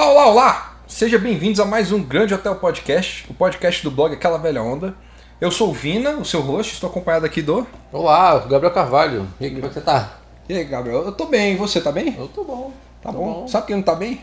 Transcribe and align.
Olá, 0.00 0.12
olá, 0.12 0.26
olá! 0.28 0.76
Sejam 0.88 1.20
bem-vindos 1.20 1.60
a 1.60 1.66
mais 1.66 1.92
um 1.92 2.02
Grande 2.02 2.32
Hotel 2.32 2.56
Podcast, 2.56 3.26
o 3.28 3.34
podcast 3.34 3.84
do 3.84 3.90
blog 3.90 4.14
Aquela 4.14 4.38
Velha 4.38 4.62
Onda. 4.62 4.94
Eu 5.38 5.50
sou 5.50 5.68
o 5.68 5.74
Vina, 5.74 6.12
o 6.12 6.24
seu 6.24 6.40
host, 6.40 6.72
estou 6.72 6.88
acompanhado 6.88 7.26
aqui 7.26 7.42
do. 7.42 7.66
Olá, 7.92 8.38
Gabriel 8.38 8.72
Carvalho. 8.72 9.28
E 9.38 9.44
aí, 9.44 9.50
como 9.50 9.66
é 9.66 9.68
que 9.68 9.74
você 9.74 9.82
tá? 9.82 10.14
E 10.48 10.56
aí, 10.56 10.64
Gabriel? 10.64 11.02
Eu 11.02 11.12
tô 11.12 11.26
bem, 11.26 11.52
e 11.52 11.56
você 11.56 11.82
tá 11.82 11.92
bem? 11.92 12.16
Eu 12.18 12.28
tô 12.28 12.44
bom. 12.44 12.72
Tá 13.02 13.12
tô 13.12 13.18
bom. 13.18 13.46
Sabe 13.46 13.66
quem 13.66 13.76
não 13.76 13.82
tá 13.82 13.94
bem? 13.94 14.22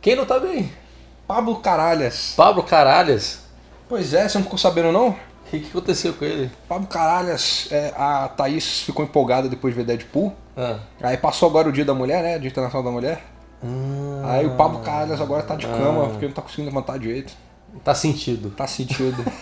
Quem 0.00 0.16
não 0.16 0.26
tá 0.26 0.40
bem? 0.40 0.72
Pablo 1.24 1.54
Caralhas. 1.60 2.34
Pablo 2.36 2.64
Caralhas. 2.64 3.44
Pois 3.88 4.12
é, 4.14 4.28
você 4.28 4.38
não 4.38 4.44
ficou 4.44 4.58
sabendo 4.58 4.90
não? 4.90 5.10
O 5.10 5.16
que, 5.52 5.60
que 5.60 5.68
aconteceu 5.68 6.14
com 6.14 6.24
ele? 6.24 6.50
Pablo 6.68 6.88
Caralhas, 6.88 7.68
é, 7.70 7.94
a 7.96 8.26
Thaís 8.26 8.80
ficou 8.80 9.04
empolgada 9.04 9.48
depois 9.48 9.72
de 9.72 9.80
ver 9.80 9.86
Deadpool. 9.86 10.34
Ah. 10.56 10.80
Aí 11.00 11.16
passou 11.16 11.48
agora 11.48 11.68
o 11.68 11.72
dia 11.72 11.84
da 11.84 11.94
mulher, 11.94 12.24
né? 12.24 12.40
Dia 12.40 12.50
Internacional 12.50 12.82
da 12.82 12.90
Mulher. 12.90 13.31
Ah, 13.64 14.32
Aí 14.34 14.46
o 14.46 14.50
Pablo 14.56 14.80
Caralhas 14.80 15.20
agora 15.20 15.42
tá 15.42 15.54
de 15.56 15.66
cama, 15.66 16.08
porque 16.10 16.26
não 16.26 16.32
tá 16.32 16.42
conseguindo 16.42 16.68
levantar 16.68 16.98
direito. 16.98 17.32
Tá 17.84 17.94
sentido. 17.94 18.50
Tá 18.50 18.66
sentido. 18.66 19.24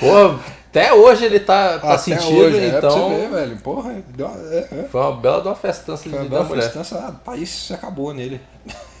Pô, 0.00 0.38
até 0.70 0.92
hoje 0.92 1.24
ele 1.24 1.40
tá, 1.40 1.78
tá 1.78 1.88
Até 1.94 1.98
sentido, 1.98 2.38
hoje, 2.38 2.58
é, 2.58 2.68
pra 2.70 2.78
então. 2.78 3.08
você 3.10 3.16
ver, 3.16 3.30
velho. 3.30 3.56
Porra, 3.58 3.90
uma- 4.18 4.54
é, 4.54 4.68
é. 4.72 4.88
Foi 4.90 5.00
uma 5.00 5.16
bela 5.16 5.40
de 5.42 5.48
uma 5.48 5.54
festança 5.54 6.02
Foi 6.02 6.12
de 6.12 6.18
uma 6.18 6.24
da 6.24 6.44
bela 6.44 6.62
festança. 6.62 6.98
Ah, 7.06 7.10
o 7.10 7.14
país 7.24 7.48
se 7.48 7.72
acabou 7.74 8.12
nele. 8.14 8.40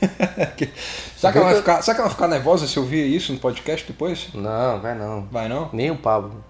será, 1.16 1.32
que 1.32 1.38
ela 1.38 1.46
vai 1.46 1.56
ficar, 1.56 1.82
será 1.82 1.94
que 1.94 2.00
ela 2.00 2.08
vai 2.08 2.14
ficar 2.16 2.28
nervosa 2.28 2.66
se 2.66 2.76
eu 2.76 2.82
ouvir 2.82 3.06
isso 3.14 3.32
no 3.32 3.38
podcast 3.38 3.86
depois? 3.86 4.28
Não, 4.34 4.80
vai 4.80 4.94
não. 4.96 5.22
Vai 5.30 5.48
não? 5.48 5.70
Nem 5.72 5.90
o 5.90 5.96
Pablo. 5.96 6.44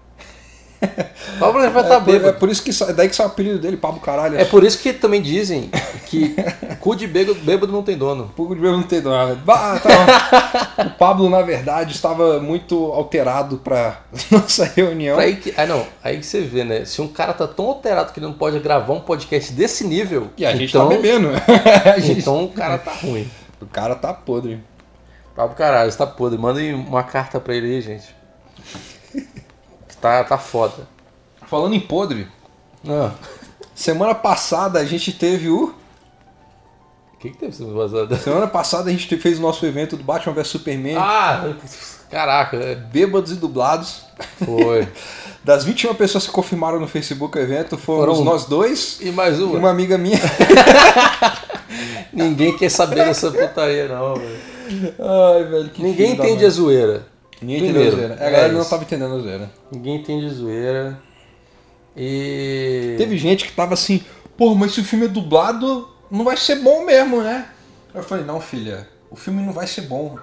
Pablo 1.39 1.59
vai 1.61 1.65
É, 1.65 1.69
estar 1.69 2.01
por, 2.01 2.09
é 2.09 2.19
bêbado. 2.19 2.37
por 2.39 2.49
isso 2.49 2.61
que 2.63 2.71
é 2.83 2.93
daí 2.93 3.09
que 3.09 3.15
sai 3.15 3.25
o 3.25 3.29
apelido 3.29 3.59
dele, 3.59 3.77
Pablo 3.77 3.99
Caralho. 3.99 4.37
É 4.39 4.45
por 4.45 4.63
isso 4.63 4.79
que 4.79 4.93
também 4.93 5.21
dizem 5.21 5.69
que 6.05 6.35
cu 6.79 6.95
de 6.95 7.07
bêbado, 7.07 7.35
bêbado 7.41 7.71
não 7.71 7.83
tem 7.83 7.97
dono. 7.97 8.31
Pouco 8.35 8.55
de 8.55 8.61
mesmo 8.61 8.77
não 8.77 8.83
tem 8.83 9.01
nada. 9.01 9.35
Bah, 9.35 9.79
tá. 9.79 10.83
o 10.85 10.89
Pablo, 10.91 11.29
na 11.29 11.41
verdade, 11.41 11.93
estava 11.93 12.39
muito 12.39 12.75
alterado 12.91 13.57
pra 13.57 14.01
nossa 14.31 14.65
reunião. 14.65 15.17
Aí 15.19 15.35
que, 15.35 15.53
ah, 15.57 15.65
não, 15.65 15.85
aí 16.03 16.17
que 16.19 16.25
você 16.25 16.41
vê, 16.41 16.63
né? 16.63 16.85
Se 16.85 17.01
um 17.01 17.07
cara 17.07 17.33
tá 17.33 17.47
tão 17.47 17.65
alterado 17.67 18.13
que 18.13 18.19
ele 18.19 18.27
não 18.27 18.33
pode 18.33 18.59
gravar 18.59 18.93
um 18.93 18.99
podcast 19.01 19.51
desse 19.53 19.85
nível, 19.85 20.29
E 20.37 20.45
a 20.45 20.55
gente 20.55 20.69
então, 20.69 20.87
tá 20.89 20.95
bebendo. 20.95 21.29
Gente- 22.01 22.19
então 22.19 22.43
o 22.45 22.49
cara 22.49 22.77
tá 22.77 22.91
ruim. 22.93 23.29
O 23.61 23.65
cara 23.65 23.95
tá 23.95 24.13
podre. 24.13 24.59
Pablo 25.35 25.55
caralho, 25.55 25.91
você 25.91 25.97
tá 25.97 26.07
podre. 26.07 26.37
Mandem 26.37 26.73
uma 26.73 27.03
carta 27.03 27.39
pra 27.39 27.55
ele 27.55 27.67
aí, 27.75 27.81
gente. 27.81 28.16
Tá, 30.01 30.23
tá 30.23 30.37
foda. 30.37 30.87
Falando 31.47 31.73
em 31.75 31.79
podre, 31.79 32.27
Ah, 32.87 33.11
semana 33.73 34.13
passada 34.13 34.79
a 34.79 34.85
gente 34.85 35.11
teve 35.11 35.49
o. 35.49 35.73
o 37.13 37.17
que 37.19 37.31
que 37.31 37.37
teve 37.37 37.53
semana 37.55 37.79
passada? 37.83 38.15
Semana 38.19 38.47
passada 38.47 38.89
a 38.89 38.91
gente 38.91 39.07
te- 39.07 39.17
fez 39.17 39.39
o 39.39 39.41
nosso 39.41 39.65
evento 39.65 39.95
do 39.97 40.03
Batman 40.03 40.33
vs 40.33 40.47
Superman. 40.47 40.97
Ah, 40.97 41.53
caraca, 42.11 42.57
é, 42.57 42.75
Bêbados 42.75 43.31
e 43.31 43.35
dublados. 43.35 44.03
foi. 44.45 44.87
Das 45.43 45.63
21 45.63 45.95
pessoas 45.95 46.25
que 46.25 46.31
confirmaram 46.33 46.77
no 46.77 46.89
Facebook 46.89 47.37
o 47.37 47.41
evento, 47.41 47.77
foram 47.77 48.13
Foram- 48.13 48.25
nós 48.25 48.43
dois 48.43 48.97
E 48.99 49.11
mais 49.11 49.39
e 49.39 49.43
uma? 49.43 49.59
uma 49.59 49.69
amiga 49.69 49.97
minha. 49.97 50.19
Ninguém 52.11 52.57
quer 52.57 52.69
saber 52.69 53.05
dessa 53.05 53.31
putaria, 53.31 53.87
não, 53.87 54.15
velho. 54.15 54.39
Ai, 54.99 55.43
velho, 55.45 55.69
que 55.69 55.81
Ninguém 55.81 56.11
entende 56.13 56.45
a 56.45 56.49
zoeira. 56.49 57.07
Ninguém 57.41 57.57
entende 57.57 57.69
a 57.69 57.73
Primeiro, 57.73 57.95
zoeira. 57.95 58.13
A 58.13 58.27
é 58.27 58.31
galera 58.31 58.53
não 58.53 58.61
isso. 58.61 58.69
tava 58.69 58.83
entendendo 58.83 59.15
a 59.15 59.19
zoeira. 59.19 59.51
Ninguém 59.71 59.95
entende 59.97 60.25
a 60.25 60.29
zoeira. 60.29 60.99
E. 61.95 62.95
Teve 62.97 63.17
gente 63.17 63.45
que 63.45 63.51
tava 63.53 63.73
assim, 63.73 64.03
pô, 64.37 64.53
mas 64.55 64.73
se 64.73 64.81
o 64.81 64.83
filme 64.83 65.05
é 65.05 65.09
dublado, 65.09 65.87
não 66.09 66.23
vai 66.23 66.37
ser 66.37 66.55
bom 66.57 66.85
mesmo, 66.85 67.21
né? 67.21 67.47
Eu 67.93 68.03
falei, 68.03 68.23
não, 68.23 68.39
filha, 68.39 68.87
o 69.09 69.15
filme 69.15 69.43
não 69.43 69.53
vai 69.53 69.67
ser 69.67 69.81
bom. 69.81 70.17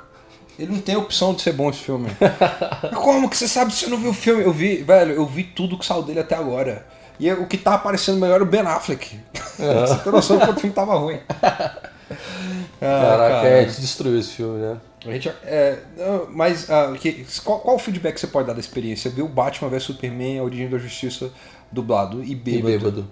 Ele 0.59 0.73
não 0.73 0.81
tem 0.81 0.97
opção 0.97 1.35
de 1.35 1.43
ser 1.43 1.53
bom 1.53 1.69
esse 1.69 1.81
filme. 1.81 2.09
Como 2.95 3.29
que 3.29 3.37
você 3.37 3.49
sabe 3.49 3.73
se 3.73 3.81
você 3.81 3.87
não 3.89 3.99
viu 3.99 4.11
o 4.11 4.15
filme? 4.15 4.45
Eu 4.45 4.53
vi, 4.53 4.77
velho, 4.77 5.13
eu 5.13 5.27
vi 5.27 5.43
tudo 5.43 5.77
que 5.77 5.85
saiu 5.85 6.03
dele 6.03 6.21
até 6.21 6.37
agora. 6.37 6.87
E 7.19 7.31
o 7.33 7.47
que 7.47 7.59
tá 7.59 7.75
aparecendo 7.75 8.21
melhor 8.21 8.41
é 8.41 8.43
o 8.43 8.47
Ben 8.47 8.61
Affleck. 8.61 9.19
você 9.59 9.97
tem 10.03 10.13
noção 10.13 10.39
quanto 10.39 10.59
o 10.59 10.61
filme 10.61 10.75
tava 10.75 10.95
ruim. 10.95 11.19
Ah, 12.11 13.01
Caraca, 13.01 13.35
cara. 13.35 13.49
é, 13.49 13.65
te 13.65 13.81
destruiu 13.81 14.19
esse 14.19 14.31
filme, 14.33 14.59
né? 14.61 14.77
A 15.07 15.11
gente, 15.13 15.29
é, 15.45 15.79
mas 16.31 16.71
ah, 16.71 16.95
que- 16.99 17.27
qual, 17.45 17.61
qual 17.61 17.77
o 17.77 17.79
feedback 17.79 18.15
que 18.15 18.21
você 18.21 18.27
pode 18.27 18.47
dar 18.47 18.55
da 18.55 18.61
experiência? 18.61 19.11
Viu 19.11 19.29
Batman 19.29 19.69
vs 19.69 19.83
Superman, 19.83 20.39
A 20.39 20.43
Origem 20.43 20.69
da 20.69 20.79
Justiça 20.79 21.31
dublado 21.71 22.23
e 22.25 22.33
E 22.33 22.35
bêbado. 22.35 22.67
bêbado. 22.67 23.11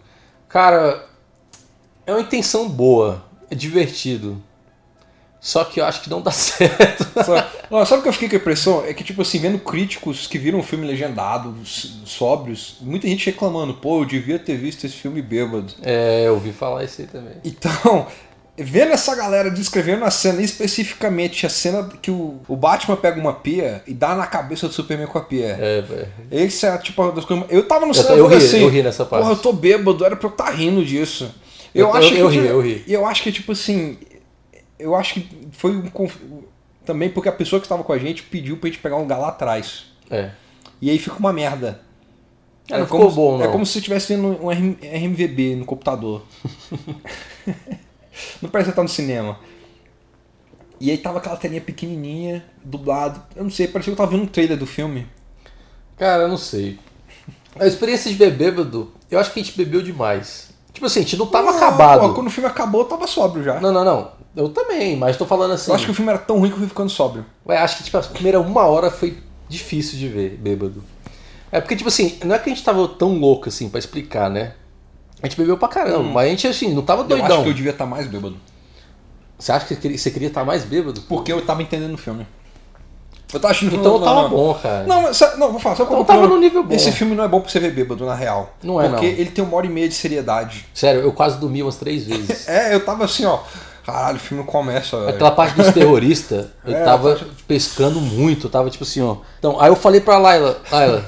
Cara, 0.49 1.07
é 2.07 2.13
uma 2.13 2.21
intenção 2.21 2.69
boa, 2.69 3.25
é 3.51 3.55
divertido. 3.55 4.43
Só 5.41 5.65
que 5.65 5.81
eu 5.81 5.85
acho 5.85 6.03
que 6.03 6.09
não 6.09 6.23
dá 6.23 6.31
certo. 6.33 7.05
Sabe, 7.25 7.49
não, 7.69 7.85
sabe 7.85 7.99
o 8.01 8.03
que 8.05 8.09
eu 8.09 8.13
fiquei 8.13 8.29
com 8.29 8.37
a 8.37 8.39
impressão? 8.39 8.85
É 8.87 8.95
que, 8.95 9.03
tipo 9.03 9.23
assim, 9.23 9.41
vendo 9.41 9.59
críticos 9.59 10.27
que 10.29 10.39
viram 10.39 10.61
o 10.61 10.63
filme 10.63 10.87
legendado, 10.87 11.53
sóbrios, 12.07 12.77
muita 12.81 13.09
gente 13.09 13.27
reclamando, 13.27 13.75
pô, 13.75 14.01
eu 14.03 14.05
devia 14.07 14.39
ter 14.39 14.57
visto 14.57 14.85
esse 14.87 14.95
filme 14.95 15.21
bêbado. 15.21 15.75
É, 15.83 16.27
eu 16.29 16.35
ouvi 16.35 16.53
falar 16.53 16.85
isso 16.85 17.01
aí 17.01 17.09
também. 17.09 17.35
Então, 17.45 18.07
vendo 18.57 18.93
essa 18.93 19.15
galera 19.15 19.51
descrevendo 19.51 20.05
a 20.05 20.11
cena, 20.11 20.43
especificamente 20.43 21.47
a 21.47 21.49
cena 21.49 21.89
que 22.03 22.11
o, 22.11 22.41
o 22.47 22.55
Batman 22.57 22.97
pega 22.97 23.19
uma 23.21 23.33
pia 23.35 23.83
e 23.87 23.95
dá 23.95 24.15
na 24.15 24.27
cabeça 24.27 24.69
do 24.69 24.75
Superman 24.75 25.07
com 25.07 25.19
a 25.19 25.23
pia. 25.23 25.57
É, 25.61 25.81
velho. 25.81 26.09
Esse 26.31 26.67
é 26.67 26.77
tipo 26.79 27.03
uma 27.03 27.13
das 27.13 27.25
coisas. 27.25 27.47
Eu 27.51 27.67
tava 27.67 27.87
no 27.87 27.91
Eu- 27.91 27.95
cinema 27.95 28.17
eu 28.17 28.27
ri, 28.27 28.37
assim, 28.37 28.61
eu 28.63 28.69
ri 28.69 28.83
nessa 28.83 29.05
parte. 29.05 29.23
Porra, 29.23 29.35
eu 29.35 29.39
tô 29.41 29.53
bêbado, 29.53 30.05
era 30.05 30.15
pra 30.17 30.29
eu 30.29 30.33
estar 30.33 30.51
rindo 30.51 30.85
disso. 30.85 31.35
Eu, 31.75 31.87
Eu- 31.89 31.95
acho 31.95 32.13
eu- 32.15 32.19
eu 32.19 32.31
que 32.31 32.39
ri, 32.41 32.47
eu 32.47 32.61
ri. 32.61 32.85
E 32.87 32.93
eu 32.93 33.07
acho 33.07 33.23
que, 33.23 33.33
tipo 33.33 33.53
assim. 33.53 33.97
Eu 34.79 34.95
acho 34.95 35.15
que 35.15 35.49
foi 35.53 35.71
um. 35.77 35.89
conf- 35.89 36.17
Também 36.85 37.09
porque 37.09 37.29
a 37.29 37.33
pessoa 37.33 37.61
que 37.61 37.67
estava 37.67 37.83
com 37.85 37.93
a 37.93 37.99
gente 37.99 38.25
pediu 38.25 38.57
pra 38.57 38.69
gente 38.69 38.81
pegar 38.81 38.97
um 38.97 39.03
lugar 39.03 39.19
lá 39.19 39.29
atrás. 39.29 39.85
É. 40.11 40.31
E 40.81 40.91
aí 40.91 40.99
fica 40.99 41.17
uma 41.17 41.33
merda. 41.33 41.81
É, 42.71 42.79
não 42.79 42.87
como, 42.87 43.09
ficou 43.11 43.15
bom, 43.33 43.39
não. 43.39 43.45
É 43.45 43.49
como 43.49 43.65
se 43.65 43.73
você 43.73 43.79
estivesse 43.79 44.15
vendo 44.15 44.27
um 44.45 44.51
RM 44.51 44.77
RMVB 44.83 45.57
no 45.57 45.65
computador. 45.65 46.23
não 48.41 48.51
parece 48.51 48.71
que 48.71 48.73
você 48.73 48.77
tá 48.77 48.83
no 48.83 48.89
cinema. 48.89 49.39
E 50.81 50.91
aí 50.91 50.99
tava 50.99 51.19
aquela 51.19 51.37
telinha 51.37 51.61
pequenininha, 51.61 52.45
dublado. 52.65 53.23
Eu 53.37 53.45
não 53.45 53.51
sei, 53.51 53.69
parecia 53.69 53.93
que 53.93 54.01
eu 54.01 54.05
tava 54.05 54.11
vendo 54.17 54.25
um 54.25 54.27
trailer 54.27 54.59
do 54.59 54.67
filme. 54.67 55.07
Cara, 55.97 56.25
eu 56.25 56.29
não 56.29 56.37
sei. 56.37 56.79
A 57.59 57.67
experiência 57.67 58.11
de 58.11 58.17
ver 58.17 58.33
bêbado, 58.33 58.93
eu 59.11 59.19
acho 59.21 59.33
que 59.33 59.39
a 59.39 59.43
gente 59.43 59.57
bebeu 59.57 59.83
demais. 59.83 60.51
Tipo 60.73 60.87
assim, 60.87 61.01
a 61.01 61.03
gente 61.03 61.17
não 61.17 61.27
tava 61.27 61.51
Não, 61.51 61.57
acabado. 61.57 62.01
pô, 62.01 62.15
quando 62.15 62.27
o 62.27 62.31
filme 62.31 62.49
acabou, 62.49 62.81
eu 62.81 62.87
tava 62.89 63.07
sóbrio 63.07 63.45
já. 63.45 63.61
Não, 63.61 63.71
não, 63.73 63.85
não. 63.85 64.11
Eu 64.35 64.49
também, 64.49 64.97
mas 64.97 65.17
tô 65.17 65.27
falando 65.27 65.53
assim. 65.53 65.71
Eu 65.71 65.75
acho 65.75 65.85
que 65.85 65.91
o 65.91 65.95
filme 65.95 66.11
era 66.11 66.19
tão 66.19 66.39
ruim 66.39 66.49
que 66.49 66.55
eu 66.55 66.59
fui 66.59 66.69
ficando 66.69 66.91
sóbrio. 66.91 67.27
Ué, 67.47 67.59
acho 67.59 67.77
que 67.77 67.85
tipo, 67.85 67.99
a 67.99 68.03
primeira 68.03 68.41
uma 68.41 68.63
hora 68.63 68.91
foi 68.91 69.19
difícil 69.49 69.99
de 69.99 70.09
ver 70.09 70.31
bêbado. 70.31 70.83
É 71.53 71.61
porque, 71.61 71.77
tipo 71.77 71.89
assim, 71.89 72.19
não 72.25 72.35
é 72.35 72.39
que 72.39 72.49
a 72.49 72.55
gente 72.55 72.65
tava 72.65 72.89
tão 72.89 73.19
louco 73.19 73.51
assim 73.51 73.69
pra 73.69 73.79
explicar, 73.79 74.31
né? 74.31 74.55
A 75.23 75.27
gente 75.29 75.37
bebeu 75.37 75.57
pra 75.57 75.69
caramba, 75.69 76.03
mas 76.11 76.27
a 76.27 76.31
gente 76.31 76.47
assim, 76.49 76.75
não 76.75 76.83
tava 76.83 77.03
Hum. 77.03 77.05
Eu 77.05 77.09
doidão. 77.11 77.27
acho 77.37 77.43
que 77.45 77.49
eu 77.51 77.55
devia 77.55 77.71
estar 77.71 77.87
mais 77.87 78.07
bêbado. 78.07 78.37
Você 79.39 79.53
acha 79.53 79.67
que 79.67 79.99
você 79.99 80.11
queria 80.11 80.29
estar 80.29 80.45
mais 80.45 80.65
bêbado? 80.65 81.01
Porque 81.03 81.33
eu 81.33 81.45
tava 81.45 81.63
entendendo 81.63 81.95
o 81.95 81.99
filme. 81.99 82.27
Eu 83.33 83.41
tava 83.41 83.53
achando 83.53 83.75
Então 83.75 83.99
não, 83.99 84.05
tava 84.05 84.23
não. 84.23 84.31
bom, 84.31 84.55
cara. 84.55 84.85
Não, 84.85 85.03
mas, 85.03 85.21
não, 85.39 85.51
vou 85.51 85.59
falar, 85.59 85.75
qual 85.77 85.87
Então 85.87 86.03
é 86.03 86.05
tava 86.05 86.27
no 86.29 86.39
nível 86.39 86.63
bom. 86.63 86.75
Esse 86.75 86.93
filme 86.93 87.15
não 87.15 87.25
é 87.25 87.29
bom 87.29 87.41
pra 87.41 87.51
você 87.51 87.59
ver 87.59 87.73
bêbado, 87.73 88.05
na 88.05 88.15
real. 88.15 88.55
Não 88.63 88.81
é, 88.81 88.89
Porque 88.89 89.07
não. 89.07 89.13
ele 89.15 89.31
tem 89.31 89.43
uma 89.43 89.57
hora 89.57 89.67
e 89.67 89.71
meia 89.71 89.89
de 89.89 89.95
seriedade. 89.95 90.67
Sério, 90.75 91.01
eu 91.01 91.13
quase 91.13 91.39
dormi 91.39 91.63
umas 91.63 91.77
três 91.77 92.05
vezes. 92.05 92.47
É, 92.47 92.75
eu 92.75 92.85
tava 92.85 93.05
assim, 93.05 93.25
ó. 93.25 93.39
Caralho, 93.85 94.17
o 94.17 94.21
filme 94.21 94.45
começa, 94.45 94.97
velho. 94.97 95.09
Aquela 95.11 95.31
parte 95.33 95.57
dos 95.57 95.71
terroristas, 95.75 96.47
eu 96.65 96.77
É, 96.77 96.85
tava 96.85 97.17
tava- 97.17 97.31
pescando 97.49 98.01
muito, 98.01 98.49
tava 98.49 98.71
tipo 98.71 98.85
assim, 98.85 99.01
ó. 99.03 99.17
Então, 99.39 99.61
aí 99.61 99.69
eu 99.69 99.77
falei 99.77 100.01
pra 100.01 100.19
Laila, 100.19 100.61
Laila, 100.71 101.05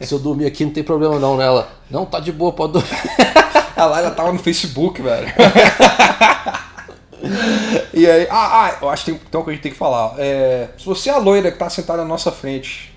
se 0.00 0.12
eu 0.14 0.18
dormir 0.18 0.46
aqui 0.46 0.64
não 0.64 0.72
tem 0.72 0.82
problema 0.82 1.18
não, 1.18 1.36
né? 1.36 1.44
Ela, 1.44 1.68
não, 1.90 2.06
tá 2.06 2.18
de 2.20 2.32
boa, 2.32 2.52
pode 2.52 2.72
dormir. 2.74 2.88
A 3.76 3.84
Laila 3.86 4.10
tava 4.12 4.32
no 4.32 4.38
Facebook, 4.38 5.02
velho. 5.02 5.26
e 7.92 8.06
aí, 8.06 8.26
ah, 8.30 8.66
ah, 8.66 8.76
eu 8.82 8.88
acho 8.88 9.04
que 9.04 9.12
tem, 9.12 9.20
tem 9.20 9.38
uma 9.38 9.44
coisa 9.44 9.44
que 9.44 9.50
a 9.50 9.54
gente 9.54 9.62
tem 9.62 9.72
que 9.72 9.78
falar. 9.78 10.14
É, 10.18 10.68
se 10.78 10.84
você 10.84 11.10
é 11.10 11.12
a 11.12 11.18
loira 11.18 11.50
que 11.50 11.58
tá 11.58 11.68
sentada 11.70 12.02
na 12.02 12.08
nossa 12.08 12.30
frente 12.30 12.94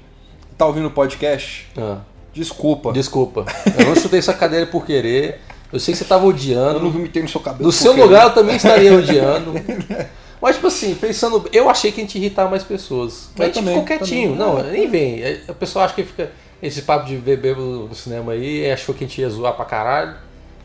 e 0.51 0.55
tá 0.55 0.65
ouvindo 0.65 0.87
o 0.87 0.91
podcast, 0.91 1.67
Ah, 1.77 1.97
desculpa. 2.33 2.91
desculpa, 2.91 3.45
eu 3.77 3.85
não 3.87 3.95
chutei 3.95 4.19
essa 4.19 4.33
cadeira 4.33 4.65
por 4.67 4.85
querer, 4.85 5.41
eu 5.71 5.79
sei 5.79 5.93
que 5.93 5.97
você 5.97 6.05
tava 6.05 6.23
Eu 6.25 6.29
odiando. 6.29 6.79
não 6.79 6.89
vomitei 6.91 7.21
no 7.21 7.29
seu 7.29 7.41
cabelo. 7.41 7.65
No 7.65 7.71
seu 7.71 7.93
lugar 7.95 8.25
eu 8.27 8.33
também 8.33 8.55
estaria 8.55 8.93
odiando. 8.93 9.53
Mas, 10.41 10.55
tipo 10.55 10.67
assim, 10.67 10.93
pensando. 10.93 11.49
Eu 11.51 11.67
achei 11.69 11.91
que 11.91 11.99
a 11.99 12.03
gente 12.03 12.15
ia 12.17 12.25
irritar 12.25 12.49
mais 12.49 12.63
pessoas. 12.63 13.29
Mas 13.35 13.39
Eu 13.39 13.43
a 13.43 13.47
gente 13.47 13.55
também, 13.55 13.73
ficou 13.73 13.87
quietinho. 13.87 14.37
também. 14.37 14.63
Não, 14.63 14.71
nem 14.71 14.87
vem. 14.89 15.21
A 15.47 15.53
pessoa 15.53 15.85
acha 15.85 15.93
que 15.95 16.03
fica. 16.03 16.31
Esse 16.61 16.81
papo 16.83 17.05
de 17.05 17.15
ver 17.17 17.37
bêbado 17.37 17.87
no 17.89 17.93
cinema 17.95 18.31
aí, 18.33 18.69
achou 18.71 18.93
que 18.93 19.03
a 19.03 19.07
gente 19.07 19.19
ia 19.21 19.29
zoar 19.29 19.53
pra 19.53 19.63
caralho. 19.65 20.15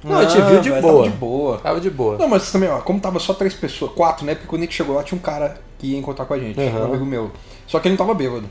Não, 0.05 0.19
a 0.19 0.25
gente 0.25 0.41
viu 0.43 0.61
de 0.61 0.71
boa. 0.71 0.83
Tava 0.83 1.03
de 1.11 1.17
boa. 1.17 1.59
Tava 1.59 1.81
de 1.81 1.91
boa. 1.91 2.19
Não, 2.19 2.29
mas 2.29 2.51
também, 2.51 2.69
ó, 2.69 2.79
como 2.81 2.99
tava 3.01 3.19
só 3.19 3.33
três 3.35 3.55
pessoas, 3.55 3.93
quatro, 3.93 4.25
né? 4.27 4.35
Porque 4.35 4.47
quando 4.49 4.63
a 4.63 4.65
gente 4.65 4.75
chegou 4.75 4.97
lá 4.97 5.03
tinha 5.03 5.17
um 5.17 5.23
cara 5.23 5.59
que 5.79 5.87
ia 5.89 5.99
encontrar 5.99 6.25
com 6.25 6.35
a 6.35 6.39
gente, 6.39 6.59
Uhum. 6.59 6.81
um 6.81 6.85
amigo 6.85 7.05
meu. 7.07 7.31
Só 7.67 7.79
que 7.79 7.89
ele 7.89 7.93
não 7.97 8.05
tava 8.05 8.15
bêbado. 8.15 8.45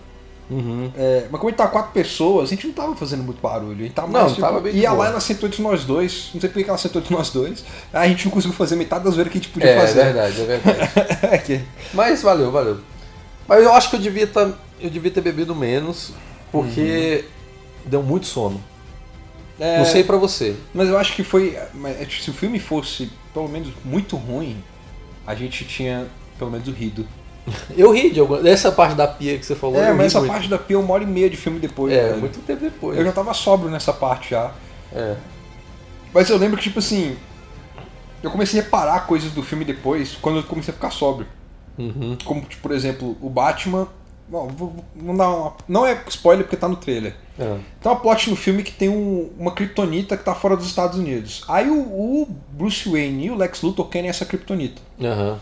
É, 0.95 1.27
mas 1.31 1.39
como 1.39 1.47
a 1.47 1.51
gente 1.51 1.57
tava 1.57 1.69
quatro 1.71 1.91
pessoas, 1.93 2.49
a 2.49 2.55
gente 2.55 2.67
não 2.67 2.73
tava 2.73 2.95
fazendo 2.95 3.23
muito 3.23 3.41
barulho. 3.41 3.79
A 3.79 3.83
gente 3.83 3.93
tava 3.93 4.07
Não, 4.09 4.19
mais, 4.21 4.31
tipo, 4.33 4.41
tava 4.41 4.59
bem 4.59 4.75
ia 4.75 4.89
boa. 4.89 4.99
lá 5.03 5.05
e 5.05 5.11
ela 5.11 5.19
sentou 5.21 5.47
entre 5.47 5.61
nós 5.61 5.85
dois. 5.85 6.29
Não 6.33 6.41
sei 6.41 6.49
por 6.49 6.61
que 6.63 6.69
ela 6.69 6.77
sentou 6.77 7.01
entre 7.01 7.13
nós 7.15 7.29
dois. 7.29 7.63
Aí 7.93 8.07
a 8.07 8.09
gente 8.09 8.25
não 8.25 8.31
conseguiu 8.31 8.55
fazer 8.57 8.75
metade 8.75 9.03
das 9.05 9.13
zoeiras 9.13 9.31
que 9.31 9.37
a 9.39 9.41
gente 9.41 9.51
podia 9.53 9.69
É, 9.69 9.75
é 9.77 9.79
fazer. 9.79 10.03
verdade, 10.03 10.41
é 10.41 10.45
verdade. 10.45 10.91
É 11.51 11.61
Mas 11.93 12.21
valeu, 12.21 12.51
valeu. 12.51 12.79
Mas 13.47 13.63
eu 13.63 13.73
acho 13.73 13.89
que 13.89 13.95
eu 13.95 13.99
devia, 13.99 14.27
tá, 14.27 14.51
eu 14.79 14.89
devia 14.89 15.11
ter 15.11 15.21
bebido 15.21 15.55
menos, 15.55 16.11
porque 16.51 17.25
deu 17.85 18.03
muito 18.03 18.25
sono. 18.27 18.61
é, 19.59 19.77
Não 19.79 19.85
sei 19.85 20.03
pra 20.03 20.17
você. 20.17 20.55
Mas 20.73 20.89
eu 20.89 20.97
acho 20.97 21.15
que 21.15 21.23
foi. 21.23 21.55
é, 21.55 22.05
Se 22.09 22.29
o 22.29 22.33
filme 22.33 22.59
fosse, 22.59 23.09
pelo 23.33 23.47
menos, 23.47 23.69
muito 23.85 24.15
ruim, 24.17 24.61
a 25.25 25.33
gente 25.35 25.63
tinha, 25.65 26.07
pelo 26.37 26.51
menos, 26.51 26.67
rido. 26.75 27.07
Eu 27.75 27.91
ri 27.91 28.11
de 28.11 28.19
alguma. 28.19 28.39
Dessa 28.41 28.71
parte 28.71 28.95
da 28.95 29.07
pia 29.07 29.37
que 29.37 29.45
você 29.45 29.55
falou. 29.55 29.81
É, 29.81 29.91
mas 29.93 30.07
essa 30.07 30.19
muito. 30.19 30.31
parte 30.31 30.47
da 30.47 30.57
Pia, 30.57 30.77
uma 30.79 30.93
hora 30.93 31.03
e 31.03 31.07
meia 31.07 31.29
de 31.29 31.35
filme 31.37 31.59
depois. 31.59 31.91
É, 31.93 32.13
muito 32.15 32.39
tempo 32.41 32.61
depois. 32.61 32.97
Eu 32.97 33.03
já 33.03 33.11
tava 33.11 33.33
sóbrio 33.33 33.69
nessa 33.71 33.91
parte 33.91 34.31
já. 34.31 34.51
É. 34.93 35.15
Mas 36.13 36.29
eu 36.29 36.37
lembro 36.37 36.57
que, 36.57 36.63
tipo 36.63 36.79
assim. 36.79 37.15
Eu 38.21 38.29
comecei 38.29 38.59
a 38.59 38.63
reparar 38.63 39.07
coisas 39.07 39.31
do 39.31 39.41
filme 39.41 39.65
depois, 39.65 40.15
quando 40.21 40.37
eu 40.37 40.43
comecei 40.43 40.71
a 40.71 40.75
ficar 40.75 40.91
sóbrio. 40.91 41.25
Uhum. 41.77 42.15
Como, 42.23 42.41
tipo, 42.41 42.61
por 42.61 42.71
exemplo, 42.71 43.17
o 43.21 43.29
Batman. 43.29 43.87
Não, 44.29 44.47
vou- 44.47 44.75
vou 44.95 45.13
uma- 45.13 45.53
não 45.67 45.85
é 45.85 45.99
spoiler 46.07 46.45
porque 46.45 46.55
tá 46.55 46.67
no 46.69 46.75
trailer. 46.77 47.15
É. 47.39 47.57
Tem 47.81 47.91
uma 47.91 47.95
plot 47.99 48.29
no 48.29 48.35
filme 48.35 48.61
que 48.63 48.71
tem 48.71 48.87
um- 48.87 49.29
uma 49.37 49.51
kryptonita 49.51 50.15
que 50.15 50.23
tá 50.23 50.33
fora 50.35 50.55
dos 50.55 50.67
Estados 50.67 50.97
Unidos. 50.99 51.43
Aí 51.49 51.69
o, 51.69 51.79
o 51.79 52.27
Bruce 52.51 52.87
Wayne 52.87 53.25
e 53.25 53.31
o 53.31 53.35
Lex 53.35 53.61
Luthor 53.63 53.87
querem 53.89 54.09
essa 54.09 54.23
kryptonita. 54.25 54.81
Aham. 55.03 55.39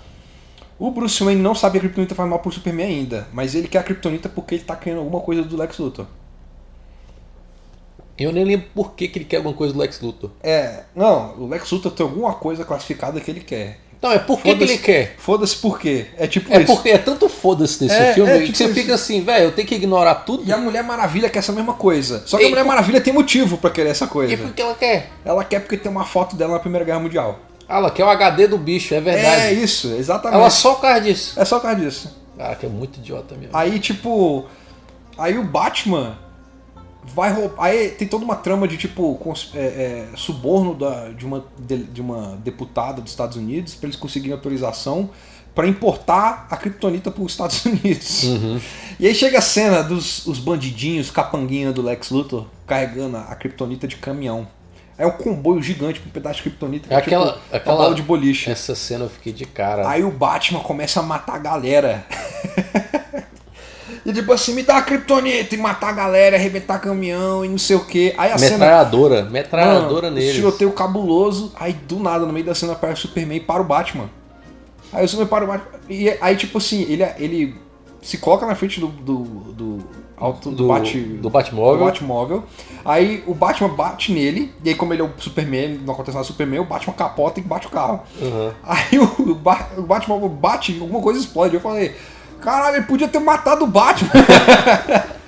O 0.79 0.91
Bruce 0.91 1.21
Wayne 1.23 1.41
não 1.41 1.53
sabe 1.53 1.73
que 1.73 1.77
a 1.77 1.81
kryptonita 1.81 2.15
faz 2.15 2.29
mal 2.29 2.39
pro 2.39 2.51
Superman 2.51 2.87
ainda, 2.87 3.27
mas 3.33 3.53
ele 3.53 3.67
quer 3.67 3.79
a 3.79 3.83
kryptonita 3.83 4.29
porque 4.29 4.55
ele 4.55 4.63
tá 4.63 4.75
querendo 4.77 4.99
alguma 4.99 5.19
coisa 5.19 5.43
do 5.43 5.57
Lex 5.57 5.77
Luthor. 5.77 6.05
Eu 8.17 8.31
nem 8.33 8.43
lembro 8.43 8.67
por 8.75 8.91
que, 8.93 9.07
que 9.07 9.17
ele 9.19 9.25
quer 9.25 9.37
alguma 9.37 9.55
coisa 9.55 9.73
do 9.73 9.79
Lex 9.79 9.99
Luthor. 10.01 10.31
É, 10.43 10.83
não, 10.95 11.35
o 11.37 11.47
Lex 11.47 11.71
Luthor 11.71 11.91
tem 11.91 12.05
alguma 12.05 12.33
coisa 12.33 12.65
classificada 12.65 13.19
que 13.21 13.31
ele 13.31 13.39
quer. 13.39 13.79
Não, 14.01 14.11
é 14.13 14.19
por 14.19 14.41
que, 14.41 14.55
que 14.55 14.63
ele 14.63 14.77
quer. 14.77 15.15
Foda-se 15.17 15.57
por 15.57 15.77
quê? 15.79 16.05
É 16.17 16.25
tipo 16.27 16.51
É 16.53 16.61
isso. 16.61 16.67
porque 16.73 16.89
é 16.89 16.97
tanto 16.97 17.27
foda-se 17.27 17.79
desse 17.81 17.95
É, 17.95 18.13
filme 18.13 18.31
é, 18.31 18.39
que 18.39 18.45
tipo 18.45 18.57
você 18.57 18.63
isso. 18.65 18.73
fica 18.73 18.93
assim, 18.95 19.21
velho, 19.21 19.45
eu 19.45 19.51
tenho 19.51 19.67
que 19.67 19.75
ignorar 19.75 20.15
tudo. 20.15 20.43
E 20.47 20.53
a 20.53 20.57
Mulher 20.57 20.83
Maravilha 20.83 21.29
quer 21.29 21.39
essa 21.39 21.51
mesma 21.51 21.73
coisa. 21.73 22.23
Só 22.25 22.37
que 22.37 22.45
a 22.45 22.49
Mulher 22.49 22.61
por- 22.63 22.69
Maravilha 22.69 23.01
tem 23.01 23.13
motivo 23.13 23.57
pra 23.57 23.69
querer 23.69 23.89
essa 23.89 24.07
coisa. 24.07 24.33
E 24.33 24.37
por 24.37 24.53
que 24.53 24.61
ela 24.61 24.75
quer? 24.75 25.09
Ela 25.25 25.43
quer 25.43 25.59
porque 25.59 25.75
tem 25.77 25.91
uma 25.91 26.05
foto 26.05 26.37
dela 26.37 26.53
na 26.53 26.59
Primeira 26.59 26.85
Guerra 26.85 26.99
Mundial. 27.01 27.39
Ah, 27.69 27.77
ela 27.77 27.91
quer 27.91 28.03
o 28.03 28.09
HD 28.09 28.47
do 28.47 28.57
bicho, 28.57 28.93
é 28.95 28.99
verdade. 28.99 29.41
É 29.43 29.53
isso, 29.53 29.89
exatamente. 29.93 30.39
ela 30.39 30.49
só 30.49 30.73
por 30.73 30.81
causa 30.81 31.01
disso. 31.01 31.39
É 31.39 31.45
só 31.45 31.57
por 31.57 31.63
causa 31.67 31.79
disso. 31.79 32.17
Cara, 32.35 32.55
que 32.55 32.65
é 32.65 32.69
muito 32.69 32.97
idiota 32.97 33.35
mesmo. 33.35 33.55
Aí, 33.55 33.79
tipo. 33.79 34.45
Aí 35.17 35.37
o 35.37 35.43
Batman 35.43 36.17
vai 37.13 37.31
roubar. 37.31 37.63
Aí 37.65 37.89
tem 37.89 38.07
toda 38.07 38.23
uma 38.25 38.35
trama 38.35 38.67
de, 38.67 38.77
tipo, 38.77 39.15
cons- 39.15 39.51
é, 39.53 39.59
é, 39.59 40.07
suborno 40.15 40.73
da, 40.73 41.09
de, 41.09 41.25
uma, 41.25 41.45
de, 41.59 41.77
de 41.83 42.01
uma 42.01 42.37
deputada 42.43 43.01
dos 43.01 43.11
Estados 43.11 43.37
Unidos 43.37 43.75
pra 43.75 43.87
eles 43.87 43.97
conseguirem 43.99 44.33
autorização 44.33 45.09
pra 45.53 45.67
importar 45.67 46.47
a 46.49 46.55
Kryptonita 46.55 47.11
pros 47.11 47.31
Estados 47.33 47.63
Unidos. 47.65 48.23
E 48.99 49.05
aí 49.07 49.13
chega 49.13 49.39
a 49.39 49.41
cena 49.41 49.83
dos 49.83 50.25
os 50.25 50.39
bandidinhos, 50.39 51.11
capanguinha 51.11 51.71
do 51.73 51.81
Lex 51.81 52.09
Luthor, 52.11 52.45
carregando 52.65 53.17
a 53.17 53.35
Kryptonita 53.35 53.87
de 53.87 53.97
caminhão. 53.97 54.47
É 54.99 55.07
um 55.07 55.11
comboio 55.11 55.61
gigante 55.63 55.99
com 56.01 56.09
um 56.09 56.11
pedaço 56.11 56.35
de 56.37 56.43
Kryptonita. 56.43 56.87
que 56.89 56.93
É 56.93 56.97
aquela- 56.97 57.33
tipo, 57.33 57.55
aquela- 57.55 57.77
bola 57.77 57.95
de 57.95 58.01
boliche. 58.03 58.51
Essa 58.51 58.75
cena 58.75 59.05
eu 59.05 59.09
fiquei 59.09 59.31
de 59.31 59.45
cara. 59.45 59.89
Aí 59.89 60.03
o 60.03 60.11
Batman 60.11 60.59
começa 60.59 60.99
a 60.99 61.03
matar 61.03 61.35
a 61.35 61.39
galera. 61.39 62.05
e 64.05 64.13
tipo 64.13 64.31
assim, 64.33 64.53
me 64.53 64.63
dá 64.63 64.77
a 64.77 64.81
kryptonita 64.81 65.55
e 65.55 65.57
matar 65.57 65.89
a 65.89 65.93
galera, 65.93 66.35
arrebentar 66.35 66.79
caminhão 66.79 67.43
e 67.45 67.49
não 67.49 67.57
sei 67.57 67.75
o 67.75 67.85
que. 67.85 68.13
Aí 68.17 68.31
a 68.31 68.37
cena. 68.37 68.51
metralhadora, 68.51 69.23
metralhadora 69.23 70.07
Mano, 70.07 70.15
neles. 70.17 70.35
Tiroteio 70.35 70.71
cabuloso. 70.71 71.53
Aí 71.59 71.73
do 71.73 71.99
nada, 71.99 72.25
no 72.25 72.33
meio 72.33 72.45
da 72.45 72.53
cena, 72.55 72.73
aparece 72.73 73.05
o 73.05 73.07
Superman 73.07 73.37
e 73.37 73.41
para 73.41 73.61
o 73.61 73.65
Batman. 73.65 74.09
Aí 74.91 75.05
o 75.05 75.07
Superman 75.07 75.29
para 75.29 75.43
o 75.45 75.47
Batman. 75.47 75.79
E 75.89 76.09
aí, 76.19 76.35
tipo 76.35 76.57
assim, 76.57 76.81
ele, 76.83 77.03
ele 77.17 77.55
se 78.01 78.17
coloca 78.17 78.45
na 78.45 78.55
frente 78.55 78.79
do. 78.79 78.87
do, 78.87 79.17
do, 79.53 79.77
auto, 80.19 80.49
do, 80.51 80.55
Do- 80.55 80.67
Bat, 80.67 80.97
do 80.99 81.29
Batmóvel. 81.29 81.79
do 81.79 81.85
Batmóvel. 81.85 82.43
Aí 82.85 83.23
o 83.27 83.33
Batman 83.33 83.69
bate 83.69 84.11
nele. 84.11 84.53
E 84.63 84.69
aí, 84.69 84.75
como 84.75 84.93
ele 84.93 85.01
é 85.01 85.05
o 85.05 85.11
Superman, 85.17 85.79
não 85.85 85.93
acontece 85.93 86.15
nada 86.15 86.27
Superman, 86.27 86.59
o 86.59 86.65
Batman 86.65 86.93
capota 86.93 87.39
e 87.39 87.43
bate 87.43 87.67
o 87.67 87.69
carro. 87.69 88.01
Uhum. 88.21 88.51
Aí 88.63 88.99
o, 88.99 89.35
Ba- 89.35 89.69
o 89.77 89.81
Batman 89.83 90.19
bate, 90.27 90.77
alguma 90.79 91.01
coisa 91.01 91.19
explode. 91.19 91.53
Eu 91.55 91.61
falei, 91.61 91.93
caralho, 92.41 92.77
ele 92.77 92.85
podia 92.85 93.07
ter 93.07 93.19
matado 93.19 93.63
o 93.65 93.67
Batman. 93.67 94.09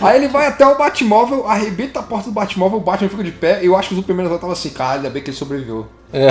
Aí 0.00 0.16
ele 0.16 0.28
vai 0.28 0.46
até 0.46 0.66
o 0.66 0.76
Batmóvel, 0.76 1.46
arrebenta 1.46 2.00
a 2.00 2.02
porta 2.02 2.26
do 2.30 2.32
Batmóvel, 2.32 2.78
o 2.78 2.82
Batman 2.82 3.08
fica 3.08 3.24
de 3.24 3.32
pé. 3.32 3.60
Eu 3.62 3.76
acho 3.76 3.88
que 3.88 3.94
o 3.94 3.98
Superman 3.98 4.28
só 4.28 4.38
tava 4.38 4.52
assim, 4.52 4.70
cara, 4.70 4.96
ainda 4.96 5.10
bem 5.10 5.22
que 5.22 5.30
ele 5.30 5.36
sobreviveu. 5.36 5.86
É. 6.14 6.28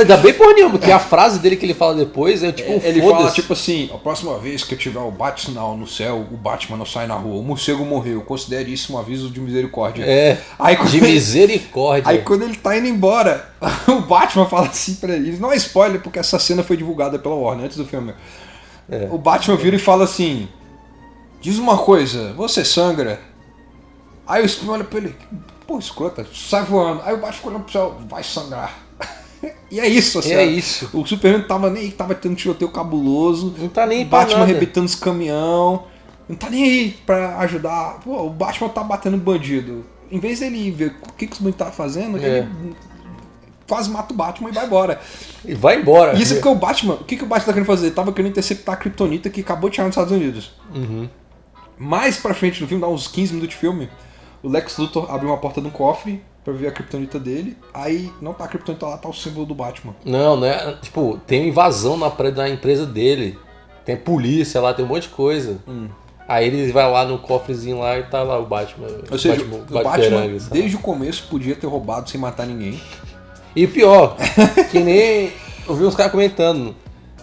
Ainda 0.00 0.16
bem 0.16 0.32
por 0.34 0.52
nenhuma, 0.54 0.72
porque 0.76 0.90
a 0.90 0.98
frase 0.98 1.38
dele 1.38 1.54
que 1.56 1.64
ele 1.64 1.72
fala 1.74 1.94
depois 1.94 2.42
é 2.42 2.50
tipo, 2.50 2.68
ele 2.84 3.00
foda-se. 3.00 3.16
fala 3.22 3.30
tipo 3.30 3.52
assim: 3.52 3.88
a 3.94 3.96
próxima 3.98 4.36
vez 4.38 4.64
que 4.64 4.74
eu 4.74 4.78
tiver 4.78 4.98
o 4.98 5.10
Bat-sinal 5.12 5.76
no 5.76 5.86
céu, 5.86 6.26
o 6.32 6.36
Batman 6.36 6.76
não 6.78 6.84
sai 6.86 7.06
na 7.06 7.14
rua, 7.14 7.38
o 7.40 7.42
morcego 7.44 7.84
morreu. 7.84 8.20
Considere 8.22 8.72
isso 8.72 8.92
um 8.92 8.98
aviso 8.98 9.30
de 9.30 9.40
misericórdia. 9.40 10.04
É, 10.04 10.38
Aí 10.58 10.74
de 10.86 10.96
ele- 10.96 11.12
misericórdia. 11.12 12.10
Aí 12.10 12.18
quando 12.22 12.42
ele 12.42 12.56
tá 12.56 12.76
indo 12.76 12.88
embora, 12.88 13.48
o 13.86 14.00
Batman 14.00 14.46
fala 14.46 14.66
assim 14.66 14.96
pra 14.96 15.14
ele, 15.14 15.36
não 15.38 15.52
é 15.52 15.56
spoiler 15.56 16.00
porque 16.00 16.18
essa 16.18 16.38
cena 16.40 16.64
foi 16.64 16.76
divulgada 16.76 17.20
pela 17.20 17.36
Warner 17.36 17.66
antes 17.66 17.76
do 17.76 17.84
filme. 17.86 18.12
É. 18.90 19.06
O 19.12 19.18
Batman 19.18 19.54
vira 19.56 19.76
e 19.76 19.78
fala 19.78 20.04
assim: 20.04 20.48
Diz 21.40 21.58
uma 21.58 21.78
coisa, 21.78 22.32
você 22.34 22.64
sangra. 22.64 23.20
Aí 24.26 24.44
o 24.44 24.48
Superman 24.48 24.76
olha 24.80 24.84
pra 24.84 24.98
ele, 24.98 25.16
pô, 25.66 25.78
escrota, 25.78 26.26
sai 26.34 26.64
voando. 26.64 27.02
Aí 27.04 27.14
o 27.14 27.18
Batman 27.18 27.32
fica 27.32 27.48
olhando 27.48 27.62
pro 27.62 27.72
céu, 27.72 27.96
vai 28.08 28.22
sangrar. 28.22 28.78
e 29.70 29.80
é 29.80 29.88
isso, 29.88 30.18
assim. 30.18 30.32
É 30.32 30.44
isso. 30.44 30.90
O 30.92 31.06
Superman 31.06 31.42
tava 31.42 31.70
nem 31.70 31.84
aí, 31.84 31.90
tava 31.92 32.14
tendo 32.14 32.34
tiroteio 32.34 32.70
cabuloso. 32.70 33.54
Não 33.56 33.68
tá 33.68 33.86
nem 33.86 34.04
o 34.04 34.08
Batman 34.08 34.42
arrebentando 34.42 34.86
os 34.86 34.94
caminhão. 34.94 35.84
Não 36.28 36.36
tá 36.36 36.50
nem 36.50 36.62
aí 36.62 36.90
pra 37.06 37.38
ajudar. 37.38 38.00
Pô, 38.04 38.26
o 38.26 38.30
Batman 38.30 38.68
tá 38.68 38.82
batendo 38.82 39.16
bandido. 39.16 39.84
Em 40.10 40.18
vez 40.18 40.40
dele 40.40 40.70
ver 40.70 40.96
o 41.08 41.12
que, 41.12 41.26
que 41.26 41.32
os 41.32 41.38
bandidos 41.38 41.66
tá 41.66 41.72
fazendo, 41.72 42.18
É. 42.18 42.40
ele 42.40 42.48
quase 43.68 43.90
mata 43.90 44.12
o 44.12 44.16
Batman 44.16 44.48
e 44.48 44.52
vai 44.52 44.66
embora. 44.66 45.00
E 45.44 45.54
vai 45.54 45.80
embora. 45.80 46.14
E 46.18 46.22
isso 46.22 46.32
é 46.32 46.36
porque 46.36 46.48
o 46.48 46.54
Batman, 46.54 46.94
o 46.94 47.04
que, 47.04 47.16
que 47.16 47.24
o 47.24 47.26
Batman 47.26 47.46
tá 47.46 47.52
querendo 47.52 47.66
fazer? 47.66 47.86
Ele 47.86 47.94
tava 47.94 48.12
querendo 48.12 48.30
interceptar 48.32 48.74
a 48.74 48.78
Kryptonita 48.78 49.30
que 49.30 49.40
acabou 49.42 49.68
de 49.68 49.76
chegar 49.76 49.86
nos 49.86 49.92
Estados 49.94 50.12
Unidos. 50.12 50.52
Uhum. 50.74 51.08
Mais 51.78 52.16
pra 52.16 52.34
frente 52.34 52.60
no 52.60 52.66
filme, 52.66 52.80
dá 52.80 52.88
uns 52.88 53.06
15 53.06 53.34
minutos 53.34 53.54
de 53.54 53.60
filme, 53.60 53.88
o 54.42 54.48
Lex 54.48 54.76
Luthor 54.76 55.12
abre 55.12 55.26
uma 55.26 55.36
porta 55.36 55.60
de 55.60 55.66
um 55.66 55.70
cofre 55.70 56.22
pra 56.44 56.52
ver 56.52 56.68
a 56.68 56.72
Kryptonita 56.72 57.18
dele. 57.18 57.56
Aí 57.74 58.12
não 58.20 58.32
tá 58.32 58.44
a 58.44 58.48
Kryptonita 58.48 58.86
lá, 58.86 58.96
tá 58.96 59.08
o 59.08 59.12
símbolo 59.12 59.46
do 59.46 59.54
Batman. 59.54 59.94
Não, 60.04 60.38
né? 60.38 60.76
Tipo, 60.82 61.20
tem 61.26 61.40
uma 61.40 61.48
invasão 61.48 61.96
na, 61.96 62.12
na 62.34 62.48
empresa 62.48 62.86
dele. 62.86 63.38
Tem 63.84 63.96
polícia 63.96 64.60
lá, 64.60 64.74
tem 64.74 64.84
um 64.84 64.88
monte 64.88 65.04
de 65.04 65.08
coisa. 65.10 65.58
Hum. 65.66 65.88
Aí 66.28 66.46
ele 66.46 66.70
vai 66.72 66.90
lá 66.90 67.06
no 67.06 67.18
cofrezinho 67.18 67.78
lá 67.78 67.98
e 67.98 68.02
tá 68.02 68.22
lá 68.22 68.38
o 68.38 68.44
Batman. 68.44 68.86
Ou 69.10 69.18
seja, 69.18 69.42
Batman, 69.44 69.80
o 69.80 69.82
Batman, 69.82 70.38
sabe? 70.38 70.60
desde 70.60 70.76
o 70.76 70.80
começo, 70.80 71.26
podia 71.30 71.56
ter 71.56 71.66
roubado 71.66 72.10
sem 72.10 72.20
matar 72.20 72.46
ninguém. 72.46 72.78
E 73.56 73.66
pior, 73.66 74.14
que 74.70 74.78
nem 74.78 75.32
eu 75.66 75.74
vi 75.74 75.84
uns 75.84 75.94
caras 75.94 76.12
comentando. 76.12 76.76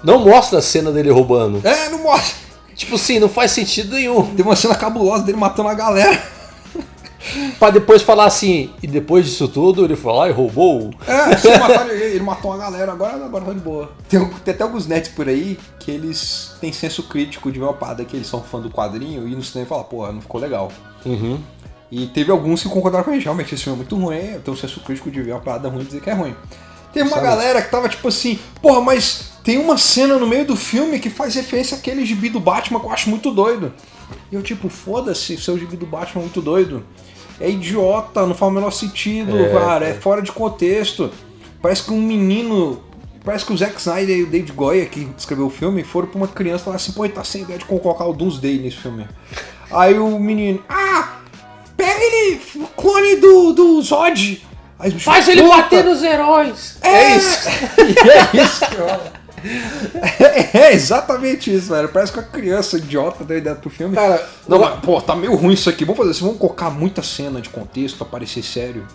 Não 0.04 0.20
mostra 0.20 0.60
a 0.60 0.62
cena 0.62 0.92
dele 0.92 1.12
roubando. 1.12 1.66
É, 1.66 1.90
não 1.90 2.02
mostra. 2.02 2.45
Tipo 2.76 2.96
assim, 2.96 3.20
não 3.20 3.30
faz 3.30 3.52
sentido 3.52 3.96
nenhum. 3.96 4.36
Tem 4.36 4.46
uma 4.46 4.56
cena 4.56 4.76
cabulosa 4.76 5.24
dele 5.24 5.38
matando 5.38 5.70
a 5.70 5.74
galera. 5.74 6.22
Pra 7.58 7.72
depois 7.72 8.02
falar 8.02 8.26
assim, 8.26 8.70
e 8.84 8.88
depois 8.88 9.26
disso 9.26 9.48
tudo 9.48 9.84
ele 9.84 9.96
foi 9.96 10.14
lá 10.14 10.30
e 10.30 10.32
roubou. 10.32 10.92
É, 11.08 11.30
ninguém. 11.92 12.08
Ele 12.08 12.24
matou 12.24 12.52
uma 12.52 12.58
galera, 12.58 12.92
agora, 12.92 13.16
agora 13.16 13.46
tá 13.46 13.54
de 13.54 13.60
boa. 13.60 13.92
Tem, 14.08 14.24
tem 14.44 14.54
até 14.54 14.64
alguns 14.64 14.86
nerds 14.86 15.12
por 15.12 15.28
aí 15.28 15.58
que 15.80 15.90
eles 15.90 16.52
têm 16.62 16.72
senso 16.72 17.04
crítico 17.04 17.52
de 17.52 17.58
ver 17.58 17.66
uma 17.66 17.74
parada 17.74 18.04
que 18.06 18.16
eles 18.16 18.28
são 18.28 18.42
fã 18.42 18.60
do 18.60 18.70
quadrinho 18.70 19.28
e 19.28 19.36
no 19.36 19.42
cinema 19.42 19.68
falam, 19.68 19.86
porra, 19.86 20.12
não 20.12 20.22
ficou 20.22 20.40
legal. 20.40 20.72
Uhum. 21.06 21.40
E 21.92 22.08
teve 22.08 22.32
alguns 22.32 22.62
que 22.62 22.70
concordaram 22.70 23.06
com 23.06 23.12
a 23.12 23.14
gente, 23.14 23.24
realmente, 23.24 23.54
esse 23.54 23.64
filme 23.64 23.78
é 23.78 23.82
muito 23.82 23.96
ruim, 23.96 24.34
eu 24.34 24.42
tenho 24.42 24.58
um 24.58 24.60
senso 24.60 24.82
crítico 24.82 25.10
de 25.10 25.22
ver 25.22 25.32
uma 25.32 25.40
parada 25.40 25.70
ruim 25.70 25.82
e 25.82 25.86
dizer 25.86 26.02
que 26.02 26.10
é 26.10 26.14
ruim. 26.14 26.36
Teve 26.92 27.08
uma 27.08 27.18
Sabe? 27.18 27.28
galera 27.28 27.62
que 27.62 27.70
tava 27.70 27.88
tipo 27.90 28.08
assim, 28.08 28.40
porra, 28.62 28.82
mas 28.82 29.35
tem 29.46 29.60
uma 29.60 29.78
cena 29.78 30.18
no 30.18 30.26
meio 30.26 30.44
do 30.44 30.56
filme 30.56 31.00
que 31.00 31.08
faz 31.08 31.36
referência 31.36 31.78
àquele 31.78 32.04
gibi 32.04 32.30
do 32.30 32.40
Batman 32.40 32.80
que 32.80 32.88
eu 32.88 32.92
acho 32.92 33.12
muito 33.12 33.30
doido. 33.30 33.72
E 34.32 34.36
eu 34.36 34.42
tipo, 34.42 34.68
foda-se, 34.70 35.38
seu 35.38 35.58
gibi 35.58 35.78
do 35.78 35.86
Batman 35.86 36.22
é 36.22 36.26
muito 36.26 36.42
doido. 36.42 36.84
É 37.40 37.48
idiota, 37.48 38.26
não 38.26 38.34
faz 38.34 38.52
o 38.52 38.56
menor 38.56 38.72
sentido, 38.72 39.38
É, 39.38 39.50
cara, 39.52 39.86
é 39.86 39.92
é. 39.92 39.94
fora 39.94 40.24
de 40.24 40.32
contexto. 40.32 41.12
Parece 41.62 41.84
que 41.84 41.92
um 41.94 42.02
menino. 42.02 42.82
Parece 43.24 43.46
que 43.46 43.54
o 43.54 43.58
Zack 43.58 43.80
Snyder 43.80 44.18
e 44.18 44.24
o 44.24 44.28
David 44.28 44.52
Goya, 44.52 44.86
que 44.88 45.08
escreveu 45.16 45.46
o 45.46 45.50
filme, 45.50 45.84
foram 45.84 46.08
pra 46.08 46.18
uma 46.18 46.28
criança 46.28 46.62
e 46.62 46.66
falaram 46.66 46.82
assim, 46.82 46.92
pô, 46.92 47.06
ele 47.06 47.14
tá 47.14 47.24
sem 47.24 47.44
ideia 47.44 47.60
de 47.60 47.66
como 47.66 47.80
colocar 47.80 48.06
o 48.06 48.14
Doomsday 48.14 48.58
nesse 48.58 48.78
filme. 48.78 49.08
Aí 49.72 49.98
o 49.98 50.20
menino, 50.20 50.64
ah, 50.70 51.18
pega 51.78 52.00
ele, 52.00 52.40
clone 52.76 53.16
do, 53.18 53.52
do 53.54 53.82
Zod. 53.82 54.44
Aí 54.78 54.92
Faz 55.00 55.28
ele 55.28 55.44
bater 55.44 55.84
nos 55.84 56.04
heróis! 56.04 56.78
É, 56.82 57.16
isso. 57.16 57.50
e 57.80 58.40
é 58.40 58.44
isso 58.44 58.66
que 58.68 58.76
rola. 58.76 59.25
É 60.54 60.74
exatamente 60.74 61.54
isso, 61.54 61.70
velho. 61.70 61.90
Parece 61.90 62.12
que 62.12 62.20
uma 62.20 62.26
criança 62.26 62.78
idiota 62.78 63.24
deu 63.24 63.38
ideia 63.38 63.56
pro 63.56 63.70
filme. 63.70 63.96
Cara, 63.96 64.28
não, 64.48 64.60
mas, 64.60 64.80
pô, 64.80 65.02
tá 65.02 65.16
meio 65.16 65.36
ruim 65.36 65.54
isso 65.54 65.70
aqui. 65.70 65.84
Vamos 65.84 65.98
fazer 65.98 66.12
assim, 66.12 66.26
vamos 66.26 66.40
colocar 66.40 66.70
muita 66.70 67.04
cena 67.04 67.42
de 67.42 67.50
contexto 67.50 67.98
pra 67.98 68.06
parecer 68.06 68.44
sério. 68.44 68.86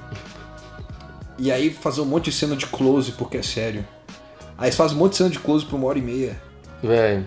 E 1.39 1.51
aí 1.51 1.71
fazer 1.71 2.01
um 2.01 2.07
monte 2.07 2.27
de 2.27 2.33
cena 2.33 2.57
de 2.57 2.67
close 2.67 3.13
porque 3.13 3.39
é 3.39 3.43
sério. 3.43 3.87
Aí 4.59 4.71
você 4.71 4.77
faz 4.77 4.93
um 4.93 4.97
monte 4.97 5.13
de 5.13 5.19
cena 5.19 5.31
de 5.31 5.39
close 5.39 5.65
por 5.65 5.77
uma 5.77 5.87
hora 5.87 5.99
e 5.99 6.03
meia 6.03 6.41
Velho. 6.83 7.27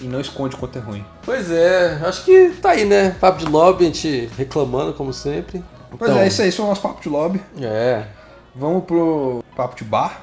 e 0.00 0.04
não 0.04 0.20
esconde 0.20 0.56
quanto 0.56 0.78
é 0.78 0.80
ruim. 0.80 1.04
Pois 1.22 1.50
é, 1.50 2.00
acho 2.04 2.24
que 2.24 2.50
tá 2.62 2.70
aí, 2.70 2.84
né? 2.84 3.10
Papo 3.20 3.38
de 3.38 3.46
lobby, 3.46 3.84
a 3.84 3.86
gente 3.86 4.30
reclamando 4.36 4.94
como 4.94 5.12
sempre. 5.12 5.62
Pois 5.98 6.10
Então, 6.10 6.22
é, 6.22 6.26
isso 6.26 6.42
aí, 6.42 6.48
isso 6.48 6.62
é 6.62 6.64
o 6.64 6.68
nosso 6.68 6.80
papo 6.80 7.02
de 7.02 7.08
lobby. 7.08 7.40
É. 7.60 8.04
Vamos 8.54 8.84
pro 8.84 9.44
papo 9.54 9.76
de 9.76 9.84
bar. 9.84 10.22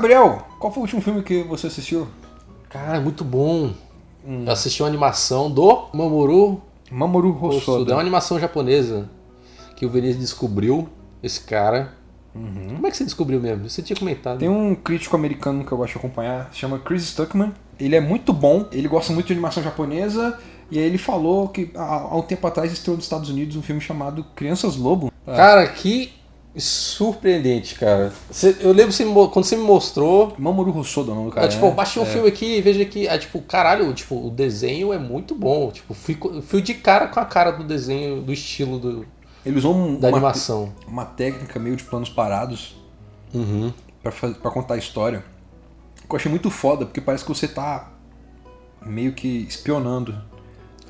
Gabriel, 0.00 0.46
qual 0.58 0.72
foi 0.72 0.80
o 0.80 0.84
último 0.84 1.02
filme 1.02 1.22
que 1.22 1.42
você 1.42 1.66
assistiu? 1.66 2.08
Cara, 2.70 2.96
é 2.96 3.00
muito 3.00 3.22
bom. 3.22 3.74
Eu 4.26 4.50
assisti 4.50 4.82
uma 4.82 4.88
animação 4.88 5.50
do 5.50 5.88
Mamoru 5.92 6.62
Mamoru 6.90 7.36
Hosoda. 7.44 7.92
É 7.92 7.94
uma 7.94 8.00
animação 8.00 8.40
japonesa 8.40 9.10
que 9.76 9.84
o 9.84 9.90
Vinícius 9.90 10.20
descobriu, 10.20 10.88
esse 11.22 11.42
cara. 11.42 11.92
Como 12.32 12.86
é 12.86 12.90
que 12.90 12.96
você 12.96 13.04
descobriu 13.04 13.38
mesmo? 13.40 13.68
Você 13.68 13.82
tinha 13.82 13.94
comentado. 13.94 14.38
Tem 14.38 14.48
um 14.48 14.74
crítico 14.74 15.14
americano 15.14 15.66
que 15.66 15.72
eu 15.72 15.76
gosto 15.76 15.92
de 15.92 15.98
acompanhar, 15.98 16.48
se 16.50 16.60
chama 16.60 16.78
Chris 16.78 17.02
Stuckman. 17.02 17.52
Ele 17.78 17.94
é 17.94 18.00
muito 18.00 18.32
bom, 18.32 18.66
ele 18.72 18.88
gosta 18.88 19.12
muito 19.12 19.26
de 19.26 19.34
animação 19.34 19.62
japonesa, 19.62 20.38
e 20.70 20.78
aí 20.78 20.84
ele 20.84 20.96
falou 20.96 21.48
que 21.48 21.70
há, 21.74 21.82
há 21.82 22.16
um 22.16 22.22
tempo 22.22 22.46
atrás 22.46 22.72
estreou 22.72 22.96
nos 22.96 23.04
Estados 23.04 23.28
Unidos 23.28 23.54
um 23.54 23.62
filme 23.62 23.82
chamado 23.82 24.24
Crianças 24.34 24.76
Lobo. 24.76 25.12
Cara, 25.26 25.66
que 25.66 26.10
surpreendente, 26.56 27.74
cara. 27.76 28.12
Você- 28.30 28.56
eu 28.60 28.72
lembro 28.72 28.92
você 28.92 29.04
quando 29.04 29.44
você 29.44 29.56
me 29.56 29.62
mostrou. 29.62 30.34
Mamoru 30.38 30.76
Hosoda 30.76 31.10
é 31.10 31.12
o 31.12 31.14
nome 31.16 31.30
do 31.30 31.34
cara. 31.34 31.46
eu, 31.46 31.50
tipo, 31.50 31.64
eu 31.64 31.70
né? 31.70 31.74
baixei 31.76 32.02
um 32.02 32.06
É. 32.06 32.08
filme 32.08 32.28
aqui 32.28 32.56
e 32.56 32.60
vejo 32.60 32.82
aqui. 32.82 33.08
Aí, 33.08 33.18
tipo, 33.18 33.40
caralho, 33.42 33.92
tipo, 33.94 34.26
o 34.26 34.30
desenho 34.30 34.92
é 34.92 34.98
muito 34.98 35.34
bom. 35.34 35.70
Tipo, 35.70 35.94
fui, 35.94 36.18
fui 36.46 36.60
de 36.62 36.74
cara 36.74 37.06
com 37.08 37.20
a 37.20 37.24
cara 37.24 37.52
do 37.52 37.62
desenho, 37.64 38.20
do 38.22 38.32
estilo 38.32 38.78
do, 38.78 39.06
Ele 39.46 39.56
usou 39.58 39.74
um- 39.74 39.94
da 39.98 40.08
uma, 40.08 40.16
animação. 40.18 40.72
uma 40.86 41.04
técnica 41.04 41.58
meio 41.58 41.76
de 41.76 41.84
planos 41.84 42.08
parados 42.08 42.76
Uhum. 43.32 43.72
pra 44.02 44.50
contar 44.50 44.74
a 44.74 44.78
história. 44.78 45.24
Que 46.08 46.14
eu 46.14 46.16
achei 46.16 46.30
muito 46.30 46.50
foda, 46.50 46.84
porque 46.84 47.00
parece 47.00 47.24
que 47.24 47.28
você 47.32 47.46
tá 47.46 47.90
meio 48.84 49.12
que 49.12 49.46
espionando 49.48 50.12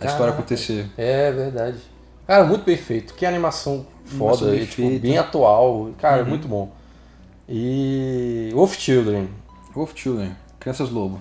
a 0.00 0.06
história 0.06 0.16
Caraca. 0.18 0.38
acontecer. 0.38 0.88
É 0.96 1.30
verdade. 1.30 1.78
Cara, 2.26 2.44
muito 2.44 2.64
bem 2.64 2.76
feito. 2.76 3.12
Que 3.14 3.26
Animação 3.26 3.84
foda, 4.10 4.54
e, 4.56 4.66
tipo, 4.66 4.98
bem 4.98 5.16
atual. 5.18 5.90
Cara, 5.98 6.24
muito 6.24 6.46
bom. 6.48 6.70
E. 7.48 8.50
Wolf 8.54 8.76
Children. 8.78 9.28
Wolf 9.74 9.92
Children, 9.94 10.32
Crianças 10.58 10.88
Lobo. 10.90 11.20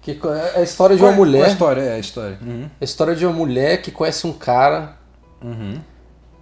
Que 0.00 0.12
é 0.12 0.58
a 0.60 0.62
história 0.62 0.96
de 0.96 1.02
uma 1.02 1.10
é- 1.10 1.12
qual 1.14 1.26
é 1.26 1.28
a 1.28 1.30
mulher. 1.30 1.48
história? 1.48 1.80
É 1.82 1.94
a 1.94 1.98
história. 1.98 2.38
Uhum. 2.40 2.64
É 2.64 2.68
a 2.80 2.84
história 2.84 3.14
de 3.16 3.26
uma 3.26 3.34
mulher 3.34 3.82
que 3.82 3.90
conhece 3.90 4.26
um 4.26 4.32
cara 4.32 4.96
Uhum. 5.42 5.80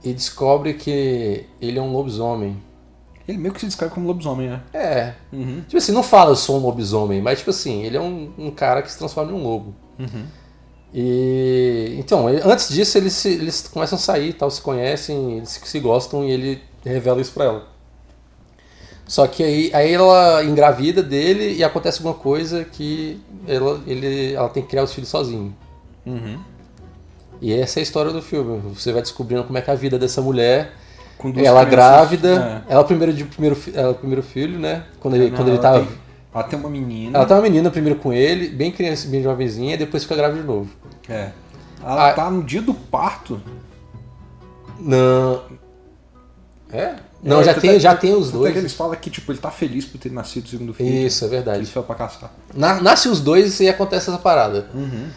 e 0.05 0.13
descobre 0.13 0.75
que 0.75 1.47
ele 1.61 1.79
é 1.79 1.83
um 1.83 1.91
lobisomem. 1.93 2.57
Ele 3.27 3.39
meio 3.39 3.55
que 3.55 3.61
se 3.61 3.67
descreve 3.67 3.95
como 3.95 4.07
lobisomem, 4.07 4.51
né? 4.51 4.61
É. 4.75 5.15
Uhum. 5.33 5.63
Tipo 5.63 5.79
assim, 5.79 5.93
não 5.93 6.03
fala 6.03 6.33
eu 6.33 6.37
sou 6.37 6.59
um 6.59 6.63
lobisomem, 6.63 7.23
mas 7.23 7.39
tipo 7.39 7.51
assim, 7.51 7.83
ele 7.83 7.97
é 7.97 8.01
um, 8.01 8.31
um 8.37 8.51
cara 8.51 8.83
que 8.83 8.93
se 8.93 8.99
transforma 8.99 9.33
em 9.33 9.35
um 9.35 9.43
lobo. 9.43 9.75
Uhum. 9.99 10.25
E 10.97 11.97
então, 11.99 12.31
ele- 12.31 12.41
antes 12.45 12.69
disso 12.69 12.97
eles, 12.97 13.13
se- 13.15 13.29
eles 13.35 13.67
começam 13.67 13.97
a 13.97 14.01
sair, 14.01 14.33
tal, 14.33 14.49
se 14.49 14.61
conhecem, 14.61 15.39
eles 15.39 15.49
se, 15.49 15.61
se 15.69 15.81
gostam 15.81 16.25
e 16.25 16.31
ele 16.31 16.63
revela 16.85 17.21
isso 17.21 17.33
pra 17.33 17.47
ela. 17.47 17.67
Só 19.07 19.27
que 19.27 19.43
aí, 19.43 19.71
aí 19.75 19.93
ela 19.93 20.43
engravida 20.45 21.03
dele 21.03 21.53
e 21.57 21.65
acontece 21.65 21.99
alguma 21.99 22.15
coisa 22.15 22.65
que 22.65 23.21
ela, 23.47 23.81
ele, 23.87 24.33
ela 24.35 24.49
tem 24.49 24.63
que 24.63 24.69
criar 24.71 24.85
os 24.85 24.93
filhos 24.95 25.11
sozinho. 25.11 25.55
Uhum. 26.07 26.39
E 27.43 27.53
essa 27.53 27.79
é 27.79 27.81
a 27.81 27.83
história 27.83 28.13
do 28.13 28.23
filme. 28.23 28.61
Você 28.75 28.93
vai 28.93 29.03
descobrindo 29.03 29.45
como 29.45 29.59
é 29.59 29.61
que 29.61 29.69
é 29.69 29.73
a 29.73 29.77
vida 29.77 29.99
dessa 29.99 30.23
mulher. 30.23 30.73
Ela 31.19 31.67
crianças- 31.67 31.71
grávida, 31.71 32.65
ela 32.69 32.81
é 32.81 32.83
o 32.83 32.85
primeiro, 32.85 33.13
de, 33.13 33.25
primeiro, 33.25 33.59
ela 33.75 33.91
é 33.91 33.95
primeiro 33.95 34.23
filho, 34.23 34.59
né? 34.59 34.85
Quando 35.01 35.15
ele, 35.17 35.31
Não, 35.31 35.37
quando 35.37 35.49
ele 35.49 35.59
tava. 35.59 35.81
Tem, 35.81 35.89
ela 36.35 36.43
tem 36.45 36.59
uma 36.59 36.69
menina. 36.69 37.17
Ela 37.19 37.27
tá 37.27 37.35
uma 37.37 37.43
menina 37.43 37.71
primeiro 37.71 37.99
com 37.99 38.13
ele, 38.13 38.49
bem 38.49 38.73
criança, 38.73 39.07
bem 39.09 39.23
jovenzinha, 39.23 39.75
e 39.75 39.79
depois 39.79 40.03
fica 40.03 40.17
grávida 40.17 40.41
de 40.41 40.47
novo. 40.47 40.69
É. 41.09 41.31
Ela 41.83 42.11
Ah. 42.11 42.13
tá 42.13 42.31
no 42.31 42.43
dia 42.43 42.61
do 42.63 42.75
parto. 42.75 43.41
Não. 44.81 45.43
É? 46.73 46.95
Não, 47.23 47.41
É, 47.41 47.45
já, 47.45 47.55
tem, 47.55 47.71
é- 47.71 47.79
já 47.81 47.95
tem 47.95 48.15
os 48.15 48.29
é 48.29 48.33
dois. 48.33 48.53
que 48.53 48.59
eles 48.59 48.73
falam 48.73 48.95
que 48.97 49.09
tipo, 49.09 49.31
ele 49.33 49.39
tá 49.39 49.51
feliz 49.51 49.85
por 49.87 49.99
ter 49.99 50.11
nascido 50.13 50.45
o 50.45 50.49
segundo 50.49 50.75
filho. 50.75 51.07
Isso, 51.07 51.25
é 51.25 51.29
verdade. 51.29 51.59
Ele 51.61 51.67
foi 51.67 51.83
pra 51.83 51.95
caçar. 51.95 52.31
Na- 52.53 52.81
nasce 52.83 53.09
os 53.09 53.21
dois 53.21 53.61
e 53.61 53.69
acontece 53.69 54.11
essa 54.11 54.19
parada. 54.19 54.69
Uhum. 54.75 55.09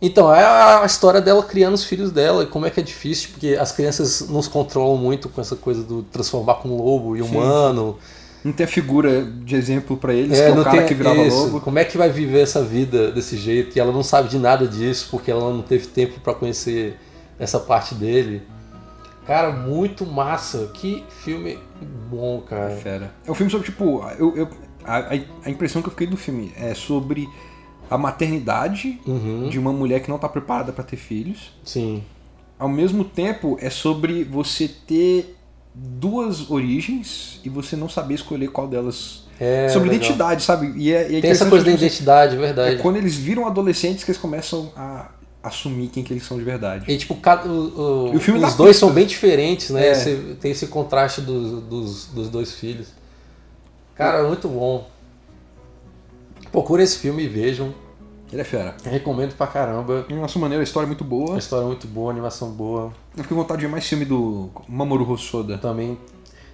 Então, 0.00 0.34
é 0.34 0.42
a, 0.42 0.82
a 0.82 0.86
história 0.86 1.20
dela 1.20 1.42
criando 1.44 1.74
os 1.74 1.84
filhos 1.84 2.10
dela 2.10 2.42
e 2.42 2.46
como 2.46 2.66
é 2.66 2.70
que 2.70 2.80
é 2.80 2.82
difícil, 2.82 3.28
porque 3.30 3.56
as 3.60 3.70
crianças 3.70 4.22
nos 4.28 4.48
controlam 4.48 4.96
muito 4.96 5.28
com 5.28 5.40
essa 5.40 5.54
coisa 5.54 5.84
do 5.84 6.02
transformar 6.02 6.54
com 6.54 6.76
lobo 6.76 7.16
e 7.16 7.22
humano. 7.22 7.96
Não 8.44 8.52
tem 8.52 8.64
a 8.64 8.68
figura 8.68 9.22
de 9.24 9.54
exemplo 9.54 9.96
pra 9.96 10.12
eles, 10.12 10.36
É, 10.38 10.44
que 10.46 10.48
é 10.50 10.52
o 10.52 10.56
não 10.56 10.64
cara 10.64 10.78
tem 10.78 10.86
que 10.88 10.94
virava 10.94 11.22
isso. 11.22 11.36
lobo. 11.44 11.60
Como 11.60 11.78
é 11.78 11.84
que 11.84 11.96
vai 11.96 12.10
viver 12.10 12.40
essa 12.40 12.62
vida 12.64 13.12
desse 13.12 13.36
jeito? 13.36 13.76
E 13.76 13.80
ela 13.80 13.92
não 13.92 14.02
sabe 14.02 14.28
de 14.28 14.38
nada 14.38 14.66
disso, 14.66 15.08
porque 15.10 15.30
ela 15.30 15.52
não 15.52 15.62
teve 15.62 15.86
tempo 15.86 16.18
pra 16.20 16.34
conhecer 16.34 16.96
essa 17.38 17.60
parte 17.60 17.94
dele. 17.94 18.42
Cara, 19.26 19.52
muito 19.52 20.04
massa. 20.04 20.70
Que 20.74 21.04
filme 21.24 21.56
bom, 22.10 22.40
cara. 22.40 22.70
Fera. 22.76 23.12
É 23.24 23.30
um 23.30 23.34
filme 23.34 23.50
sobre, 23.52 23.66
tipo, 23.66 24.04
eu, 24.18 24.36
eu- 24.36 24.48
a, 24.84 25.14
a- 25.44 25.50
impressão 25.50 25.80
que 25.80 25.86
eu 25.86 25.92
fiquei 25.92 26.08
do 26.08 26.16
filme 26.16 26.52
é 26.56 26.74
sobre 26.74 27.28
a 27.88 27.96
maternidade 27.96 29.00
Uhum. 29.06 29.48
de 29.48 29.58
uma 29.58 29.72
mulher 29.72 30.00
que 30.00 30.10
não 30.10 30.18
tá 30.18 30.28
preparada 30.28 30.72
pra 30.72 30.82
ter 30.82 30.96
filhos. 30.96 31.52
Sim. 31.64 32.02
Ao 32.58 32.68
mesmo 32.68 33.04
tempo, 33.04 33.56
é 33.60 33.70
sobre 33.70 34.24
você 34.24 34.66
ter 34.68 35.36
duas 35.74 36.50
origens 36.50 37.40
e 37.44 37.48
você 37.48 37.76
não 37.76 37.88
saber 37.88 38.14
escolher 38.14 38.48
qual 38.48 38.68
delas. 38.68 39.22
É, 39.40 39.68
sobre 39.70 39.88
legal. 39.88 40.04
identidade, 40.04 40.42
sabe? 40.42 40.72
E 40.76 40.92
é, 40.92 41.10
e 41.10 41.16
é 41.16 41.20
Tem 41.20 41.30
essa 41.30 41.46
coisa 41.46 41.64
da 41.64 41.72
identidade, 41.72 42.34
é 42.36 42.38
É 42.38 42.40
verdade. 42.40 42.76
quando 42.82 42.96
eles 42.96 43.16
viram 43.16 43.46
adolescentes 43.46 44.04
que 44.04 44.10
eles 44.10 44.20
começam 44.20 44.70
a 44.76 45.10
assumir 45.42 45.88
quem 45.88 46.04
que 46.04 46.12
eles 46.12 46.24
são 46.24 46.38
de 46.38 46.44
verdade. 46.44 46.84
E 46.86 46.96
tipo, 46.96 47.16
cada- 47.16 47.48
o- 47.48 48.10
o- 48.12 48.14
o 48.16 48.20
filme 48.20 48.38
os 48.44 48.54
dois 48.54 48.70
pista. 48.76 48.86
são 48.86 48.94
bem 48.94 49.04
diferentes, 49.06 49.70
né? 49.70 49.88
É. 49.88 49.94
Você 49.94 50.36
tem 50.40 50.52
esse 50.52 50.68
contraste 50.68 51.20
dos, 51.22 51.62
dos, 51.64 52.06
dos 52.06 52.28
dois 52.28 52.52
filhos. 52.52 52.88
Cara, 53.96 54.22
muito 54.28 54.46
bom. 54.48 54.88
Procura 56.52 56.82
esse 56.82 56.98
filme 56.98 57.24
e 57.24 57.28
vejam. 57.28 57.74
Ele 58.30 58.40
é 58.40 58.44
fera. 58.44 58.76
Recomendo 58.84 59.34
pra 59.34 59.46
caramba. 59.46 60.04
De 60.08 60.14
nossa 60.14 60.38
maneira, 60.38 60.62
a 60.62 60.64
história 60.64 60.86
é 60.86 60.88
muito 60.88 61.04
boa. 61.04 61.30
Uma 61.30 61.38
história 61.38 61.66
muito 61.66 61.86
boa, 61.88 62.10
animação 62.12 62.50
boa. 62.50 62.92
Eu 63.16 63.22
fiquei 63.22 63.36
com 63.36 63.42
vontade 63.42 63.60
de 63.60 63.66
ver 63.66 63.72
mais 63.72 63.86
filme 63.86 64.04
do 64.04 64.50
Mamoru 64.68 65.10
Hosoda. 65.10 65.58
Também. 65.58 65.98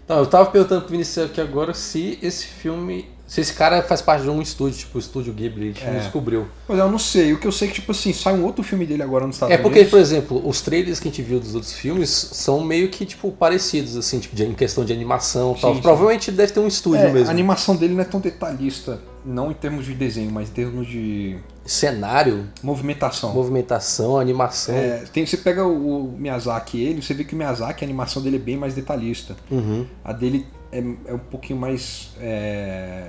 Então, 0.04 0.18
eu 0.18 0.26
tava 0.26 0.46
perguntando 0.50 0.80
pro 0.82 0.90
Vinicius 0.90 1.26
aqui 1.26 1.40
agora 1.40 1.74
se 1.74 2.18
esse 2.22 2.46
filme. 2.46 3.06
Se 3.26 3.42
esse 3.42 3.52
cara 3.52 3.82
faz 3.82 4.00
parte 4.00 4.22
de 4.22 4.30
um 4.30 4.40
estúdio, 4.40 4.78
tipo 4.78 4.96
o 4.96 4.98
estúdio 4.98 5.34
Ghibli, 5.34 5.64
a 5.64 5.72
gente 5.72 5.84
não 5.84 5.92
É. 5.96 5.98
descobriu. 5.98 6.48
Pois 6.66 6.78
é, 6.78 6.82
eu 6.82 6.90
não 6.90 6.98
sei. 6.98 7.34
O 7.34 7.38
que 7.38 7.46
eu 7.46 7.52
sei 7.52 7.68
é 7.68 7.70
que, 7.70 7.74
tipo 7.78 7.92
assim, 7.92 8.10
sai 8.10 8.32
um 8.32 8.42
outro 8.42 8.64
filme 8.64 8.86
dele 8.86 9.02
agora 9.02 9.26
nos 9.26 9.36
Estados 9.36 9.54
É 9.54 9.58
porque, 9.58 9.80
Unidos. 9.80 9.90
por 9.90 10.00
exemplo, 10.00 10.48
os 10.48 10.62
trailers 10.62 10.98
que 10.98 11.08
a 11.08 11.10
gente 11.10 11.20
viu 11.20 11.38
dos 11.38 11.54
outros 11.54 11.74
filmes 11.74 12.08
são 12.08 12.64
meio 12.64 12.88
que, 12.88 13.04
tipo, 13.04 13.30
parecidos, 13.30 13.98
assim, 13.98 14.18
tipo, 14.18 14.34
de- 14.34 14.46
em 14.46 14.54
questão 14.54 14.82
de 14.82 14.94
animação 14.94 15.54
e 15.54 15.60
tal. 15.60 15.74
Sim. 15.74 15.82
Provavelmente 15.82 16.32
deve 16.32 16.54
ter 16.54 16.60
um 16.60 16.66
estúdio 16.66 17.02
É, 17.04 17.12
mesmo. 17.12 17.28
a 17.28 17.30
animação 17.30 17.76
dele 17.76 17.92
não 17.92 18.00
é 18.00 18.04
tão 18.06 18.18
detalhista, 18.18 18.98
não 19.26 19.50
em 19.50 19.54
termos 19.54 19.84
de 19.84 19.92
desenho, 19.92 20.30
mas 20.32 20.48
em 20.48 20.52
termos 20.52 20.86
de 20.88 21.36
Cenário, 21.68 22.48
movimentação. 22.62 23.34
movimentação, 23.34 24.18
animação. 24.18 24.74
É, 24.74 25.04
tem, 25.12 25.26
você 25.26 25.36
pega 25.36 25.66
o, 25.66 26.14
Miyazaki 26.18 26.82
ele, 26.82 27.02
você 27.02 27.12
vê 27.12 27.24
que 27.24 27.34
o 27.34 27.36
Miyazaki, 27.36 27.84
a 27.84 27.86
animação 27.86 28.22
dele 28.22 28.36
é 28.36 28.40
bem 28.40 28.56
mais 28.56 28.74
detalhista. 28.74 29.36
Uhum. 29.50 29.86
A 30.02 30.14
dele 30.14 30.46
é, 30.72 30.78
é 30.78 31.12
um 31.12 31.18
pouquinho 31.18 31.58
mais 31.58 32.12
é, 32.20 33.08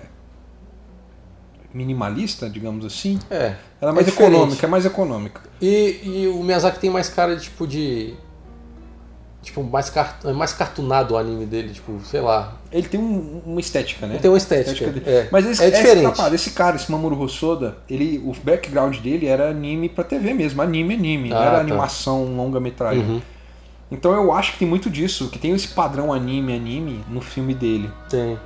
minimalista, 1.73 2.49
digamos 2.49 2.83
assim. 2.83 3.17
É. 3.31 3.55
Ela 3.79 3.91
é 3.91 3.95
mais 3.95 4.05
diferente. 4.05 4.33
econômica, 4.33 4.67
é 4.67 4.69
mais 4.69 4.85
econômica. 4.85 5.41
E, 5.61 6.01
e 6.03 6.27
o 6.27 6.43
Miyazaki 6.43 6.79
tem 6.79 6.89
mais 6.89 7.07
cara 7.07 7.37
de, 7.37 7.43
tipo, 7.43 7.65
de... 7.65 8.13
Tipo, 9.41 9.63
mais, 9.63 9.89
cart... 9.89 10.25
é 10.25 10.33
mais 10.33 10.51
cartunado 10.51 11.13
o 11.13 11.17
anime 11.17 11.45
dele, 11.45 11.69
tipo, 11.73 11.97
sei 12.03 12.19
lá. 12.19 12.57
Ele 12.71 12.87
tem 12.89 12.99
um- 12.99 13.41
uma 13.45 13.59
estética, 13.61 14.05
né? 14.05 14.15
Ele 14.15 14.21
tem 14.21 14.29
uma 14.29 14.37
estética. 14.37 14.71
Estética 14.85 15.09
é. 15.09 15.29
Mas 15.31 15.45
esse, 15.45 15.63
é 15.63 15.69
esse, 15.69 15.77
diferente. 15.81 16.15
tá, 16.17 16.33
esse 16.33 16.49
cara, 16.51 16.75
esse 16.75 16.91
Mamoru 16.91 17.17
Hosoda, 17.21 17.77
ele, 17.89 18.17
o 18.25 18.33
background 18.43 18.97
dele 18.97 19.27
era 19.27 19.49
anime 19.49 19.87
pra 19.87 20.03
TV 20.03 20.33
mesmo, 20.33 20.61
anime, 20.61 20.93
anime, 20.93 21.29
não 21.29 21.37
Ah, 21.37 21.41
era 21.45 21.51
tá. 21.55 21.59
animação 21.61 22.25
longa-metragem. 22.35 23.01
Uhum. 23.03 23.21
Então 23.89 24.13
eu 24.13 24.31
acho 24.33 24.51
que 24.53 24.59
tem 24.59 24.67
muito 24.67 24.89
disso, 24.89 25.29
que 25.29 25.39
tem 25.39 25.51
esse 25.55 25.69
padrão 25.69 26.13
anime, 26.13 26.53
anime 26.53 27.03
no 27.09 27.21
filme 27.21 27.53
dele. 27.55 27.89
Tem. 28.09 28.37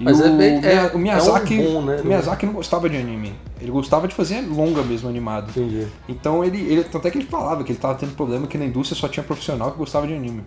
E 0.00 0.04
Mas 0.04 0.18
o, 0.18 0.24
é 0.24 0.30
bem- 0.30 0.64
é- 0.64 0.90
o 0.92 0.98
Miyazaki, 0.98 1.56
é 1.62 1.68
um 1.68 1.72
bom, 1.74 1.82
né? 1.82 2.00
o 2.02 2.06
Miyazaki 2.06 2.46
não 2.46 2.52
gostava 2.52 2.88
de 2.90 2.96
anime. 2.96 3.32
Ele 3.60 3.70
gostava 3.70 4.08
de 4.08 4.14
fazer 4.14 4.40
longa 4.40 4.82
mesmo 4.82 5.08
animado. 5.08 5.50
Entendi. 5.50 5.86
Então 6.08 6.44
ele, 6.44 6.58
ele 6.60 6.84
tanto 6.84 7.06
é 7.06 7.10
que 7.10 7.18
ele 7.18 7.26
falava 7.26 7.62
que 7.62 7.70
ele 7.72 7.78
tava 7.78 7.94
tendo 7.94 8.14
problema 8.16 8.46
que 8.46 8.58
na 8.58 8.64
indústria 8.64 9.00
só 9.00 9.06
tinha 9.08 9.22
profissional 9.22 9.70
que 9.70 9.78
gostava 9.78 10.06
de 10.06 10.14
anime. 10.14 10.42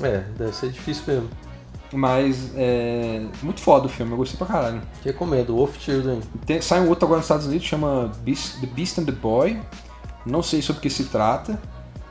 É, 0.00 0.24
deve 0.38 0.52
ser 0.54 0.70
difícil 0.70 1.02
mesmo. 1.06 1.28
Mas 1.92 2.50
é 2.56 3.22
muito 3.42 3.60
foda 3.60 3.86
o 3.86 3.88
filme, 3.88 4.12
eu 4.12 4.16
gostei 4.18 4.36
pra 4.36 4.46
caralho. 4.46 4.82
Recomendo, 5.04 5.54
Wolf 5.54 5.78
Children. 5.78 6.20
Tem, 6.44 6.60
sai 6.60 6.80
um 6.80 6.88
outro 6.88 7.06
agora 7.06 7.18
nos 7.18 7.24
Estados 7.26 7.46
Unidos, 7.46 7.66
chama 7.66 8.12
Beast, 8.22 8.60
The 8.60 8.66
Beast 8.66 8.98
and 8.98 9.04
the 9.04 9.12
Boy. 9.12 9.58
Não 10.24 10.42
sei 10.42 10.60
sobre 10.62 10.80
o 10.80 10.82
que 10.82 10.90
se 10.90 11.04
trata, 11.04 11.58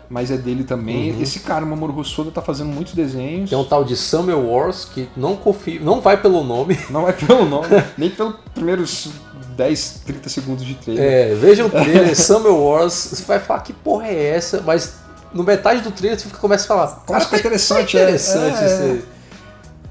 mas 0.10 0.32
é 0.32 0.38
dele 0.38 0.64
também. 0.64 1.12
Uhum. 1.12 1.22
Esse 1.22 1.40
cara, 1.40 1.64
o 1.66 1.68
Mamoru 1.68 1.98
Hosoda, 2.00 2.32
tá 2.32 2.42
fazendo 2.42 2.68
muitos 2.68 2.94
desenhos. 2.94 3.50
Tem 3.50 3.58
um 3.58 3.64
tal 3.64 3.84
de 3.84 3.96
Summer 3.96 4.38
Wars 4.38 4.86
que 4.86 5.10
não 5.16 5.36
confio, 5.36 5.84
não 5.84 6.02
vai 6.02 6.22
pelo 6.22 6.44
nome. 6.44 6.78
Não 6.90 7.08
é 7.08 7.12
pelo 7.12 7.46
nome, 7.46 7.68
nem 7.98 8.10
pelos 8.10 8.36
primeiros 8.54 9.10
10, 9.56 10.02
30 10.06 10.30
segundos 10.30 10.66
de 10.66 10.76
trailer. 10.76 11.04
É, 11.04 11.34
veja 11.36 11.66
o 11.66 11.70
trailer, 11.70 12.16
Summer 12.20 12.54
Wars, 12.54 12.94
você 12.94 13.24
vai 13.24 13.40
falar 13.40 13.62
que 13.62 13.74
porra 13.74 14.08
é 14.08 14.36
essa, 14.36 14.62
mas 14.66 14.94
no 15.34 15.44
metade 15.44 15.82
do 15.82 15.92
trailer 15.92 16.20
você 16.20 16.30
começa 16.30 16.64
a 16.66 16.68
falar, 16.68 16.88
Começa 17.06 17.26
a 17.26 17.30
ficar 17.30 17.38
tá- 17.38 17.40
interessante, 17.48 17.98
é. 17.98 18.02
interessante 18.04 18.58
É. 18.64 18.66
isso 18.66 18.84
aí. 18.84 19.15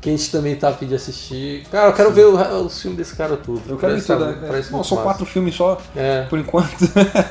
Que 0.05 0.11
a 0.11 0.13
gente 0.13 0.31
também 0.31 0.55
tá 0.55 0.69
a 0.69 0.73
fim 0.75 0.87
de 0.87 0.95
assistir. 0.95 1.65
Cara, 1.73 1.89
eu 1.89 1.95
quero 1.95 2.13
ver 2.13 2.27
o- 2.27 2.67
os 2.67 2.79
filmes 2.83 2.99
desse 2.99 3.17
cara 3.17 3.39
tudo. 3.39 3.63
Eu 3.67 3.79
quero 3.79 3.95
ver 3.95 4.03
tudo. 4.05 4.27
né? 4.27 4.63
Bom, 4.71 4.85
são 4.85 4.99
quatro 4.99 5.25
filmes 5.25 5.55
só, 5.55 5.81
É, 5.97 6.27
por 6.29 6.39
enquanto. 6.39 6.69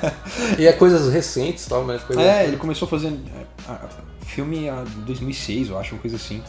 e 0.57 0.65
é 0.65 0.73
coisas 0.73 1.13
recentes 1.13 1.67
tal, 1.67 1.83
mas 1.83 2.01
coisas... 2.01 2.25
É, 2.25 2.45
ele 2.47 2.57
começou 2.57 2.87
fazendo 2.87 3.19
é, 3.29 3.71
a- 3.71 3.79
filme 4.25 4.65
em 4.67 5.01
2006, 5.05 5.69
eu 5.69 5.77
acho, 5.77 5.93
uma 5.93 6.01
coisa 6.01 6.15
assim. 6.15 6.41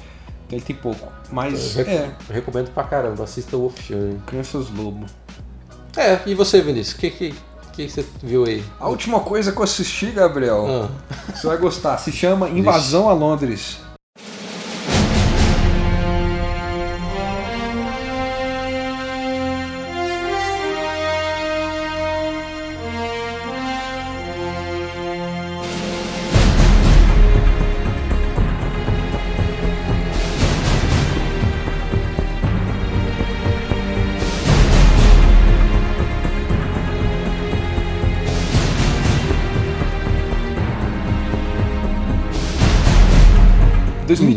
Então 0.47 0.59
ele 0.59 0.63
tem 0.65 0.75
pouco. 0.75 1.07
Mas, 1.31 1.77
Eu 1.77 1.85
é, 1.87 2.11
eu 2.29 2.35
recomendo 2.35 2.71
pra 2.73 2.85
caramba, 2.85 3.25
assista 3.25 3.59
o 3.59 3.71
Children. 3.87 4.23
Crianças 4.27 4.71
Lobo. 4.71 5.05
É, 5.95 6.21
e 6.25 6.35
você, 6.35 6.63
Vinícius, 6.63 6.97
o 6.97 7.01
que, 7.01 7.11
que, 7.11 7.35
que 7.75 7.87
você 7.87 8.03
viu 8.23 8.45
aí? 8.47 8.65
A 8.81 8.89
última 8.89 9.21
coisa 9.21 9.53
que 9.53 9.59
eu 9.59 9.63
assisti, 9.65 10.07
Gabriel, 10.07 10.67
Ah, 10.91 11.33
você 11.35 11.47
vai 11.47 11.59
gostar, 11.59 11.99
se 11.99 12.11
chama 12.11 12.49
Invasão 12.51 13.11
a 13.11 13.13
Londres. 13.13 13.79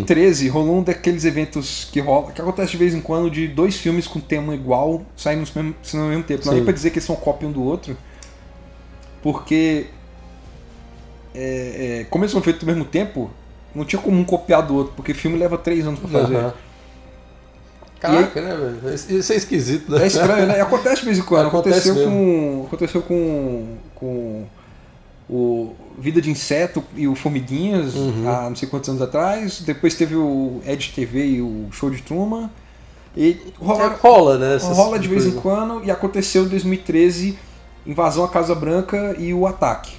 2013 0.07 0.47
rolou 0.47 0.77
um 0.77 0.83
daqueles 0.83 1.25
eventos 1.25 1.87
que 1.91 1.99
rola, 1.99 2.31
que 2.31 2.41
acontece 2.41 2.71
de 2.71 2.77
vez 2.77 2.93
em 2.93 3.01
quando 3.01 3.29
de 3.29 3.47
dois 3.47 3.75
filmes 3.75 4.07
com 4.07 4.19
tema 4.19 4.55
igual 4.55 5.03
saindo 5.15 5.41
no 5.41 5.63
mesmo, 5.63 5.75
ao 5.93 6.09
mesmo 6.09 6.23
tempo. 6.23 6.45
Não 6.45 6.53
é 6.53 6.55
nem 6.55 6.63
pra 6.63 6.73
dizer 6.73 6.89
que 6.91 6.97
eles 6.97 7.05
são 7.05 7.15
cópia 7.15 7.47
um 7.47 7.51
do 7.51 7.61
outro, 7.61 7.97
porque 9.21 9.87
é, 11.35 11.99
é, 12.01 12.05
como 12.09 12.23
eles 12.23 12.31
são 12.31 12.41
feitos 12.41 12.63
ao 12.63 12.73
mesmo 12.73 12.85
tempo, 12.85 13.29
não 13.75 13.85
tinha 13.85 14.01
como 14.01 14.17
um 14.17 14.23
copiar 14.23 14.65
do 14.65 14.75
outro, 14.75 14.93
porque 14.95 15.13
filme 15.13 15.37
leva 15.37 15.57
três 15.57 15.85
anos 15.85 15.99
pra 15.99 16.09
fazer. 16.09 16.35
aham. 16.35 16.53
Caraca, 17.99 18.41
né, 18.41 18.55
velho? 18.55 18.93
Isso 18.93 19.33
é 19.33 19.35
esquisito, 19.35 19.91
né? 19.91 20.03
É 20.03 20.07
estranho, 20.07 20.45
né? 20.45 20.61
Acontece 20.61 20.99
de 20.99 21.05
vez 21.05 21.17
em 21.17 21.23
quando. 21.23 21.47
Acontece 21.49 21.89
aconteceu 21.89 22.11
com. 22.11 22.63
Aconteceu 22.67 23.01
com. 23.01 23.77
com 23.95 24.45
o 25.29 25.73
Vida 25.97 26.21
de 26.21 26.29
Inseto 26.29 26.83
e 26.95 27.07
o 27.07 27.15
Formiguinhas 27.15 27.95
Uhum. 27.95 28.29
há 28.29 28.49
não 28.49 28.55
sei 28.55 28.67
quantos 28.69 28.89
anos 28.89 29.01
atrás. 29.01 29.61
Depois 29.61 29.93
teve 29.95 30.15
o 30.15 30.61
Ed 30.65 30.91
TV 30.95 31.25
e 31.25 31.41
o 31.41 31.67
Show 31.71 31.89
de 31.89 32.01
Truman. 32.01 32.49
E 33.15 33.37
rola, 33.59 33.83
É, 33.85 33.87
rola, 34.01 34.37
né? 34.37 34.57
rola 34.61 34.99
de 34.99 35.07
vez 35.07 35.25
em 35.25 35.31
coisas. 35.31 35.41
quando. 35.41 35.83
E 35.83 35.89
aconteceu 35.91 36.43
em 36.45 36.47
2013 36.47 37.37
Invasão 37.85 38.23
à 38.23 38.27
Casa 38.29 38.53
Branca 38.53 39.15
e 39.17 39.33
o 39.33 39.47
Ataque. 39.47 39.93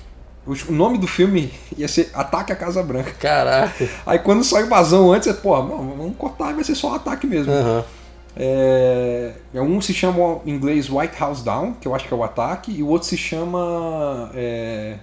O 0.47 0.53
o 0.71 0.73
nome 0.73 0.97
do 0.99 1.07
filme 1.07 1.51
ia 1.77 1.88
ser 1.88 2.11
Ataque 2.14 2.53
à 2.53 2.57
Casa 2.57 2.83
Branca. 2.83 3.11
Caraca. 3.19 3.88
Aí 4.07 4.19
quando 4.21 4.45
saiu 4.45 4.67
invasão 4.67 5.12
antes, 5.12 5.27
é, 5.29 5.33
pô, 5.33 5.57
não, 5.62 5.95
vamos 5.97 6.17
cortar 6.17 6.53
e 6.53 6.55
vai 6.55 6.64
ser 6.64 6.75
só 6.75 6.95
ataque 6.95 7.27
mesmo. 7.27 7.53
É, 8.41 9.33
é, 9.53 9.61
um 9.61 9.81
se 9.81 9.93
chama 9.93 10.38
em 10.47 10.51
inglês 10.53 10.88
White 10.88 11.19
House 11.19 11.43
Down, 11.43 11.73
que 11.81 11.88
eu 11.88 11.95
acho 11.95 12.07
que 12.07 12.14
é 12.14 12.17
o 12.17 12.23
ataque, 12.23 12.71
e 12.71 12.83
o 12.83 12.88
outro 12.88 13.09
se 13.09 13.17
chama. 13.17 14.31
É, 14.35 14.97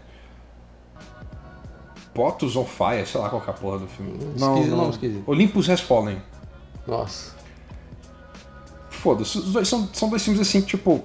Potus 2.15 2.55
on 2.55 2.65
Fire, 2.65 3.05
sei 3.05 3.19
lá 3.21 3.29
qual 3.29 3.41
que 3.41 3.49
é 3.49 3.53
a 3.53 3.55
porra 3.55 3.77
do 3.79 3.87
filme. 3.87 4.13
Esquisito, 4.35 4.75
não, 4.75 4.89
esquisito. 4.89 5.23
Olympus 5.27 5.69
Has 5.69 5.81
Fallen. 5.81 6.17
Nossa. 6.87 7.35
Foda-se, 8.89 9.37
os 9.37 9.51
dois 9.53 9.67
são, 9.67 9.87
são 9.93 10.09
dois 10.09 10.23
filmes 10.23 10.41
assim 10.41 10.61
que, 10.61 10.67
tipo, 10.67 11.03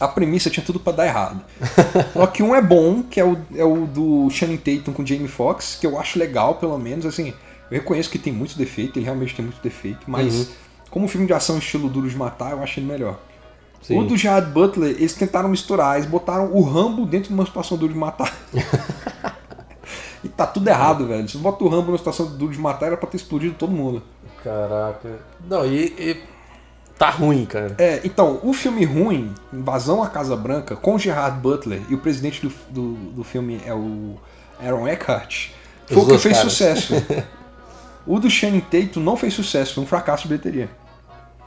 a 0.00 0.08
premissa 0.08 0.50
tinha 0.50 0.64
tudo 0.64 0.80
pra 0.80 0.92
dar 0.92 1.06
errado. 1.06 1.40
Só 2.14 2.26
que 2.26 2.42
um 2.42 2.54
é 2.54 2.62
bom, 2.62 3.02
que 3.02 3.20
é 3.20 3.24
o, 3.24 3.36
é 3.54 3.64
o 3.64 3.86
do 3.86 4.28
Channing 4.30 4.56
Tatum 4.56 4.92
com 4.92 5.04
Jamie 5.06 5.28
Foxx, 5.28 5.76
que 5.80 5.86
eu 5.86 5.98
acho 6.00 6.18
legal, 6.18 6.54
pelo 6.56 6.76
menos, 6.78 7.04
assim, 7.06 7.28
eu 7.70 7.78
reconheço 7.78 8.10
que 8.10 8.18
tem 8.18 8.32
muito 8.32 8.56
defeito, 8.56 8.98
ele 8.98 9.04
realmente 9.04 9.34
tem 9.36 9.44
muito 9.44 9.62
defeito, 9.62 10.00
mas 10.06 10.34
Uhum. 10.34 10.46
como 10.90 11.08
filme 11.08 11.26
de 11.26 11.32
ação 11.34 11.58
estilo 11.58 11.88
Duro 11.88 12.08
de 12.08 12.16
Matar, 12.16 12.52
eu 12.52 12.62
acho 12.62 12.80
ele 12.80 12.86
melhor. 12.86 13.18
Sim. 13.82 13.98
O 13.98 14.04
do 14.04 14.16
Gerard 14.16 14.50
Butler, 14.50 14.90
eles 14.90 15.12
tentaram 15.14 15.48
misturar, 15.48 15.96
eles 15.96 16.08
botaram 16.08 16.52
o 16.52 16.62
Rambo 16.62 17.04
dentro 17.04 17.28
de 17.28 17.34
uma 17.34 17.44
situação 17.44 17.76
Duro 17.76 17.92
de 17.92 17.98
Matar. 17.98 18.32
e 20.24 20.28
tá 20.28 20.46
tudo 20.46 20.68
errado, 20.68 21.06
velho. 21.06 21.28
Se 21.28 21.36
bota 21.38 21.64
o 21.64 21.68
Rambo 21.68 21.86
numa 21.88 21.98
situação 21.98 22.26
Duro 22.26 22.52
de 22.52 22.58
Matar, 22.58 22.86
era 22.86 22.96
pra 22.96 23.08
ter 23.08 23.16
explodido 23.16 23.54
todo 23.58 23.72
mundo. 23.72 24.02
Caraca. 24.44 25.20
Não, 25.48 25.64
e, 25.66 25.86
e 25.98 26.16
tá 26.98 27.10
ruim, 27.10 27.44
cara. 27.44 27.74
É, 27.78 28.00
então, 28.04 28.40
o 28.42 28.52
filme 28.52 28.84
ruim, 28.84 29.34
Invasão 29.52 30.02
à 30.02 30.08
Casa 30.08 30.36
Branca, 30.36 30.76
com 30.76 30.98
Gerard 30.98 31.38
Butler, 31.40 31.80
e 31.88 31.94
o 31.94 31.98
presidente 31.98 32.40
do, 32.46 32.52
do, 32.70 32.92
do 33.12 33.24
filme 33.24 33.60
é 33.66 33.74
o 33.74 34.16
Aaron 34.62 34.86
Eckhart, 34.88 35.48
foi 35.86 35.96
Os 35.98 36.04
o 36.04 36.06
que 36.06 36.18
fez 36.18 36.36
caras. 36.36 36.52
sucesso. 36.52 36.94
o 38.06 38.18
do 38.18 38.30
Channing 38.30 38.60
Tatum 38.60 39.00
não 39.00 39.16
fez 39.16 39.34
sucesso, 39.34 39.74
foi 39.74 39.84
um 39.84 39.86
fracasso 39.86 40.22
de 40.22 40.28
bilheteria. 40.28 40.68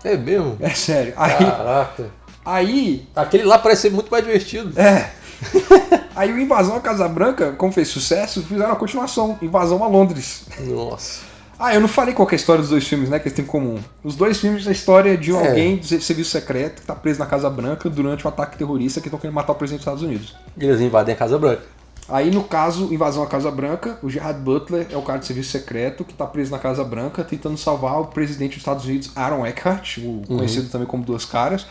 É 0.04 0.16
mesmo? 0.16 0.58
É 0.60 0.70
sério. 0.70 1.14
Aí, 1.18 1.38
Caraca. 1.46 2.10
aí 2.46 3.08
Aquele 3.16 3.44
lá 3.44 3.58
parece 3.58 3.84
ser 3.84 3.92
muito 3.92 4.10
mais 4.12 4.24
divertido. 4.24 4.80
é. 4.80 5.12
aí 6.15 6.32
o 6.32 6.39
Invasão 6.39 6.76
à 6.76 6.80
Casa 6.80 7.08
Branca, 7.08 7.52
como 7.54 7.71
fez 7.71 7.88
sucesso, 7.88 8.41
fizeram 8.43 8.71
a 8.71 8.76
continuação, 8.76 9.38
Invasão 9.41 9.84
a 9.84 9.88
Londres. 9.88 10.43
Nossa. 10.60 11.21
Ah, 11.58 11.74
eu 11.74 11.80
não 11.80 11.88
falei 11.88 12.13
qual 12.13 12.28
é 12.30 12.34
a 12.34 12.36
história 12.36 12.62
dos 12.62 12.69
dois 12.69 12.86
filmes, 12.86 13.10
né? 13.10 13.17
Que 13.17 13.30
eles 13.30 13.36
têm 13.36 13.45
em 13.45 13.48
comum. 13.48 13.80
Os 14.04 14.15
dois 14.15 14.38
filmes 14.39 14.65
é 14.65 14.69
a 14.69 14.74
história 14.74 15.17
de 15.17 15.32
É. 15.32 15.36
alguém 15.48 15.78
do 15.78 15.86
serviço 15.86 16.32
secreto 16.32 16.82
que 16.82 16.88
tá 16.88 16.93
preso 16.93 17.19
na 17.19 17.26
Casa 17.26 17.50
Branca 17.50 17.89
durante 17.89 18.26
um 18.26 18.30
ataque 18.30 18.58
terrorista 18.58 19.00
que 19.00 19.08
estão 19.08 19.17
querendo 19.17 19.36
matar 19.36 19.54
o 19.54 19.56
presidente 19.56 19.80
dos 19.80 19.88
Estados 19.88 20.04
Unidos. 20.04 20.36
Eles 20.58 20.82
invadem 20.82 21.15
a 21.15 21.17
Casa 21.17 21.39
Branca. 21.39 21.62
Aí, 22.10 22.30
no 22.30 22.43
caso, 22.43 22.93
invasão 22.93 23.24
à 23.24 23.28
Casa 23.28 23.50
Branca, 23.50 23.98
o 24.04 24.10
Gerard 24.10 24.39
Butler 24.41 24.86
é 24.91 24.98
o 24.98 25.02
cara 25.02 25.17
de 25.17 25.26
serviço 25.26 25.50
secreto 25.52 26.04
que 26.04 26.13
tá 26.13 26.28
preso 26.28 26.52
na 26.52 26.60
Casa 26.60 26.84
Branca 26.84 27.24
tentando 27.24 27.58
salvar 27.58 28.02
o 28.02 28.06
presidente 28.08 28.50
dos 28.52 28.58
Estados 28.60 28.86
Unidos, 28.86 29.12
Aaron 29.15 29.45
Eckhart, 29.45 29.98
o 30.00 30.21
conhecido 30.28 30.69
também 30.69 30.86
como 30.86 31.04
Duas 31.04 31.26
Caras, 31.26 31.65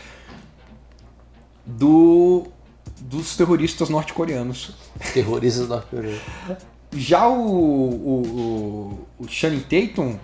do 1.64 2.46
dos 3.04 3.36
terroristas 3.36 3.88
norte-coreanos. 3.90 4.74
Terroristas 5.12 5.68
norte-coreanos. 5.68 6.20
Já 6.96 7.28
o, 7.28 7.34
o, 7.42 9.06
o, 9.18 9.24
o 9.24 9.28
Channing 9.28 9.60
Tatum, 9.60 10.16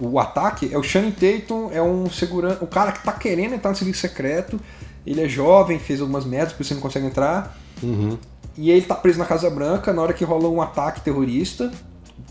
o, 0.00 0.08
o 0.08 0.18
ataque, 0.18 0.68
é 0.72 0.76
o 0.78 0.82
Channing 0.82 1.12
Tatum, 1.12 1.70
é 1.70 1.80
um 1.80 2.10
segurança, 2.10 2.62
o 2.64 2.66
cara 2.66 2.92
que 2.92 3.04
tá 3.04 3.12
querendo 3.12 3.54
entrar 3.54 3.70
no 3.70 3.76
serviço 3.76 4.00
secreto, 4.00 4.58
ele 5.06 5.20
é 5.20 5.28
jovem, 5.28 5.78
fez 5.78 6.00
algumas 6.00 6.24
merdas, 6.24 6.52
por 6.52 6.62
isso 6.62 6.72
ele 6.72 6.78
não 6.80 6.82
consegue 6.82 7.06
entrar, 7.06 7.56
Uhum. 7.82 8.16
e 8.56 8.70
ele 8.70 8.82
tá 8.86 8.94
preso 8.94 9.18
na 9.18 9.24
Casa 9.24 9.50
Branca 9.50 9.92
na 9.92 10.00
hora 10.02 10.12
que 10.12 10.24
rola 10.24 10.48
um 10.48 10.60
ataque 10.62 11.00
terrorista. 11.00 11.72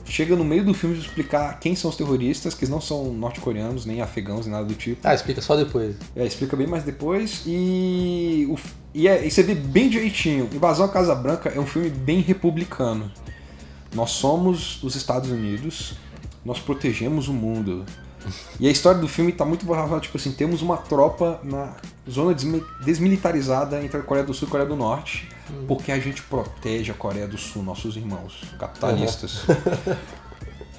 Chega 0.06 0.36
no 0.36 0.44
meio 0.44 0.64
do 0.66 0.74
filme 0.74 0.96
de 0.96 1.02
explicar 1.02 1.60
quem 1.60 1.76
são 1.76 1.90
os 1.90 1.96
terroristas, 1.96 2.54
que 2.54 2.62
eles 2.64 2.70
não 2.70 2.82
são 2.82 3.14
norte-coreanos, 3.14 3.86
nem 3.86 4.02
afegãos, 4.02 4.46
nem 4.46 4.52
nada 4.56 4.66
do 4.66 4.74
tipo. 4.74 5.00
Ah, 5.04 5.14
explica 5.14 5.42
só 5.42 5.56
depois. 5.56 5.96
É, 6.16 6.26
explica 6.26 6.56
bem 6.58 6.68
mais 6.68 6.84
depois. 6.84 7.44
E, 7.46 8.48
o, 8.50 8.58
e, 8.94 9.08
é- 9.08 9.26
e 9.26 9.32
você 9.32 9.44
vê 9.44 9.56
bem 9.56 9.90
direitinho. 9.90 10.50
Invasão 10.54 10.86
à 10.86 10.90
Casa 10.90 11.14
Branca 11.16 11.50
é 11.50 11.60
um 11.60 11.66
filme 11.66 11.90
bem 11.90 12.20
republicano. 12.22 13.12
Nós 13.94 14.12
somos 14.12 14.82
os 14.84 14.96
Estados 14.96 15.30
Unidos, 15.30 15.96
nós 16.46 16.60
protegemos 16.60 17.28
o 17.28 17.34
mundo. 17.34 17.86
E 18.60 18.68
a 18.68 18.72
história 18.72 19.02
do 19.02 19.08
filme 19.08 19.32
tá 19.32 19.44
muito 19.44 19.66
relacionada, 19.66 20.00
tipo 20.00 20.16
assim, 20.18 20.32
temos 20.32 20.62
uma 20.62 20.78
tropa 20.78 21.40
na 21.44 21.76
zona 22.10 22.34
desmi- 22.36 22.64
desmilitarizada 22.86 23.84
entre 23.84 23.98
a 24.00 24.04
Coreia 24.04 24.26
do 24.26 24.34
Sul 24.34 24.48
e 24.48 24.50
a 24.50 24.52
Coreia 24.52 24.70
do 24.70 24.76
Norte, 24.76 25.28
porque 25.68 25.92
a 25.92 26.00
gente 26.00 26.22
protege 26.24 26.92
a 26.92 26.94
Coreia 26.94 27.28
do 27.28 27.38
Sul, 27.38 27.64
nossos 27.64 27.98
irmãos 27.98 28.44
capitalistas. 28.60 29.42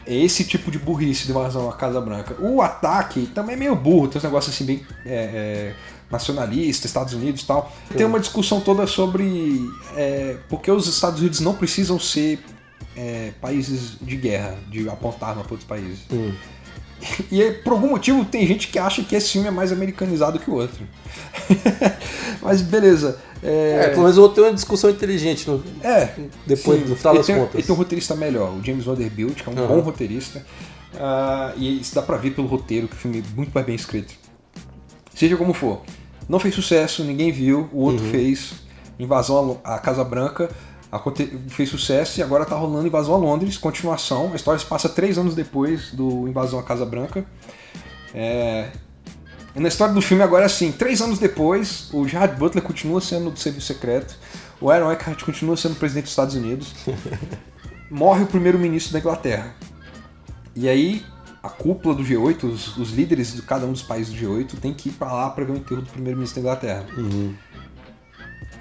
É 0.06 0.14
esse 0.14 0.44
tipo 0.44 0.70
de 0.70 0.78
burrice 0.78 1.24
de 1.24 1.30
invasão 1.30 1.68
à 1.68 1.72
Casa 1.72 2.00
Branca. 2.00 2.34
O 2.40 2.60
ataque 2.60 3.26
também 3.34 3.54
é 3.54 3.58
meio 3.58 3.76
burro, 3.76 4.08
tem 4.08 4.18
uns 4.18 4.24
negócios 4.24 4.54
assim 4.54 4.64
bem 4.64 4.86
é, 5.06 5.14
é, 5.14 5.74
nacionalista, 6.10 6.86
Estados 6.86 7.14
Unidos 7.14 7.42
e 7.42 7.46
tal. 7.46 7.72
Tem 7.96 8.04
uma 8.04 8.18
discussão 8.18 8.60
toda 8.60 8.86
sobre 8.86 9.60
é, 9.96 10.36
porque 10.48 10.70
os 10.70 10.86
Estados 10.86 11.20
Unidos 11.20 11.40
não 11.40 11.54
precisam 11.54 11.98
ser 11.98 12.40
é, 12.96 13.32
países 13.40 13.96
de 14.00 14.16
guerra, 14.16 14.56
de 14.68 14.88
apontar 14.88 15.30
arma 15.30 15.42
para 15.42 15.52
outros 15.52 15.68
países. 15.68 16.00
Hum. 16.10 16.32
E 17.30 17.50
por 17.64 17.72
algum 17.72 17.88
motivo 17.90 18.24
tem 18.24 18.46
gente 18.46 18.68
que 18.68 18.78
acha 18.78 19.02
que 19.02 19.14
esse 19.16 19.32
filme 19.32 19.48
é 19.48 19.50
mais 19.50 19.72
americanizado 19.72 20.38
que 20.38 20.50
o 20.50 20.54
outro. 20.54 20.86
Mas 22.40 22.62
beleza. 22.62 23.18
É, 23.42 23.86
É, 23.86 23.88
pelo 23.88 24.02
menos 24.02 24.16
eu 24.16 24.22
vou 24.24 24.32
ter 24.32 24.40
uma 24.40 24.52
discussão 24.52 24.88
inteligente 24.88 25.48
no- 25.50 25.62
é, 25.82 26.14
depois 26.46 26.80
sim. 26.80 26.86
do 26.86 26.94
final 26.96 27.14
das 27.16 27.26
tem, 27.26 27.36
contas. 27.36 27.54
Ele 27.56 27.62
tem 27.64 27.74
um 27.74 27.78
roteirista 27.78 28.14
melhor, 28.14 28.52
o 28.56 28.62
James 28.64 28.84
Vanderbilt, 28.84 29.42
que 29.42 29.48
é 29.48 29.52
um 29.52 29.58
Aham. 29.58 29.66
bom 29.66 29.80
roteirista. 29.80 30.44
Ah, 30.94 31.52
e 31.56 31.80
isso 31.80 31.94
dá 31.94 32.02
pra 32.02 32.16
ver 32.16 32.30
pelo 32.32 32.46
roteiro 32.46 32.86
que 32.86 32.94
o 32.94 32.98
filme 32.98 33.18
é 33.18 33.22
muito 33.34 33.50
mais 33.52 33.66
bem 33.66 33.74
escrito. 33.74 34.14
Seja 35.14 35.36
como 35.36 35.52
for, 35.52 35.82
não 36.28 36.38
fez 36.38 36.54
sucesso, 36.54 37.02
ninguém 37.02 37.32
viu, 37.32 37.68
o 37.72 37.80
outro 37.82 38.04
fez. 38.06 38.52
Invasão 38.98 39.60
à 39.64 39.78
Casa 39.78 40.04
Branca 40.04 40.48
aconte- 40.92 41.26
fez 41.48 41.68
sucesso 41.70 42.20
e 42.20 42.22
agora 42.22 42.44
tá 42.44 42.55
rolando 42.55 42.87
Invasão 42.87 43.14
a 43.14 43.18
Londres, 43.18 43.57
continuação. 43.57 44.31
A 44.33 44.37
história 44.37 44.61
se 44.61 44.66
passa 44.66 44.88
três 44.88 45.16
anos 45.18 45.35
depois 45.35 45.90
do 45.92 46.28
Invasão 46.28 46.59
à 46.59 46.62
Casa 46.62 46.85
Branca. 46.85 47.24
É, 48.14 48.68
e 49.57 49.61
na 49.61 49.68
história 49.68 49.92
do 49.94 50.02
filme 50.02 50.22
agora 50.22 50.42
é 50.42 50.46
assim, 50.46 50.70
três 50.70 51.00
anos 51.00 51.18
depois, 51.18 51.88
o 51.92 52.07
Gerard 52.07 52.37
Butler 52.38 52.62
continua 52.62 53.00
sendo 53.00 53.31
do 53.31 53.38
serviço 53.38 53.66
secreto, 53.66 54.16
o 54.61 54.70
Aaron 54.70 54.92
Eckhart 54.92 55.22
continua 55.24 55.57
sendo 55.57 55.74
presidente 55.76 56.05
dos 56.05 56.12
Estados 56.12 56.35
Unidos, 56.35 56.72
morre 57.90 58.22
o 58.22 58.26
primeiro-ministro 58.26 58.92
da 58.92 58.98
Inglaterra. 58.98 59.55
E 60.55 60.68
aí 60.68 61.05
a 61.42 61.48
cúpula 61.48 61.94
do 61.94 62.05
G8, 62.05 62.44
os, 62.44 62.76
os 62.76 62.90
líderes 62.92 63.35
de 63.35 63.42
cada 63.42 63.66
um 63.66 63.72
dos 63.72 63.83
países 63.83 64.12
do 64.12 64.18
G8 64.20 64.59
tem 64.61 64.72
que 64.72 64.90
ir 64.90 64.92
pra 64.92 65.12
lá 65.12 65.31
para 65.31 65.44
ver 65.44 65.52
o 65.52 65.57
enterro 65.57 65.83
do 65.83 65.90
primeiro-ministro 65.90 66.40
da 66.40 66.48
Inglaterra. 66.48 66.87
Uhum. 66.96 67.35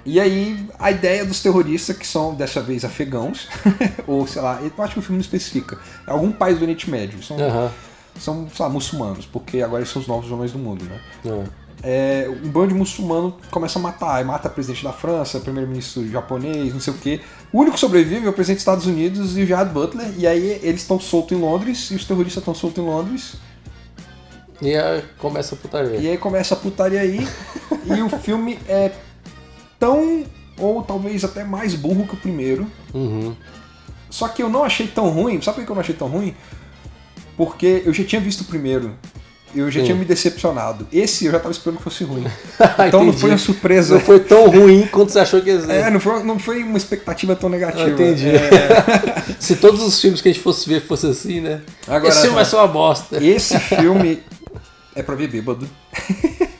E 0.04 0.18
aí 0.18 0.68
a 0.78 0.90
ideia 0.90 1.24
dos 1.24 1.40
terroristas, 1.40 1.96
que 1.96 2.06
são 2.06 2.34
dessa 2.34 2.60
vez 2.60 2.84
afegãos, 2.84 3.48
ou 4.06 4.26
sei 4.26 4.42
lá, 4.42 4.60
eu 4.60 4.84
acho 4.84 4.94
que 4.94 4.98
o 4.98 5.02
filme 5.02 5.18
não 5.18 5.22
especifica, 5.22 5.78
é 6.06 6.10
algum 6.10 6.32
país 6.32 6.58
do 6.58 6.62
Oriente 6.62 6.90
Médio, 6.90 7.22
são, 7.22 7.36
são 8.18 8.48
sei 8.48 8.64
lá, 8.64 8.68
muçulmanos, 8.68 9.26
porque 9.26 9.62
agora 9.62 9.80
eles 9.80 9.92
são 9.92 10.02
os 10.02 10.08
novos 10.08 10.30
homens 10.30 10.50
do 10.50 10.58
mundo, 10.58 10.84
né? 10.84 11.00
É. 11.84 12.24
é, 12.24 12.28
um 12.28 12.48
bando 12.48 12.68
de 12.68 12.74
muçulmano 12.74 13.36
começa 13.50 13.78
a 13.78 13.82
matar. 13.82 14.16
Aí 14.16 14.24
mata 14.24 14.48
o 14.48 14.50
presidente 14.50 14.82
da 14.82 14.92
França, 14.92 15.38
primeiro-ministro 15.38 16.08
japonês, 16.08 16.72
não 16.72 16.80
sei 16.80 16.92
o 16.92 16.96
quê. 16.96 17.20
O 17.52 17.60
único 17.60 17.74
que 17.74 17.80
sobrevive 17.80 18.26
é 18.26 18.30
o 18.30 18.32
presidente 18.32 18.56
dos 18.56 18.62
Estados 18.62 18.86
Unidos 18.86 19.36
e 19.36 19.42
o 19.42 19.46
Gerard 19.46 19.72
Butler. 19.72 20.12
E 20.18 20.26
aí 20.26 20.60
eles 20.62 20.82
estão 20.82 20.98
soltos 20.98 21.36
em 21.36 21.40
Londres 21.40 21.90
e 21.92 21.94
os 21.94 22.04
terroristas 22.04 22.40
estão 22.40 22.54
soltos 22.54 22.82
em 22.82 22.86
Londres. 22.86 23.34
E 24.60 24.76
aí 24.76 25.02
começa 25.18 25.54
a 25.54 25.58
putaria. 25.58 25.96
E 25.96 26.08
aí 26.08 26.18
começa 26.18 26.54
a 26.54 26.56
putaria 26.56 27.00
aí. 27.00 27.26
e 27.86 28.00
o 28.00 28.08
filme 28.08 28.58
é 28.68 28.92
tão, 29.82 30.22
ou 30.56 30.80
talvez 30.80 31.24
até 31.24 31.42
mais 31.42 31.74
burro 31.74 32.06
que 32.06 32.14
o 32.14 32.16
primeiro. 32.16 32.68
Uhum. 32.94 33.34
Só 34.08 34.28
que 34.28 34.40
eu 34.40 34.48
não 34.48 34.62
achei 34.62 34.86
tão 34.86 35.08
ruim. 35.08 35.42
Sabe 35.42 35.56
por 35.56 35.64
que 35.64 35.70
eu 35.72 35.74
não 35.74 35.80
achei 35.80 35.94
tão 35.96 36.06
ruim? 36.06 36.36
Porque 37.36 37.82
eu 37.84 37.92
já 37.92 38.04
tinha 38.04 38.20
visto 38.20 38.42
o 38.42 38.44
primeiro. 38.44 38.94
Eu 39.52 39.68
já 39.72 39.80
Sim. 39.80 39.86
tinha 39.86 39.98
me 39.98 40.04
decepcionado. 40.04 40.86
Esse 40.92 41.26
eu 41.26 41.32
já 41.32 41.40
tava 41.40 41.50
esperando 41.50 41.78
que 41.78 41.82
fosse 41.82 42.04
ruim. 42.04 42.24
Então 42.86 43.04
não 43.04 43.12
foi 43.12 43.30
uma 43.30 43.38
surpresa. 43.38 43.94
Não 43.94 44.00
foi 44.00 44.20
tão 44.20 44.48
ruim 44.48 44.86
quanto 44.86 45.10
você 45.10 45.18
achou 45.18 45.42
que 45.42 45.50
ia 45.50 45.60
ser. 45.60 45.72
É, 45.72 45.90
não 45.90 45.98
foi, 45.98 46.22
não 46.22 46.38
foi 46.38 46.62
uma 46.62 46.78
expectativa 46.78 47.34
tão 47.34 47.50
negativa. 47.50 47.84
Ah, 47.84 47.90
entendi. 47.90 48.28
É, 48.28 49.34
Se 49.40 49.56
todos 49.56 49.82
os 49.82 50.00
filmes 50.00 50.20
que 50.20 50.28
a 50.28 50.32
gente 50.32 50.42
fosse 50.42 50.68
ver 50.68 50.80
fosse 50.86 51.08
assim, 51.08 51.40
né? 51.40 51.60
Agora, 51.88 52.08
Esse 52.08 52.20
filme 52.20 52.36
vai 52.36 52.44
ser 52.44 52.54
uma 52.56 52.68
bosta. 52.68 53.22
esse 53.22 53.58
filme 53.58 54.22
é 54.94 55.02
pra 55.02 55.16
ver 55.16 55.26
bêbado. 55.26 55.68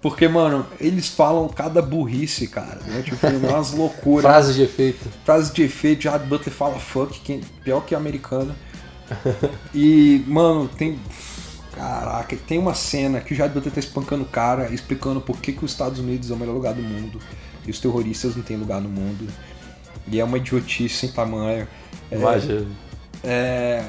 Porque, 0.00 0.28
mano, 0.28 0.64
eles 0.80 1.08
falam 1.08 1.48
cada 1.48 1.82
burrice, 1.82 2.46
cara. 2.46 2.78
Durante 2.84 3.12
o 3.12 3.16
filme, 3.16 3.46
é 3.46 3.50
umas 3.50 3.72
loucuras. 3.74 4.22
Frases 4.22 4.54
de 4.54 4.62
efeito. 4.62 5.08
Frase 5.24 5.52
de 5.52 5.62
efeito, 5.64 6.02
Gerard 6.02 6.26
Butler 6.26 6.54
fala 6.54 6.78
fuck, 6.78 7.18
que 7.20 7.40
pior 7.64 7.80
que 7.80 7.94
americano. 7.94 8.54
E, 9.74 10.22
mano, 10.26 10.68
tem. 10.68 10.98
Caraca, 11.72 12.36
tem 12.36 12.58
uma 12.58 12.74
cena 12.74 13.20
que 13.20 13.32
o 13.32 13.36
Gerard 13.36 13.54
Butler 13.54 13.72
tá 13.72 13.80
espancando 13.80 14.22
o 14.24 14.26
cara, 14.26 14.72
explicando 14.72 15.20
por 15.20 15.40
que, 15.40 15.52
que 15.52 15.64
os 15.64 15.70
Estados 15.70 15.98
Unidos 15.98 16.30
é 16.30 16.34
o 16.34 16.36
melhor 16.36 16.52
lugar 16.54 16.74
do 16.74 16.82
mundo. 16.82 17.18
E 17.66 17.70
os 17.70 17.80
terroristas 17.80 18.36
não 18.36 18.42
têm 18.42 18.56
lugar 18.56 18.80
no 18.80 18.88
mundo. 18.88 19.26
E 20.06 20.20
é 20.20 20.24
uma 20.24 20.38
idiotice 20.38 20.94
sem 20.94 21.10
tamanho. 21.10 21.66
É, 22.10 22.16
Imagina. 22.16 22.66
é, 23.22 23.84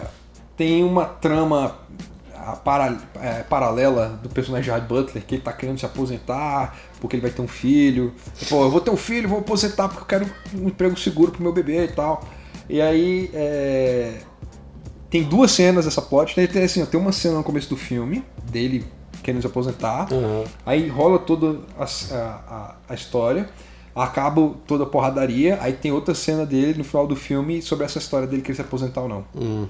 tem 0.58 0.84
uma 0.84 1.06
trama 1.06 1.78
a 2.52 2.56
para- 2.56 2.98
é, 3.22 3.44
paralela 3.44 4.20
do 4.22 4.30
personagem 4.30 4.66
Gerard 4.66 4.88
Butler, 4.88 5.24
que 5.26 5.36
ele 5.36 5.42
tá 5.42 5.54
querendo 5.54 5.80
se 5.80 5.86
aposentar 5.86 6.76
porque 7.00 7.16
ele 7.16 7.22
vai 7.22 7.32
ter 7.32 7.42
um 7.42 7.48
filho. 7.48 8.14
Pô, 8.50 8.64
eu 8.64 8.70
vou 8.70 8.82
ter 8.82 8.92
um 8.92 8.98
filho, 8.98 9.30
vou 9.30 9.40
aposentar 9.40 9.88
porque 9.88 10.02
eu 10.04 10.08
quero 10.20 10.32
um 10.56 10.68
emprego 10.68 10.98
seguro 11.00 11.32
pro 11.32 11.42
meu 11.42 11.54
bebê 11.54 11.86
e 11.86 11.88
tal. 11.90 12.24
E 12.70 12.82
aí 12.82 13.30
é, 13.34 14.20
tem 15.10 15.24
duas 15.24 15.52
cenas 15.52 15.86
dessa 15.86 16.02
plot. 16.02 16.36
Tem, 16.36 16.46
tem, 16.48 16.64
assim, 16.64 16.86
tem 16.86 17.00
uma 17.00 17.12
cena 17.12 17.38
no 17.38 17.44
começo 17.44 17.70
do 17.70 17.78
filme 17.78 18.24
dele 18.52 18.86
querendo 19.24 19.42
se 19.42 19.48
aposentar. 19.48 20.08
Aham. 20.12 20.44
Aí 20.66 20.88
rola 20.88 21.20
toda 21.20 21.60
a, 21.78 21.84
a, 22.16 22.76
a 22.90 22.94
história, 22.94 23.50
acaba 23.96 24.54
toda 24.68 24.84
a 24.84 24.88
porradaria, 24.88 25.58
aí 25.62 25.74
tem 25.74 25.92
outra 25.92 26.14
cena 26.16 26.46
dele 26.46 26.78
no 26.78 26.84
final 26.84 27.06
do 27.08 27.16
filme 27.16 27.62
sobre 27.62 27.86
essa 27.86 27.98
história 27.98 28.28
dele 28.28 28.42
querer 28.42 28.56
se 28.56 28.62
aposentar 28.62 29.02
ou 29.02 29.10
não. 29.10 29.26
Hum. 29.36 29.68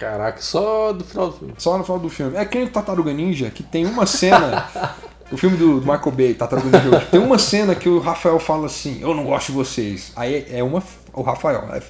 Caraca, 0.00 0.40
só 0.40 0.92
do 0.94 1.04
final 1.04 1.26
do 1.28 1.36
filme. 1.36 1.54
Só 1.58 1.76
no 1.78 1.84
final 1.84 1.98
do 2.00 2.08
filme. 2.08 2.36
É 2.36 2.44
que 2.46 2.56
nem 2.58 2.66
o 2.66 2.70
Tartaruga 2.70 3.12
Ninja, 3.12 3.50
que 3.50 3.62
tem 3.62 3.84
uma 3.86 4.06
cena. 4.06 4.64
o 5.30 5.36
filme 5.36 5.56
do, 5.58 5.74
Michael 5.82 6.10
Bay, 6.12 6.32
Tartaruga 6.34 6.78
Ninja. 6.80 6.96
hoje, 6.96 7.06
Tem 7.10 7.20
uma 7.20 7.38
cena 7.38 7.74
que 7.74 7.88
o 7.88 7.98
Rafael 8.00 8.38
fala 8.40 8.64
assim: 8.66 8.98
Eu 9.02 9.14
não 9.14 9.24
gosto 9.24 9.48
de 9.48 9.52
vocês. 9.52 10.12
Aí 10.16 10.46
é 10.50 10.62
uma. 10.64 10.82
O 11.12 11.20
Rafael. 11.20 11.66
né? 11.66 11.82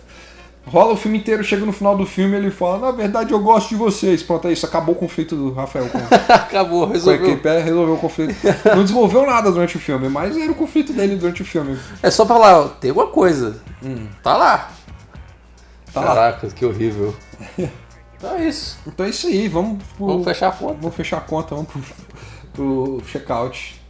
Rola 0.66 0.92
o 0.92 0.96
filme 0.96 1.16
inteiro, 1.18 1.42
chega 1.42 1.64
no 1.64 1.72
final 1.72 1.96
do 1.96 2.04
filme 2.04 2.36
ele 2.36 2.50
fala: 2.50 2.78
Na 2.78 2.90
verdade 2.90 3.32
eu 3.32 3.38
gosto 3.38 3.68
de 3.70 3.76
vocês. 3.76 4.22
Pronto, 4.24 4.48
é 4.48 4.52
isso. 4.52 4.66
Acabou 4.66 4.94
o 4.94 4.98
conflito 4.98 5.36
do 5.36 5.52
Rafael 5.52 5.88
com, 5.88 5.98
Acabou, 6.34 6.84
com 6.86 6.90
a 6.90 6.94
resolveu. 6.94 7.26
equipe. 7.30 7.48
É, 7.48 7.60
resolveu 7.60 7.94
o 7.94 7.98
conflito. 7.98 8.34
Não 8.74 8.82
desenvolveu 8.82 9.24
nada 9.24 9.52
durante 9.52 9.76
o 9.76 9.80
filme, 9.80 10.08
mas 10.08 10.36
era 10.36 10.50
o 10.50 10.54
conflito 10.54 10.92
dele 10.92 11.14
durante 11.14 11.42
o 11.42 11.44
filme. 11.44 11.78
É 12.02 12.10
só 12.10 12.24
pra 12.24 12.36
lá, 12.38 12.68
tem 12.80 12.90
alguma 12.90 13.06
coisa. 13.06 13.60
Tá 14.22 14.36
lá. 14.36 14.70
Tá 15.94 16.00
lá. 16.00 16.06
Caraca, 16.08 16.48
que 16.48 16.64
horrível. 16.66 17.14
Então 18.20 18.36
é 18.36 18.46
isso. 18.46 18.78
Então 18.86 19.06
é 19.06 19.08
isso 19.08 19.28
aí, 19.28 19.48
vamos 19.48 19.82
pro, 19.96 20.06
Vamos 20.06 20.24
fechar 20.24 20.48
a 20.48 20.52
conta. 20.52 20.74
Vamos 20.74 20.94
fechar 20.94 21.16
a 21.16 21.20
conta, 21.22 21.54
vamos 21.54 21.70
pro, 21.70 21.82
pro 22.52 23.02
checkout. 23.06 23.80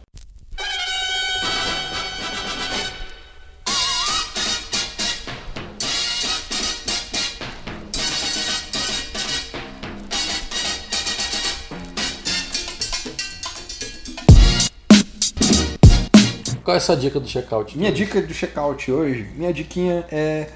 Qual 16.63 16.73
é 16.73 16.77
a 16.77 16.79
sua 16.79 16.95
dica 16.95 17.19
do 17.19 17.27
checkout? 17.27 17.77
Minha 17.77 17.91
dica 17.91 18.21
do 18.21 18.33
checkout 18.33 18.89
hoje, 18.89 19.29
minha 19.35 19.51
diquinha 19.51 20.05
é 20.09 20.47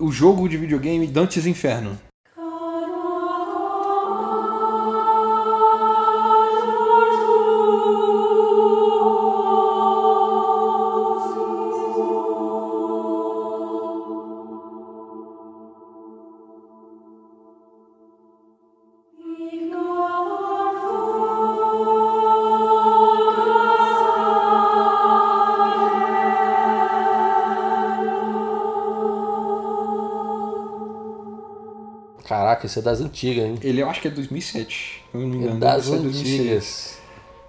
o 0.00 0.10
jogo 0.10 0.48
de 0.48 0.56
videogame 0.56 1.06
Dantes 1.06 1.46
Inferno. 1.46 2.07
Caraca, 32.58 32.66
esse 32.66 32.78
é 32.78 32.82
das 32.82 33.00
antigas, 33.00 33.44
hein? 33.44 33.58
Ele 33.62 33.80
eu 33.82 33.88
acho 33.88 34.00
que 34.00 34.08
é 34.08 34.10
2007, 34.10 35.04
se 35.10 35.16
eu 35.16 35.20
não 35.20 35.28
me 35.28 35.36
É 35.36 35.38
engano. 35.40 35.60
das 35.60 35.84
ser 35.84 35.98
2006. 35.98 36.40
antigas. 36.40 36.98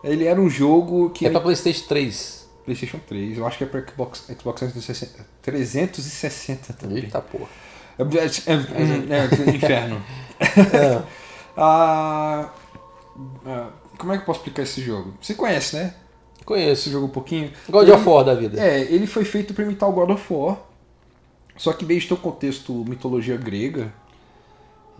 Ele 0.04 0.26
era 0.26 0.39
um 0.39 0.50
jogo 0.50 1.10
que 1.10 1.26
É 1.26 1.30
pra 1.30 1.41
Playstation 1.41 1.86
3. 1.88 2.48
PlayStation 2.65 3.00
3, 3.08 3.38
eu 3.38 3.48
acho 3.48 3.58
que 3.58 3.63
é 3.63 3.67
para 3.67 3.82
Xbox, 3.86 4.26
Xbox 4.39 4.60
360, 4.60 5.26
360 5.41 6.74
também. 6.74 6.98
Eita 7.00 7.19
porra. 7.22 7.48
É, 7.98 8.04
é, 8.04 8.54
é, 8.54 9.52
é, 9.52 9.56
inferno. 9.56 10.02
É. 10.39 11.02
Ah, 11.62 12.54
ah, 13.45 13.69
como 13.98 14.13
é 14.13 14.15
que 14.15 14.22
eu 14.22 14.26
posso 14.26 14.39
explicar 14.39 14.62
esse 14.63 14.82
jogo? 14.82 15.13
Você 15.19 15.34
conhece, 15.34 15.76
né? 15.76 15.93
Esse 16.38 16.45
Conheço. 16.45 16.89
jogo 16.89 17.08
um 17.08 17.10
pouquinho. 17.10 17.52
God 17.69 17.84
Ele- 17.84 17.91
of 17.91 18.08
War 18.08 18.24
da 18.24 18.34
vida. 18.34 18.58
É, 18.62 18.80
ele 18.82 19.06
foi 19.06 19.26
feito 19.26 19.54
para 19.54 19.65
imitar 19.65 19.89
o 19.89 19.91
God 19.91 20.12
of 20.12 20.34
War. 20.34 20.58
Só 21.58 21.74
que, 21.74 21.84
em 21.84 21.88
vez 21.88 22.04
de 22.04 22.08
ter 22.08 22.13
o 22.13 22.17
contexto 22.17 22.72
mitologia 22.88 23.36
grega, 23.36 23.91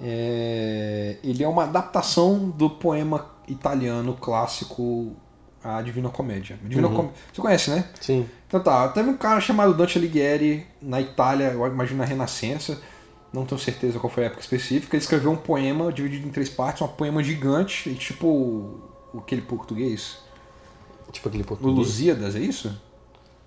é, 0.01 1.17
ele 1.23 1.43
é 1.43 1.47
uma 1.47 1.63
adaptação 1.63 2.49
do 2.49 2.69
poema 2.69 3.25
italiano 3.47 4.13
clássico 4.15 5.13
A 5.63 5.81
Divina 5.81 6.09
Comédia. 6.09 6.57
Divina 6.63 6.88
Uhum. 6.88 6.95
Com- 6.95 7.12
Você 7.33 7.41
conhece, 7.41 7.69
né? 7.71 7.85
Sim. 7.99 8.27
Então 8.47 8.59
tá, 8.62 8.88
teve 8.89 9.09
um 9.09 9.17
cara 9.17 9.39
chamado 9.41 9.73
Dante 9.73 9.97
Alighieri 9.97 10.65
na 10.81 10.99
Itália, 11.01 11.51
eu 11.51 11.65
imagino 11.67 11.99
na 11.99 12.05
Renascença, 12.05 12.81
não 13.33 13.45
tenho 13.45 13.59
certeza 13.59 13.99
qual 13.99 14.12
foi 14.12 14.23
a 14.23 14.27
época 14.27 14.41
específica, 14.41 14.95
ele 14.95 15.03
escreveu 15.03 15.31
um 15.31 15.35
poema 15.35 15.91
dividido 15.91 16.27
em 16.27 16.31
três 16.31 16.49
partes, 16.49 16.81
um 16.81 16.88
poema 16.88 17.23
gigante, 17.23 17.93
tipo 17.95 18.27
o- 18.27 19.19
aquele 19.19 19.41
português, 19.41 20.17
Tipo 21.12 21.27
aquele 21.29 21.43
português. 21.43 21.75
Lusíadas, 21.75 22.35
é 22.35 22.39
isso? 22.39 22.79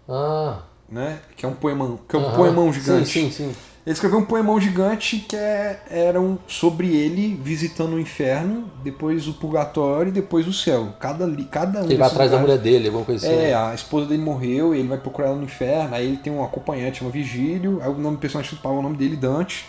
Ah. 0.09 0.63
Né? 0.89 1.21
Que 1.37 1.47
é 1.47 1.49
um 1.49 1.55
poemão, 1.55 1.99
que 2.09 2.15
é 2.15 2.19
um 2.19 2.25
aham. 2.27 2.37
poemão 2.37 2.73
gigante. 2.73 3.09
Sim, 3.09 3.31
sim, 3.31 3.53
sim. 3.53 3.57
Ele 3.85 3.93
escreveu 3.95 4.19
um 4.21 4.25
poemão 4.25 4.61
gigante 4.61 5.17
que 5.19 5.35
é, 5.35 5.83
eram 5.91 6.39
sobre 6.47 6.95
ele 6.95 7.35
visitando 7.35 7.95
o 7.95 8.01
inferno, 8.01 8.71
depois 8.85 9.27
o 9.27 9.35
purgatório 9.35 10.11
e 10.11 10.13
depois 10.13 10.47
o 10.47 10.53
céu. 10.53 10.95
Cada, 11.01 11.29
cada 11.51 11.81
um 11.81 11.85
Ele 11.87 11.97
vai 11.97 12.07
atrás 12.09 12.31
da 12.31 12.37
lugares- 12.37 12.41
mulher 12.41 12.59
dele, 12.59 12.87
alguma 12.87 13.05
coisa 13.05 13.27
assim. 13.27 13.37
É, 13.37 13.49
né? 13.49 13.55
a 13.55 13.75
esposa 13.75 14.07
dele 14.07 14.23
morreu, 14.23 14.73
ele 14.73 14.87
vai 14.87 14.99
procurar 14.99 15.29
ela 15.29 15.37
no 15.37 15.43
inferno, 15.43 15.97
aí 15.97 16.07
ele 16.07 16.17
tem 16.17 16.33
um 16.33 16.45
acompanhante, 16.45 17.01
chama 17.01 17.11
Vigílio, 17.11 17.81
aí 17.83 17.89
o 17.89 17.95
nome 17.99 18.17
do 18.19 18.21
personagem 18.21 18.51
principal 18.51 18.77
é 18.77 18.79
o 18.79 18.83
nome 18.83 18.97
dele, 18.97 19.17
Dante. 19.17 19.67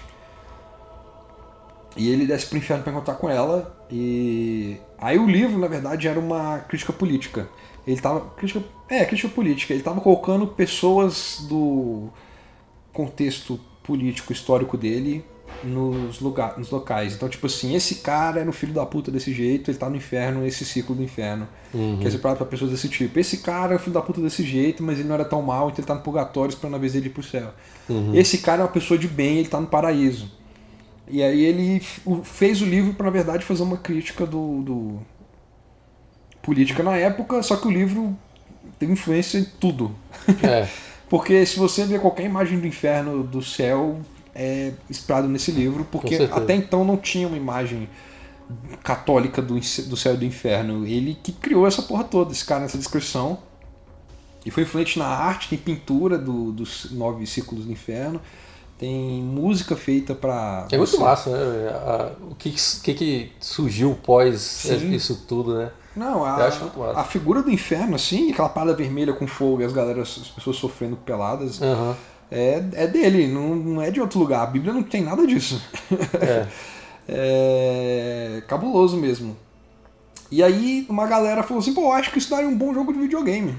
E 1.97 2.09
ele 2.09 2.27
desce 2.27 2.45
pro 2.47 2.57
inferno 2.57 2.83
pra 2.83 2.91
encontrar 2.91 3.15
com 3.15 3.29
ela. 3.29 3.75
E 3.91 4.77
aí 4.97 5.17
o 5.17 5.27
livro, 5.27 5.59
na 5.59 5.67
verdade, 5.67 6.07
era 6.07 6.19
uma 6.19 6.59
crítica 6.59 6.91
política. 6.93 7.47
Ele 7.85 7.99
tava. 7.99 8.21
Crítica, 8.35 8.63
é, 8.89 9.05
crítica 9.05 9.29
política. 9.29 9.73
Ele 9.73 9.83
tava 9.83 10.01
colocando 10.01 10.47
pessoas 10.47 11.45
do 11.47 12.09
contexto 12.91 13.59
político 13.83 14.31
histórico 14.33 14.77
dele 14.77 15.23
nos, 15.63 16.19
lugar, 16.19 16.57
nos 16.57 16.69
locais. 16.71 17.13
Então, 17.13 17.29
tipo 17.29 17.45
assim, 17.45 17.75
esse 17.75 17.95
cara 17.95 18.39
era 18.39 18.49
um 18.49 18.53
filho 18.53 18.73
da 18.73 18.85
puta 18.85 19.11
desse 19.11 19.31
jeito, 19.33 19.69
ele 19.69 19.77
tá 19.77 19.89
no 19.89 19.95
inferno, 19.95 20.41
nesse 20.41 20.65
ciclo 20.65 20.95
do 20.95 21.03
inferno. 21.03 21.47
Uhum. 21.73 21.99
Que 21.99 22.07
é 22.07 22.11
separado 22.11 22.37
pra 22.39 22.47
pessoas 22.47 22.71
desse 22.71 22.89
tipo. 22.89 23.19
Esse 23.19 23.37
cara 23.37 23.73
é 23.73 23.75
um 23.75 23.79
filho 23.79 23.93
da 23.93 24.01
puta 24.01 24.19
desse 24.21 24.43
jeito, 24.43 24.81
mas 24.83 24.99
ele 24.99 25.07
não 25.07 25.15
era 25.15 25.25
tão 25.25 25.41
mal, 25.41 25.67
então 25.67 25.79
ele 25.79 25.87
tá 25.87 25.95
no 25.95 26.01
purgatório 26.01 26.49
esperando 26.49 26.75
a 26.75 26.79
vez 26.79 26.93
dele 26.93 27.07
ir 27.07 27.09
pro 27.11 27.21
céu. 27.23 27.51
Uhum. 27.89 28.15
Esse 28.15 28.39
cara 28.39 28.61
é 28.61 28.65
uma 28.65 28.71
pessoa 28.71 28.97
de 28.97 29.07
bem, 29.07 29.37
ele 29.39 29.47
tá 29.49 29.59
no 29.59 29.67
paraíso. 29.67 30.31
E 31.07 31.21
aí 31.21 31.43
ele 31.43 31.81
fez 32.23 32.61
o 32.61 32.65
livro 32.65 32.93
pra, 32.93 33.05
na 33.07 33.11
verdade, 33.11 33.43
fazer 33.45 33.63
uma 33.63 33.77
crítica 33.77 34.25
do, 34.25 34.61
do- 34.63 34.99
política 36.41 36.81
na 36.83 36.95
época, 36.97 37.41
só 37.43 37.55
que 37.57 37.67
o 37.67 37.71
livro 37.71 38.17
teve 38.79 38.93
influência 38.93 39.37
em 39.37 39.43
tudo. 39.59 39.91
É. 40.41 40.67
Porque 41.09 41.45
se 41.45 41.59
você 41.59 41.85
ver 41.85 41.99
qualquer 41.99 42.25
imagem 42.25 42.59
do 42.59 42.65
inferno, 42.67 43.23
do 43.23 43.41
céu, 43.41 43.99
é 44.33 44.71
inspirado 44.89 45.27
nesse 45.27 45.51
livro, 45.51 45.85
porque 45.91 46.15
até 46.31 46.55
então 46.55 46.83
não 46.83 46.97
tinha 46.97 47.27
uma 47.27 47.37
imagem 47.37 47.87
católica 48.83 49.41
do, 49.41 49.55
do 49.55 49.97
céu 49.97 50.13
e 50.15 50.17
do 50.17 50.25
inferno. 50.25 50.85
Ele 50.85 51.17
que 51.21 51.31
criou 51.31 51.67
essa 51.67 51.81
porra 51.81 52.03
toda, 52.03 52.31
esse 52.31 52.43
cara 52.45 52.61
nessa 52.61 52.77
descrição. 52.77 53.37
E 54.45 54.51
foi 54.51 54.63
influente 54.63 54.99
na 54.99 55.05
arte, 55.05 55.49
tem 55.49 55.57
pintura 55.57 56.17
do- 56.17 56.51
dos 56.51 56.91
nove 56.91 57.25
círculos 57.25 57.65
do 57.65 57.71
inferno, 57.71 58.19
tem 58.77 59.21
música 59.23 59.73
feita 59.75 60.13
pra. 60.13 60.67
É 60.69 60.77
muito 60.77 60.99
massa, 60.99 61.29
né? 61.29 62.11
O 62.29 62.35
que, 62.35 62.53
que, 62.83 62.93
que 62.93 63.31
surgiu 63.39 63.97
pós 64.03 64.41
Sim. 64.41 64.91
isso 64.93 65.23
tudo, 65.27 65.55
né? 65.57 65.71
Não, 65.95 66.25
a, 66.25 66.47
a 66.95 67.03
figura 67.03 67.43
do 67.43 67.51
inferno, 67.51 67.95
assim, 67.95 68.31
aquela 68.31 68.49
parada 68.49 68.75
vermelha 68.75 69.13
com 69.13 69.27
fogo 69.27 69.61
e 69.61 69.65
as 69.65 69.71
galera, 69.71 70.01
as 70.01 70.17
pessoas 70.17 70.55
sofrendo 70.55 70.95
peladas, 70.97 71.61
Aham. 71.61 71.95
é, 72.31 72.63
é 72.73 72.87
dele, 72.87 73.27
não, 73.27 73.55
não 73.55 73.81
é 73.81 73.91
de 73.91 74.01
outro 74.01 74.19
lugar. 74.19 74.41
A 74.43 74.47
Bíblia 74.47 74.73
não 74.73 74.81
tem 74.81 75.03
nada 75.03 75.25
disso. 75.27 75.61
É. 76.19 76.47
É 77.05 78.41
cabuloso 78.47 78.97
mesmo. 78.97 79.35
E 80.31 80.41
aí 80.41 80.85
uma 80.89 81.05
galera 81.05 81.43
falou 81.43 81.59
assim, 81.59 81.73
pô, 81.73 81.91
acho 81.91 82.11
que 82.11 82.17
isso 82.17 82.29
daria 82.29 82.47
um 82.47 82.57
bom 82.57 82.73
jogo 82.73 82.93
de 82.93 82.99
videogame. 82.99 83.55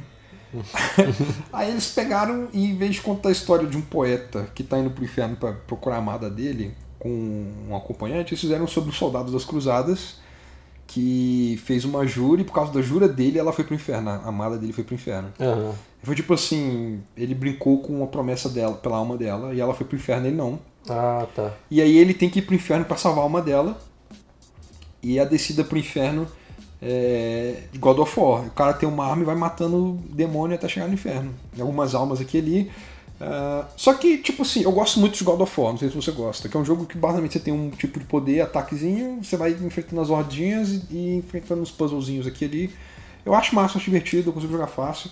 aí 1.53 1.70
eles 1.70 1.88
pegaram 1.88 2.49
e 2.53 2.64
em 2.64 2.77
vez 2.77 2.94
de 2.94 3.01
contar 3.01 3.29
a 3.29 3.33
história 3.33 3.66
de 3.66 3.77
um 3.77 3.81
poeta 3.83 4.49
que 4.55 4.62
tá 4.62 4.79
indo 4.79 4.90
pro 4.90 5.05
inferno 5.05 5.37
pra 5.37 5.53
procurar 5.53 5.97
a 5.97 5.99
amada 5.99 6.31
dele 6.31 6.75
com 6.99 7.53
um 7.68 7.77
acompanhante, 7.77 8.33
eles 8.33 8.40
fizeram 8.40 8.66
sobre 8.66 8.90
os 8.90 8.97
soldados 8.97 9.33
das 9.33 9.44
cruzadas 9.44 10.16
que 10.87 11.61
fez 11.64 11.85
uma 11.85 12.07
jura 12.07 12.40
e 12.42 12.44
por 12.44 12.53
causa 12.53 12.73
da 12.73 12.83
jura 12.83 13.09
dele 13.09 13.38
ela 13.38 13.53
foi 13.53 13.64
pro 13.64 13.75
inferno, 13.75 14.11
a 14.11 14.16
amada 14.29 14.59
dele 14.59 14.73
foi 14.73 14.85
pro 14.85 14.94
inferno. 14.94 15.33
Aham. 15.40 15.73
Foi 16.03 16.14
tipo 16.14 16.35
assim, 16.35 17.01
ele 17.16 17.35
brincou 17.35 17.79
com 17.79 18.05
a 18.05 18.07
promessa 18.07 18.49
dela, 18.49 18.75
pela 18.75 18.99
alma 18.99 19.16
dela, 19.16 19.55
e 19.55 19.61
ela 19.61 19.73
foi 19.73 19.87
pro 19.87 19.97
inferno, 19.97 20.27
ele 20.27 20.37
não. 20.37 20.59
Ah, 20.88 21.27
tá. 21.35 21.53
E 21.70 21.81
aí 21.81 21.97
ele 21.97 22.12
tem 22.12 22.29
que 22.29 22.40
ir 22.40 22.42
pro 22.42 22.55
inferno 22.55 22.85
pra 22.85 22.97
salvar 22.97 23.20
a 23.20 23.23
alma 23.23 23.40
dela. 23.40 23.81
E 25.03 25.18
a 25.18 25.25
descida 25.25 25.64
pro 25.64 25.79
inferno 25.79 26.29
é 26.81 27.62
God 27.79 27.99
of 27.99 28.20
War. 28.20 28.47
O 28.47 28.51
cara 28.51 28.75
tem 28.75 28.87
uma 28.87 29.07
arma 29.07 29.23
e 29.23 29.25
vai 29.25 29.35
matando 29.35 29.77
o 29.77 30.01
demônio 30.11 30.55
até 30.55 30.68
chegar 30.68 30.87
no 30.87 30.94
inferno. 30.94 31.33
Tem 31.53 31.62
algumas 31.62 31.94
almas 31.94 32.20
aqui 32.20 32.38
ali. 32.38 32.70
Ah, 33.20 33.64
só 33.77 33.94
que, 33.94 34.18
tipo 34.18 34.42
assim, 34.42 34.62
eu 34.62 34.72
gosto 34.72 34.98
muito 35.00 35.16
de 35.16 35.24
God 35.24 35.40
of 35.40 35.61
War, 35.61 35.72
não 35.72 35.79
sei 35.79 35.88
se 35.88 35.94
você 35.96 36.11
gosta, 36.11 36.48
que 36.48 36.57
é 36.57 36.61
um 36.61 36.64
jogo 36.64 36.85
que 36.85 36.98
basicamente 36.98 37.33
você 37.35 37.38
tem 37.40 37.55
um 37.55 37.70
tipo 37.70 37.98
de 37.98 38.05
poder, 38.05 38.40
ataquezinho, 38.40 39.20
você 39.22 39.37
vai 39.37 39.53
enfrentando 39.53 40.03
as 40.03 40.11
hordinhas 40.11 40.70
e, 40.70 40.83
e 40.90 41.16
enfrentando 41.16 41.62
os 41.62 41.70
puzzlezinhos 41.70 42.27
aqui 42.27 42.44
e 42.44 42.48
ali. 42.48 42.70
Eu 43.24 43.33
acho 43.35 43.55
massa, 43.55 43.79
acho 43.79 43.85
divertido, 43.87 44.29
eu 44.29 44.33
consigo 44.33 44.53
jogar 44.53 44.66
fácil. 44.66 45.11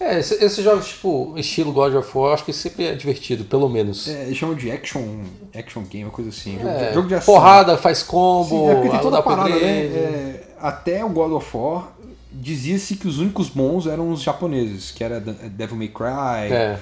É, 0.00 0.18
esse- 0.18 0.42
esses 0.44 0.64
jogos, 0.64 0.88
tipo, 0.88 1.34
estilo 1.36 1.72
God 1.72 1.94
of 1.94 2.18
War, 2.18 2.34
acho 2.34 2.44
que 2.44 2.52
sempre 2.52 2.86
é 2.86 2.94
divertido, 2.94 3.44
pelo 3.44 3.68
menos. 3.68 4.08
É, 4.08 4.22
eles 4.24 4.36
chamam 4.36 4.56
de 4.56 4.70
action, 4.70 5.20
action 5.54 5.82
game, 5.82 6.04
uma 6.04 6.10
coisa 6.10 6.30
assim. 6.30 6.54
Jogo, 6.58 6.68
É, 6.68 6.88
de, 6.88 6.94
jogo 6.94 7.08
de 7.08 7.14
ação. 7.14 7.32
porrada, 7.34 7.78
faz 7.78 8.02
combo, 8.02 8.48
Sim, 8.48 8.68
é 8.70 8.74
porque 8.74 8.88
tem 8.88 9.00
toda 9.00 9.18
a 9.18 9.22
parada, 9.22 9.50
né? 9.50 9.56
É, 9.86 10.44
até 10.60 11.04
o 11.04 11.10
God 11.10 11.32
of 11.32 11.56
War 11.56 11.92
dizia-se 12.32 12.96
que 12.96 13.06
os 13.06 13.18
únicos 13.20 13.48
bons 13.48 13.86
eram 13.86 14.10
os 14.10 14.20
japoneses, 14.20 14.90
que 14.90 15.04
era 15.04 15.20
De- 15.20 15.32
Devil 15.50 15.76
May 15.76 15.88
Cry. 15.88 16.52
É. 16.52 16.78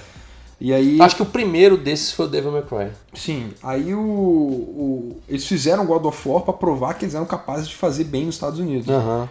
E 0.64 0.72
aí, 0.72 1.00
Acho 1.02 1.16
que 1.16 1.22
o 1.22 1.26
primeiro 1.26 1.76
desses 1.76 2.12
foi 2.12 2.26
o 2.26 2.28
Devil 2.28 2.52
May 2.52 2.62
Cry. 2.62 2.86
sim, 3.14 3.50
aí 3.64 3.92
o, 3.92 3.98
o- 4.00 5.16
eles 5.28 5.44
fizeram 5.44 5.84
God 5.84 6.04
of 6.04 6.28
War 6.28 6.42
pra 6.42 6.52
provar 6.52 6.94
que 6.94 7.04
eles 7.04 7.16
eram 7.16 7.26
capazes 7.26 7.66
de 7.66 7.74
fazer 7.74 8.04
bem 8.04 8.26
nos 8.26 8.36
Estados 8.36 8.60
Unidos. 8.60 8.88
Aham. 8.88 9.28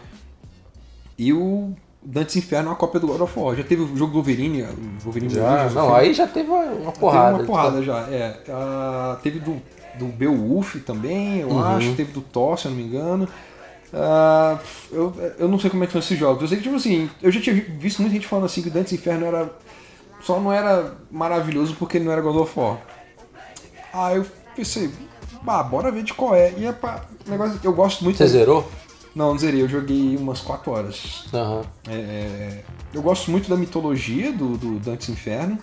E 1.18 1.32
o 1.32 1.72
Dante's 2.04 2.36
Inferno 2.36 2.68
é 2.68 2.72
uma 2.72 2.76
cópia 2.78 3.00
do 3.00 3.08
God 3.08 3.22
of 3.22 3.40
War. 3.40 3.56
Já 3.56 3.64
teve 3.64 3.82
o 3.82 3.96
jogo 3.96 4.12
do 4.12 4.16
Wolverine, 4.16 4.64
o 4.64 5.04
Wolverine 5.04 5.34
Já, 5.34 5.64
não, 5.70 5.86
filme. 5.86 5.96
aí 6.00 6.14
já 6.14 6.28
teve 6.28 6.50
uma, 6.50 6.92
porrada. 6.92 7.30
Teve 7.38 7.40
uma 7.40 7.46
porrada 7.48 7.82
já, 7.84 8.00
é. 8.10 8.38
Ah, 8.50 9.18
teve 9.24 9.40
do, 9.40 9.56
do 9.98 10.08
Beowulf 10.08 10.76
também, 10.86 11.40
eu 11.40 11.48
Uhum. 11.50 11.64
acho. 11.64 11.94
Teve 11.96 12.12
do 12.12 12.20
Thor, 12.22 12.60
se 12.60 12.66
eu 12.66 12.72
não 12.72 12.78
me 12.78 12.84
engano. 12.84 13.26
Ah, 13.94 14.58
eu, 14.92 15.14
eu 15.40 15.48
não 15.48 15.60
sei 15.60 15.70
como 15.70 15.84
é 15.84 15.88
que 15.88 15.94
são 15.94 16.00
esses 16.00 16.18
jogos. 16.18 16.42
Eu 16.42 16.48
sei 16.50 16.58
que, 16.58 16.64
tipo 16.64 16.76
assim, 16.76 17.10
eu 17.22 17.32
já 17.32 17.40
tinha 17.40 17.56
vi- 17.56 17.62
visto 17.80 18.02
muita 18.02 18.16
gente 18.16 18.28
falando 18.28 18.46
assim 18.46 18.62
que 18.62 18.68
o 18.68 18.72
Dante's 18.72 18.92
Inferno 18.94 19.26
era. 19.26 19.50
Só 20.24 20.40
não 20.40 20.52
era 20.52 20.96
maravilhoso 21.10 21.76
porque 21.78 21.98
ele 21.98 22.06
não 22.06 22.12
era 22.12 22.22
God 22.22 22.36
of 22.36 22.60
War. 22.60 22.78
Aí 23.94 24.18
eu 24.18 24.26
pensei, 24.56 24.92
bah, 25.42 25.64
bora 25.64 25.92
ver 25.92 26.04
de 26.04 26.14
qual 26.14 26.36
é. 26.36 26.54
E 26.58 26.66
é 26.66 26.72
pra. 26.72 27.04
Negócio, 27.26 27.60
eu 27.64 27.74
gosto 27.74 28.04
muito. 28.04 28.18
Você 28.18 28.28
zerou? 28.28 28.70
Não, 29.14 29.32
não 29.32 29.38
zerei, 29.38 29.62
eu 29.62 29.68
joguei 29.68 30.16
umas 30.16 30.40
4 30.40 30.72
horas. 30.72 31.26
Aham. 31.34 31.62
É, 31.90 32.62
eu 32.94 33.02
gosto 33.02 33.30
muito 33.30 33.50
da 33.50 33.58
mitologia 33.58 34.32
do, 34.32 34.58
do 34.58 34.80
Dante's 34.80 35.10
Inferno. 35.10 35.58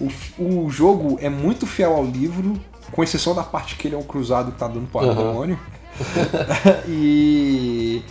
O, 0.00 0.64
o 0.64 0.70
jogo 0.70 1.18
é 1.20 1.28
muito 1.28 1.66
fiel 1.66 1.94
ao 1.94 2.04
livro, 2.04 2.58
com 2.90 3.02
exceção 3.02 3.34
da 3.34 3.42
parte 3.42 3.76
que 3.76 3.88
ele 3.88 3.94
é 3.94 3.98
um 3.98 4.02
cruzado 4.02 4.52
que 4.52 4.58
tá 4.58 4.66
dando 4.66 4.88
no 4.92 5.00
Aham. 5.00 5.14
demônio. 5.14 5.60
e 6.88 8.02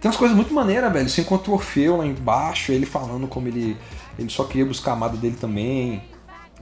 tem 0.00 0.08
umas 0.08 0.16
coisas 0.16 0.36
muito 0.36 0.52
maneiras, 0.52 0.92
velho. 0.92 1.08
Você 1.08 1.20
encontra 1.20 1.50
o 1.50 1.54
Orfeu 1.54 1.98
lá 1.98 2.06
embaixo, 2.06 2.72
ele 2.72 2.86
falando 2.86 3.28
como 3.28 3.48
ele, 3.48 3.76
ele 4.20 4.30
só 4.30 4.44
queria 4.44 4.66
buscar 4.66 4.92
a 4.92 4.94
amada 4.94 5.16
dele 5.16 5.36
também. 5.40 6.02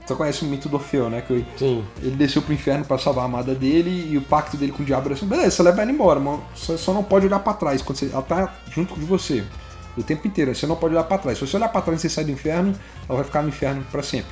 Você 0.05 0.15
conhece 0.15 0.43
o 0.43 0.47
mito 0.47 0.67
do 0.67 0.77
Orfeu, 0.77 1.09
né? 1.09 1.21
Que 1.21 1.45
Sim. 1.55 1.85
ele 2.01 2.15
desceu 2.15 2.41
pro 2.41 2.53
inferno 2.53 2.83
pra 2.83 2.97
salvar 2.97 3.25
a 3.25 3.27
amada 3.27 3.53
dele 3.53 4.09
e 4.11 4.17
o 4.17 4.21
pacto 4.21 4.57
dele 4.57 4.71
com 4.71 4.81
o 4.81 4.85
diabo 4.85 5.07
era 5.07 5.13
assim: 5.13 5.27
beleza, 5.27 5.51
você 5.51 5.63
leva 5.63 5.81
ela 5.81 5.91
embora, 5.91 6.19
mas 6.19 6.39
você 6.55 6.77
só 6.77 6.93
não 6.93 7.03
pode 7.03 7.27
olhar 7.27 7.39
pra 7.39 7.53
trás 7.53 7.81
quando 7.81 7.97
você, 7.97 8.09
ela 8.11 8.23
tá 8.23 8.55
junto 8.71 8.95
de 8.95 9.05
você 9.05 9.43
o 9.95 10.01
tempo 10.01 10.27
inteiro. 10.27 10.55
Você 10.55 10.65
não 10.65 10.75
pode 10.75 10.95
olhar 10.95 11.03
pra 11.03 11.17
trás. 11.17 11.37
Se 11.37 11.45
você 11.45 11.57
olhar 11.57 11.69
pra 11.69 11.81
trás 11.81 11.99
e 11.99 12.01
você 12.01 12.09
sai 12.09 12.23
do 12.23 12.31
inferno, 12.31 12.73
ela 13.07 13.17
vai 13.17 13.23
ficar 13.23 13.43
no 13.43 13.49
inferno 13.49 13.85
pra 13.91 14.01
sempre. 14.01 14.31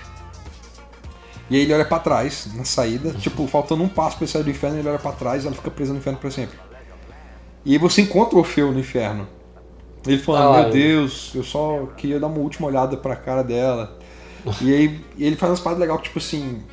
E 1.50 1.56
aí 1.56 1.62
ele 1.62 1.74
olha 1.74 1.86
pra 1.86 2.00
trás 2.00 2.50
na 2.56 2.66
saída, 2.66 3.12
tipo, 3.14 3.46
faltando 3.48 3.84
um 3.84 3.88
passo 3.88 4.18
pra 4.18 4.26
ele 4.26 4.32
sair 4.32 4.44
do 4.44 4.50
inferno, 4.50 4.80
ele 4.80 4.90
olha 4.90 5.00
pra 5.00 5.12
trás 5.12 5.44
e 5.44 5.48
ela 5.48 5.56
fica 5.56 5.70
presa 5.70 5.94
no 5.94 6.00
inferno 6.00 6.20
pra 6.20 6.32
sempre. 6.32 6.58
E 7.64 7.74
aí 7.74 7.78
você 7.78 8.02
encontra 8.02 8.36
o 8.36 8.40
Orfeu 8.40 8.72
no 8.72 8.80
inferno. 8.80 9.28
Ele 10.08 10.18
falando, 10.20 10.56
Ah 10.56 10.62
meu 10.64 10.72
Deus, 10.72 11.32
eu 11.36 11.44
só 11.44 11.88
queria 11.98 12.20
dar 12.20 12.28
uma 12.28 12.40
última 12.40 12.68
olhada 12.68 12.98
pra 12.98 13.16
cara 13.16 13.44
dela. 13.44 13.98
e 14.62 14.74
aí 14.74 15.02
ele 15.18 15.36
faz 15.36 15.52
umas 15.52 15.60
paradas 15.60 15.82
legais, 15.82 16.02
tipo 16.02 16.20
assim, 16.20 16.64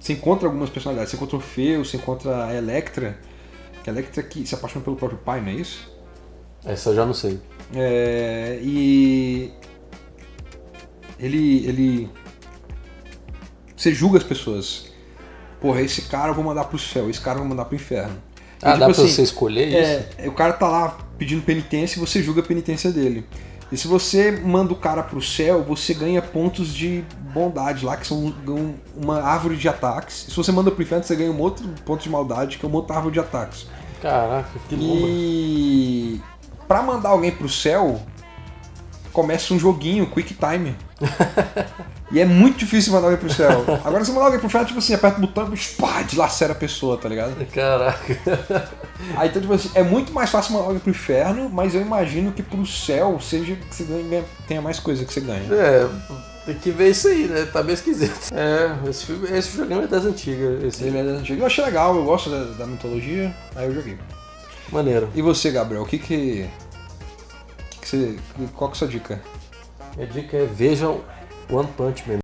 Você 0.00 0.12
encontra 0.12 0.46
algumas 0.48 0.68
personalidades. 0.70 1.10
Você 1.10 1.16
encontra 1.16 1.36
o 1.36 1.40
Feu, 1.40 1.84
você 1.84 1.96
encontra 1.96 2.46
a 2.46 2.54
Electra. 2.54 3.18
Que 3.82 3.90
a 3.90 3.92
Electra 3.92 4.22
que 4.22 4.46
se 4.46 4.54
apaixona 4.54 4.84
pelo 4.84 4.96
próprio 4.96 5.18
pai, 5.18 5.40
não 5.40 5.48
é 5.48 5.54
isso? 5.54 5.92
Essa 6.64 6.90
eu 6.90 6.94
já 6.94 7.06
não 7.06 7.14
sei. 7.14 7.40
É, 7.74 8.58
e 8.62 9.52
ele, 11.18 11.66
ele. 11.66 12.10
Você 13.76 13.92
julga 13.92 14.18
as 14.18 14.24
pessoas. 14.24 14.92
Porra, 15.60 15.80
esse 15.80 16.02
cara 16.02 16.30
eu 16.30 16.34
vou 16.34 16.44
mandar 16.44 16.64
pro 16.64 16.78
céu, 16.78 17.08
esse 17.08 17.20
cara 17.20 17.36
eu 17.36 17.40
vou 17.40 17.48
mandar 17.48 17.64
pro 17.64 17.76
inferno. 17.76 18.16
Ah, 18.64 18.72
tipo 18.72 18.78
dá 18.80 18.86
pra 18.86 18.90
assim, 19.04 19.08
você 19.08 19.22
escolher 19.22 19.68
isso? 19.68 20.06
É, 20.18 20.28
o 20.28 20.32
cara 20.32 20.52
tá 20.54 20.66
lá 20.68 20.96
pedindo 21.18 21.42
penitência 21.42 21.98
e 21.98 22.00
você 22.00 22.22
julga 22.22 22.40
a 22.40 22.44
penitência 22.44 22.90
dele. 22.90 23.26
E 23.72 23.76
se 23.76 23.88
você 23.88 24.30
manda 24.30 24.72
o 24.72 24.76
cara 24.76 25.02
pro 25.02 25.20
céu, 25.22 25.62
você 25.62 25.94
ganha 25.94 26.20
pontos 26.22 26.72
de 26.72 27.02
bondade 27.32 27.84
lá, 27.84 27.96
que 27.96 28.06
são 28.06 28.32
um- 28.46 28.74
uma 28.96 29.20
árvore 29.22 29.56
de 29.56 29.68
ataques. 29.68 30.26
E 30.28 30.30
se 30.30 30.36
você 30.36 30.52
manda 30.52 30.70
pro 30.70 30.82
inferno, 30.82 31.02
você 31.04 31.16
ganha 31.16 31.30
um 31.32 31.40
outro 31.40 31.66
ponto 31.84 32.02
de 32.02 32.08
maldade, 32.08 32.58
que 32.58 32.64
é 32.64 32.68
uma 32.68 32.76
outra 32.76 32.96
árvore 32.96 33.14
de 33.14 33.20
ataques. 33.20 33.66
Caraca, 34.00 34.48
que 34.68 34.76
louco. 34.76 35.06
E 35.08 36.20
pra 36.68 36.82
mandar 36.82 37.08
alguém 37.10 37.30
pro 37.32 37.48
céu, 37.48 38.00
começa 39.12 39.52
um 39.54 39.58
joguinho, 39.58 40.06
Quick 40.06 40.34
Time. 40.34 40.76
e 42.14 42.20
é 42.20 42.24
muito 42.24 42.58
difícil 42.58 42.92
mandar 42.92 43.08
alguém 43.08 43.18
pro 43.18 43.34
céu. 43.34 43.64
Agora, 43.84 44.04
se 44.04 44.12
mandar 44.12 44.26
alguém 44.26 44.38
pro 44.38 44.46
inferno, 44.46 44.68
tipo 44.68 44.78
assim, 44.78 44.94
aperta 44.94 45.18
o 45.18 45.20
botão 45.20 45.52
e 45.52 45.58
pá, 45.74 46.00
deslacera 46.02 46.52
a 46.52 46.54
pessoa, 46.54 46.96
tá 46.96 47.08
ligado? 47.08 47.34
Caraca. 47.46 48.70
Aí, 49.16 49.28
então, 49.28 49.42
tipo 49.42 49.52
assim, 49.52 49.68
é 49.74 49.82
muito 49.82 50.12
mais 50.12 50.30
fácil 50.30 50.52
mandar 50.52 50.66
alguém 50.66 50.78
pro 50.78 50.90
inferno, 50.92 51.50
mas 51.50 51.74
eu 51.74 51.80
imagino 51.80 52.30
que 52.30 52.40
pro 52.40 52.64
céu 52.64 53.18
seja 53.20 53.56
que 53.56 53.74
você 53.74 53.82
ganha, 53.82 54.24
tenha 54.46 54.62
mais 54.62 54.78
coisa 54.78 55.04
que 55.04 55.12
você 55.12 55.20
ganha. 55.20 55.42
É, 55.52 55.88
tem 56.46 56.54
que 56.54 56.70
ver 56.70 56.90
isso 56.90 57.08
aí, 57.08 57.26
né? 57.26 57.46
Tá 57.46 57.64
meio 57.64 57.74
esquisito. 57.74 58.32
É, 58.32 58.88
esse, 58.88 59.06
filme, 59.06 59.28
esse 59.36 59.56
programa 59.56 59.82
é 59.82 59.86
das 59.88 60.04
antigas. 60.04 60.62
Esse 60.62 60.84
Ele 60.84 60.98
é 60.98 61.02
das 61.02 61.18
antigas. 61.18 61.40
Eu 61.40 61.46
achei 61.46 61.64
legal, 61.64 61.96
eu 61.96 62.04
gosto 62.04 62.30
da, 62.30 62.44
da 62.44 62.66
mitologia, 62.66 63.34
aí 63.56 63.66
eu 63.66 63.74
joguei. 63.74 63.98
maneiro. 64.70 65.08
E 65.16 65.20
você, 65.20 65.50
Gabriel, 65.50 65.82
o 65.82 65.86
que 65.86 65.98
que. 65.98 66.48
que 67.70 67.78
que 67.80 67.88
você, 67.88 68.16
qual 68.54 68.70
que 68.70 68.74
é 68.74 68.76
a 68.76 68.78
sua 68.78 68.88
dica? 68.88 69.20
Minha 69.96 70.08
dica 70.08 70.36
é 70.36 70.46
vejam 70.46 71.00
One 71.48 71.68
Punch 71.76 72.06
Man. 72.06 72.23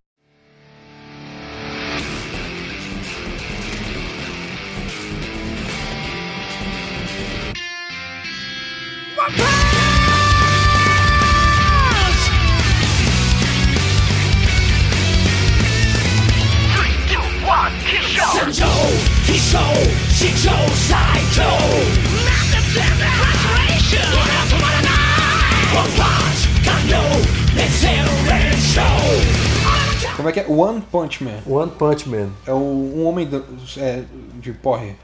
Punch 31.02 31.22
Man. 31.24 31.38
One 31.46 31.70
Punch 31.72 32.08
Man. 32.08 32.30
É 32.46 32.52
o, 32.52 32.56
um 32.56 33.06
homem 33.06 33.26
do- 33.26 33.44
é, 33.78 34.02
de 34.34 34.52
porre. 34.52 34.94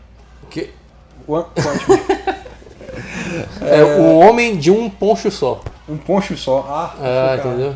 Que 0.50 0.70
One 1.26 1.44
Punch 1.54 1.88
Man. 1.88 2.36
é 3.66 3.84
o 3.84 4.18
homem 4.18 4.56
de 4.56 4.70
um 4.70 4.88
poncho 4.90 5.30
só. 5.30 5.62
um 5.88 5.96
poncho 5.96 6.36
só. 6.36 6.66
Ah, 6.68 6.94
Ah, 7.00 7.36
entendeu? 7.38 7.74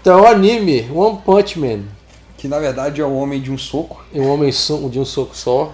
Então, 0.00 0.22
o 0.22 0.26
anime 0.26 0.88
One 0.94 1.18
Punch 1.24 1.58
Man. 1.58 1.82
Que 2.36 2.46
na 2.48 2.58
verdade 2.58 3.00
é 3.00 3.04
o 3.04 3.14
homem 3.16 3.40
de 3.40 3.50
um 3.50 3.58
soco. 3.58 4.04
É 4.14 4.20
um 4.20 4.28
homem 4.32 4.50
de 4.90 4.98
um 5.00 5.04
soco 5.04 5.36
só. 5.36 5.72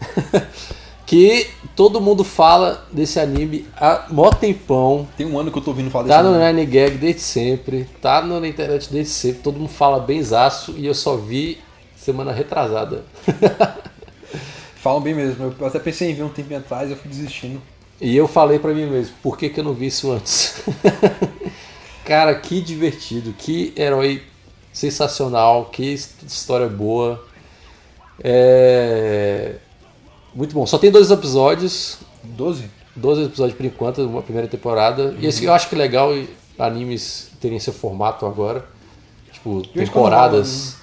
que 1.06 1.48
todo 1.80 1.98
mundo 1.98 2.22
fala 2.22 2.86
desse 2.92 3.18
anime 3.18 3.66
há 3.74 4.04
mó 4.10 4.30
tempão. 4.30 5.08
Tem 5.16 5.26
um 5.26 5.38
ano 5.38 5.50
que 5.50 5.56
eu 5.56 5.62
tô 5.62 5.70
ouvindo 5.70 5.90
falar 5.90 6.04
desse 6.04 6.14
Tá 6.14 6.22
no 6.22 6.34
anime. 6.34 6.52
Nine 6.52 6.66
Gag 6.66 6.98
desde 6.98 7.22
sempre. 7.22 7.88
Tá 8.02 8.20
na 8.20 8.46
internet 8.46 8.92
desde 8.92 9.10
sempre. 9.10 9.40
Todo 9.40 9.56
mundo 9.58 9.70
fala 9.70 9.98
benzaço 9.98 10.74
e 10.76 10.84
eu 10.84 10.92
só 10.92 11.16
vi 11.16 11.58
semana 11.96 12.32
retrasada. 12.32 13.02
Falam 14.76 15.00
bem 15.00 15.14
mesmo. 15.14 15.54
Eu 15.58 15.66
até 15.66 15.78
pensei 15.78 16.10
em 16.10 16.14
ver 16.14 16.22
um 16.22 16.28
tempo 16.28 16.54
atrás 16.54 16.90
e 16.90 16.92
eu 16.92 16.98
fui 16.98 17.08
desistindo. 17.08 17.62
E 17.98 18.14
eu 18.14 18.28
falei 18.28 18.58
pra 18.58 18.74
mim 18.74 18.84
mesmo, 18.84 19.14
por 19.22 19.38
que, 19.38 19.48
que 19.48 19.60
eu 19.60 19.64
não 19.64 19.72
vi 19.72 19.86
isso 19.86 20.12
antes? 20.12 20.62
Cara, 22.04 22.34
que 22.34 22.60
divertido, 22.60 23.32
que 23.32 23.72
herói 23.74 24.22
sensacional, 24.70 25.70
que 25.72 25.94
his- 25.94 26.14
história 26.28 26.68
boa. 26.68 27.24
É... 28.22 29.54
Muito 30.34 30.54
bom. 30.54 30.66
Só 30.66 30.78
tem 30.78 30.90
dois 30.90 31.10
episódios, 31.10 31.98
12? 32.22 32.64
12 32.96 33.24
episódios 33.24 33.56
por 33.56 33.64
enquanto, 33.66 34.02
uma 34.06 34.22
primeira 34.22 34.48
temporada. 34.48 35.14
E 35.18 35.26
esse 35.26 35.44
eu 35.44 35.52
acho 35.52 35.68
que 35.68 35.74
é 35.74 35.78
legal 35.78 36.10
animes 36.58 37.30
terem 37.40 37.56
esse 37.56 37.70
formato 37.72 38.26
agora. 38.26 38.64
Tipo, 39.32 39.62
temporadas. 39.68 40.76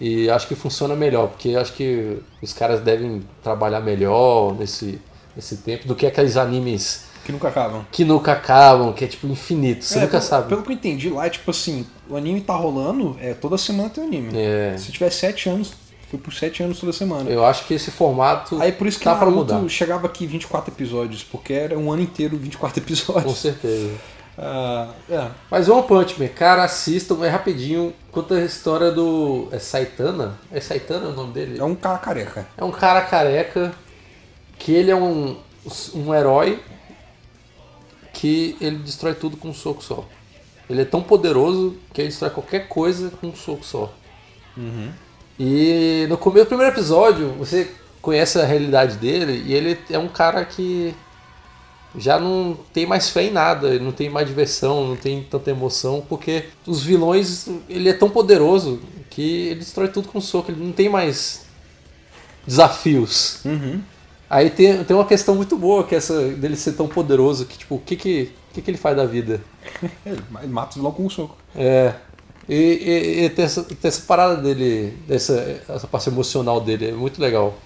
E 0.00 0.28
acho 0.28 0.48
que 0.48 0.54
funciona 0.56 0.96
melhor, 0.96 1.28
porque 1.28 1.54
acho 1.54 1.72
que 1.74 2.18
os 2.42 2.52
caras 2.52 2.80
devem 2.80 3.22
trabalhar 3.42 3.80
melhor 3.80 4.52
nesse, 4.58 4.98
nesse 5.36 5.58
tempo 5.58 5.86
do 5.86 5.94
que 5.94 6.04
aqueles 6.06 6.36
animes 6.36 7.04
Que 7.24 7.30
nunca 7.30 7.46
acabam. 7.48 7.84
que 7.92 8.04
nunca 8.04 8.32
acabam, 8.32 8.92
que 8.92 9.04
é 9.04 9.06
tipo 9.08 9.28
infinito, 9.28 9.84
você 9.84 9.98
É, 9.98 10.00
nunca 10.00 10.10
pelo, 10.12 10.22
sabe. 10.24 10.48
Pelo 10.48 10.62
que 10.64 10.70
eu 10.70 10.74
entendi 10.74 11.08
lá, 11.08 11.26
é 11.26 11.30
tipo 11.30 11.48
assim, 11.52 11.86
o 12.10 12.16
anime 12.16 12.40
tá 12.40 12.56
rolando, 12.56 13.16
é 13.20 13.32
toda 13.32 13.56
semana 13.56 13.90
tem 13.90 14.02
anime. 14.02 14.30
É, 14.36 14.74
Se 14.76 14.90
tiver 14.90 15.10
7 15.10 15.48
anos, 15.50 15.72
foi 16.12 16.20
por 16.20 16.32
7 16.32 16.62
anos 16.62 16.78
toda 16.78 16.92
semana. 16.92 17.28
eu 17.30 17.44
acho 17.44 17.66
que 17.66 17.72
esse 17.74 17.90
formato 17.90 18.60
Aí 18.60 18.70
por 18.70 18.86
isso 18.86 18.98
que 18.98 19.04
pra 19.04 19.14
Naruto 19.14 19.54
mudar. 19.54 19.68
chegava 19.68 20.06
aqui 20.06 20.26
24 20.26 20.72
episódios, 20.72 21.24
porque 21.24 21.52
era 21.54 21.78
um 21.78 21.90
ano 21.90 22.02
inteiro 22.02 22.36
24 22.36 22.80
Com 22.80 22.86
episódios. 22.86 23.38
certeza. 23.38 23.90
Ah, 24.38 24.88
é. 25.10 25.28
Mas 25.50 25.68
One 25.68 25.86
Punch 25.86 26.18
Man, 26.18 26.28
cara, 26.28 26.64
assistam, 26.64 27.22
é 27.22 27.28
rapidinho. 27.28 27.92
Conta 28.10 28.34
a 28.36 28.42
história 28.42 28.90
do. 28.90 29.46
É 29.52 29.58
Saitana? 29.58 30.38
É 30.50 30.58
Saitana 30.58 31.08
o 31.08 31.12
nome 31.12 31.34
dele? 31.34 31.60
É 31.60 31.64
um 31.64 31.74
cara 31.74 31.98
careca. 31.98 32.48
É 32.56 32.64
um 32.64 32.70
cara 32.70 33.02
careca 33.02 33.74
que 34.58 34.72
ele 34.72 34.90
é 34.90 34.96
um, 34.96 35.36
um 35.94 36.14
herói 36.14 36.62
que 38.14 38.56
ele 38.58 38.78
destrói 38.78 39.14
tudo 39.14 39.36
com 39.36 39.48
um 39.50 39.54
soco 39.54 39.84
só. 39.84 40.02
Ele 40.68 40.80
é 40.80 40.84
tão 40.86 41.02
poderoso 41.02 41.76
que 41.92 42.00
ele 42.00 42.08
destrói 42.08 42.30
qualquer 42.30 42.68
coisa 42.68 43.10
com 43.20 43.26
um 43.28 43.36
soco 43.36 43.62
só. 43.66 43.92
E 45.44 46.06
no 46.08 46.16
começo 46.16 46.44
do 46.44 46.48
primeiro 46.50 46.72
episódio, 46.72 47.30
você 47.30 47.68
conhece 48.00 48.38
a 48.38 48.44
realidade 48.44 48.96
dele 48.96 49.42
e 49.44 49.52
ele 49.52 49.76
é 49.90 49.98
um 49.98 50.06
cara 50.06 50.44
que 50.44 50.94
já 51.98 52.16
não 52.16 52.56
tem 52.72 52.86
mais 52.86 53.08
fé 53.08 53.24
em 53.24 53.32
nada, 53.32 53.76
não 53.80 53.90
tem 53.90 54.08
mais 54.08 54.28
diversão, 54.28 54.86
não 54.86 54.94
tem 54.94 55.20
tanta 55.24 55.50
emoção, 55.50 56.00
porque 56.08 56.44
os 56.64 56.84
vilões, 56.84 57.48
ele 57.68 57.88
é 57.88 57.92
tão 57.92 58.08
poderoso 58.08 58.78
que 59.10 59.48
ele 59.48 59.58
destrói 59.58 59.88
tudo 59.88 60.06
com 60.06 60.18
um 60.18 60.20
soco, 60.20 60.52
ele 60.52 60.64
não 60.64 60.70
tem 60.70 60.88
mais 60.88 61.44
desafios. 62.46 63.44
Uhum. 63.44 63.80
Aí 64.30 64.48
tem, 64.48 64.84
tem 64.84 64.96
uma 64.96 65.04
questão 65.04 65.34
muito 65.34 65.56
boa, 65.58 65.82
que 65.82 65.96
é 65.96 65.98
essa 65.98 66.28
dele 66.28 66.54
ser 66.54 66.74
tão 66.74 66.86
poderoso, 66.86 67.46
que 67.46 67.58
tipo, 67.58 67.74
o 67.74 67.80
que 67.80 67.96
que, 67.96 68.30
o 68.48 68.54
que, 68.54 68.62
que 68.62 68.70
ele 68.70 68.78
faz 68.78 68.96
da 68.96 69.04
vida? 69.04 69.40
Ele 70.06 70.52
mata 70.52 70.70
os 70.70 70.76
vilão 70.76 70.92
com 70.92 71.04
um 71.04 71.10
soco. 71.10 71.36
É. 71.56 71.94
E, 72.48 72.54
e, 72.54 73.24
e 73.24 73.30
tem, 73.30 73.44
essa, 73.44 73.62
tem 73.62 73.76
essa 73.88 74.02
parada 74.02 74.36
dele, 74.42 74.96
dessa 75.06 75.34
essa 75.68 75.86
parte 75.86 76.08
emocional 76.08 76.60
dele, 76.60 76.88
é 76.88 76.92
muito 76.92 77.20
legal. 77.20 77.56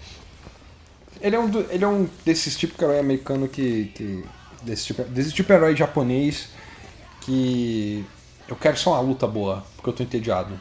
Ele 1.20 1.34
é 1.36 1.38
um, 1.38 1.48
do- 1.48 1.66
ele 1.70 1.84
é 1.84 1.88
um 1.88 2.08
desses 2.24 2.56
tipos 2.56 2.76
de 2.76 2.84
herói 2.84 2.98
americano 2.98 3.48
que. 3.48 3.86
que 3.94 4.24
desse, 4.62 4.86
tipo, 4.86 5.02
desse 5.04 5.32
tipo 5.32 5.48
de 5.48 5.54
herói 5.54 5.76
japonês 5.76 6.48
que. 7.22 8.04
Eu 8.48 8.56
quero 8.56 8.76
só 8.78 8.92
uma 8.92 9.00
luta 9.00 9.26
boa, 9.26 9.64
porque 9.76 9.90
eu 9.90 9.94
tô 9.94 10.02
entediado. 10.02 10.58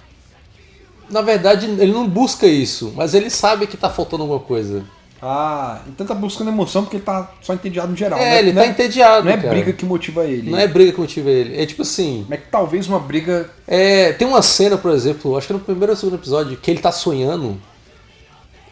Na 1.10 1.22
verdade, 1.22 1.68
ele 1.68 1.92
não 1.92 2.08
busca 2.08 2.48
isso, 2.48 2.92
mas 2.96 3.14
ele 3.14 3.30
sabe 3.30 3.68
que 3.68 3.78
tá 3.78 3.90
faltando 3.90 4.24
alguma 4.24 4.40
coisa. 4.40 4.84
Ah, 5.28 5.82
então 5.88 6.06
tá 6.06 6.14
buscando 6.14 6.52
emoção 6.52 6.84
porque 6.84 6.98
ele 6.98 7.04
tá 7.04 7.32
só 7.42 7.56
entediado 7.56 7.90
no 7.90 7.98
geral. 7.98 8.20
É, 8.20 8.24
né? 8.24 8.40
ele 8.40 8.54
não 8.54 8.62
tá 8.62 8.68
entediado, 8.68 9.26
Não 9.26 9.32
é 9.32 9.38
cara. 9.38 9.50
briga 9.50 9.74
que 9.74 9.84
motiva 9.84 10.24
ele. 10.24 10.52
Não 10.52 10.60
é 10.60 10.68
briga 10.68 10.92
que 10.92 11.00
motiva 11.00 11.32
ele. 11.32 11.60
É 11.60 11.66
tipo 11.66 11.82
assim. 11.82 12.28
É 12.30 12.38
que 12.38 12.48
talvez 12.52 12.88
uma 12.88 13.00
briga. 13.00 13.50
É, 13.68 14.14
tem 14.14 14.28
uma 14.28 14.44
cena, 14.44 14.78
por 14.78 14.92
exemplo, 14.92 15.36
acho 15.36 15.48
que 15.48 15.54
no 15.54 15.60
primeiro 15.60 15.94
ou 15.94 15.98
segundo 15.98 16.18
episódio, 16.18 16.56
que 16.58 16.70
ele 16.70 16.80
tá 16.80 16.92
sonhando. 16.92 17.60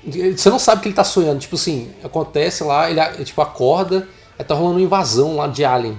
Você 0.05 0.47
não 0.51 0.59
sabe 0.59 0.83
que 0.83 0.89
ele 0.89 0.95
tá 0.95 1.03
sonhando. 1.03 1.39
Tipo 1.39 1.55
assim, 1.55 1.89
acontece 2.03 2.63
lá, 2.63 2.87
ele 2.87 2.99
ele, 2.99 3.25
tipo 3.25 3.41
acorda, 3.41 4.07
aí 4.37 4.45
tá 4.45 4.53
rolando 4.53 4.75
uma 4.75 4.85
invasão 4.85 5.37
lá 5.37 5.47
de 5.47 5.65
Alien. 5.65 5.97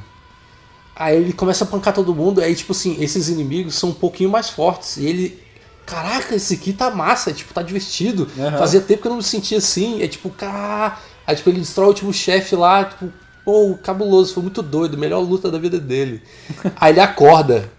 Aí 0.95 1.17
ele 1.17 1.33
começa 1.33 1.65
a 1.65 1.67
pancar 1.67 1.93
todo 1.93 2.15
mundo, 2.15 2.41
aí 2.41 2.55
tipo 2.55 2.71
assim, 2.71 2.97
esses 3.03 3.29
inimigos 3.29 3.75
são 3.75 3.89
um 3.89 3.95
pouquinho 3.95 4.31
mais 4.31 4.49
fortes. 4.51 4.99
E 4.99 5.07
ele. 5.07 5.44
Caraca, 5.87 6.35
esse 6.35 6.55
aqui 6.55 6.73
tá 6.73 6.91
massa, 6.91 7.33
tipo, 7.33 7.53
tá 7.53 7.63
divertido. 7.63 8.29
Aham. 8.39 8.59
Fazia 8.59 8.81
tempo 8.81 9.03
que 9.03 9.07
eu 9.07 9.11
não 9.11 9.19
me 9.19 9.25
sentia 9.25 9.59
assim. 9.59 10.03
É 10.03 10.09
tipo, 10.09 10.31
cara. 10.31 10.99
Aí 11.27 11.37
tipo, 11.37 11.51
ele 11.51 11.61
destrói 11.61 11.87
o 11.87 11.89
último 11.89 12.13
chefe 12.13 12.55
lá, 12.57 12.85
tipo, 12.85 13.11
pô, 13.45 13.79
cabuloso, 13.83 14.35
foi 14.35 14.43
muito 14.43 14.63
doido, 14.63 14.97
melhor 14.97 15.21
luta 15.21 15.51
da 15.51 15.59
vida 15.59 15.79
dele. 15.79 16.23
aí 16.77 16.93
ele 16.93 17.01
acorda. 17.01 17.71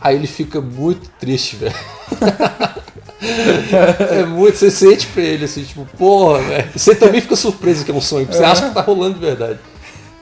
Aí 0.00 0.14
ele 0.14 0.26
fica 0.26 0.60
muito 0.60 1.08
triste, 1.18 1.56
velho. 1.56 1.74
É 3.20 4.24
muito, 4.24 4.56
você 4.56 4.70
sente 4.70 5.08
pra 5.08 5.22
ele 5.22 5.44
assim, 5.44 5.64
tipo, 5.64 5.84
porra, 5.98 6.40
velho. 6.40 6.70
Você 6.72 6.94
também 6.94 7.20
fica 7.20 7.34
surpreso 7.34 7.84
que 7.84 7.90
é 7.90 7.94
um 7.94 8.00
sonho, 8.00 8.26
você 8.26 8.44
acha 8.44 8.68
que 8.68 8.74
tá 8.74 8.80
rolando 8.80 9.14
de 9.14 9.20
verdade. 9.20 9.58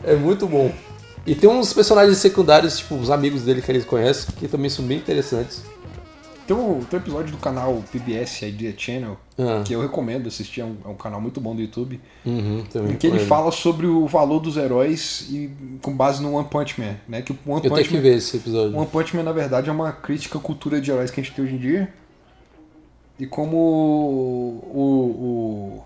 É 0.02 0.14
muito 0.14 0.46
bom. 0.46 0.72
E 1.26 1.34
tem 1.34 1.50
uns 1.50 1.72
personagens 1.72 2.16
secundários, 2.18 2.78
tipo, 2.78 2.94
os 2.94 3.10
amigos 3.10 3.42
dele 3.42 3.60
que 3.60 3.70
eles 3.70 3.84
conhecem, 3.84 4.28
que 4.38 4.48
também 4.48 4.70
são 4.70 4.84
bem 4.84 4.96
interessantes. 4.96 5.62
Tem 6.46 6.56
um, 6.56 6.80
tem 6.84 6.98
um 6.98 7.02
episódio 7.02 7.32
do 7.32 7.38
canal 7.38 7.82
PBS 7.90 8.42
Idea 8.42 8.72
Channel 8.76 9.16
Ah. 9.38 9.62
que 9.64 9.72
eu 9.72 9.82
recomendo 9.82 10.28
assistir, 10.28 10.60
é 10.60 10.64
um, 10.64 10.76
é 10.84 10.88
um 10.88 10.94
canal 10.94 11.20
muito 11.20 11.40
bom 11.40 11.54
do 11.54 11.60
YouTube. 11.60 12.00
Uhum. 12.24 12.64
Em 12.88 12.96
que 12.96 13.06
ele 13.06 13.18
fala 13.18 13.50
sobre 13.50 13.86
o 13.86 14.06
valor 14.06 14.40
dos 14.40 14.56
heróis 14.56 15.26
e 15.28 15.50
com 15.82 15.96
base 15.96 16.22
no 16.22 16.34
One 16.34 16.48
Punch 16.48 16.80
Man, 16.80 16.96
né? 17.08 17.22
Que 17.22 17.32
o 17.32 17.38
One 17.46 17.56
Eu 17.56 17.60
tenho 17.62 17.74
Punch 17.74 17.88
que 17.88 17.94
Man, 17.96 18.00
ver 18.00 18.16
esse 18.16 18.36
episódio. 18.36 18.76
One 18.76 18.86
Punch 18.86 19.16
Man 19.16 19.24
na 19.24 19.32
verdade 19.32 19.68
é 19.68 19.72
uma 19.72 19.92
crítica 19.92 20.38
à 20.38 20.40
cultura 20.40 20.80
de 20.80 20.90
heróis 20.90 21.10
que 21.10 21.20
a 21.20 21.24
gente 21.24 21.34
tem 21.34 21.44
hoje 21.44 21.54
em 21.54 21.58
dia. 21.58 21.92
E 23.18 23.26
como 23.26 23.56
o, 23.56 24.62
o 25.82 25.84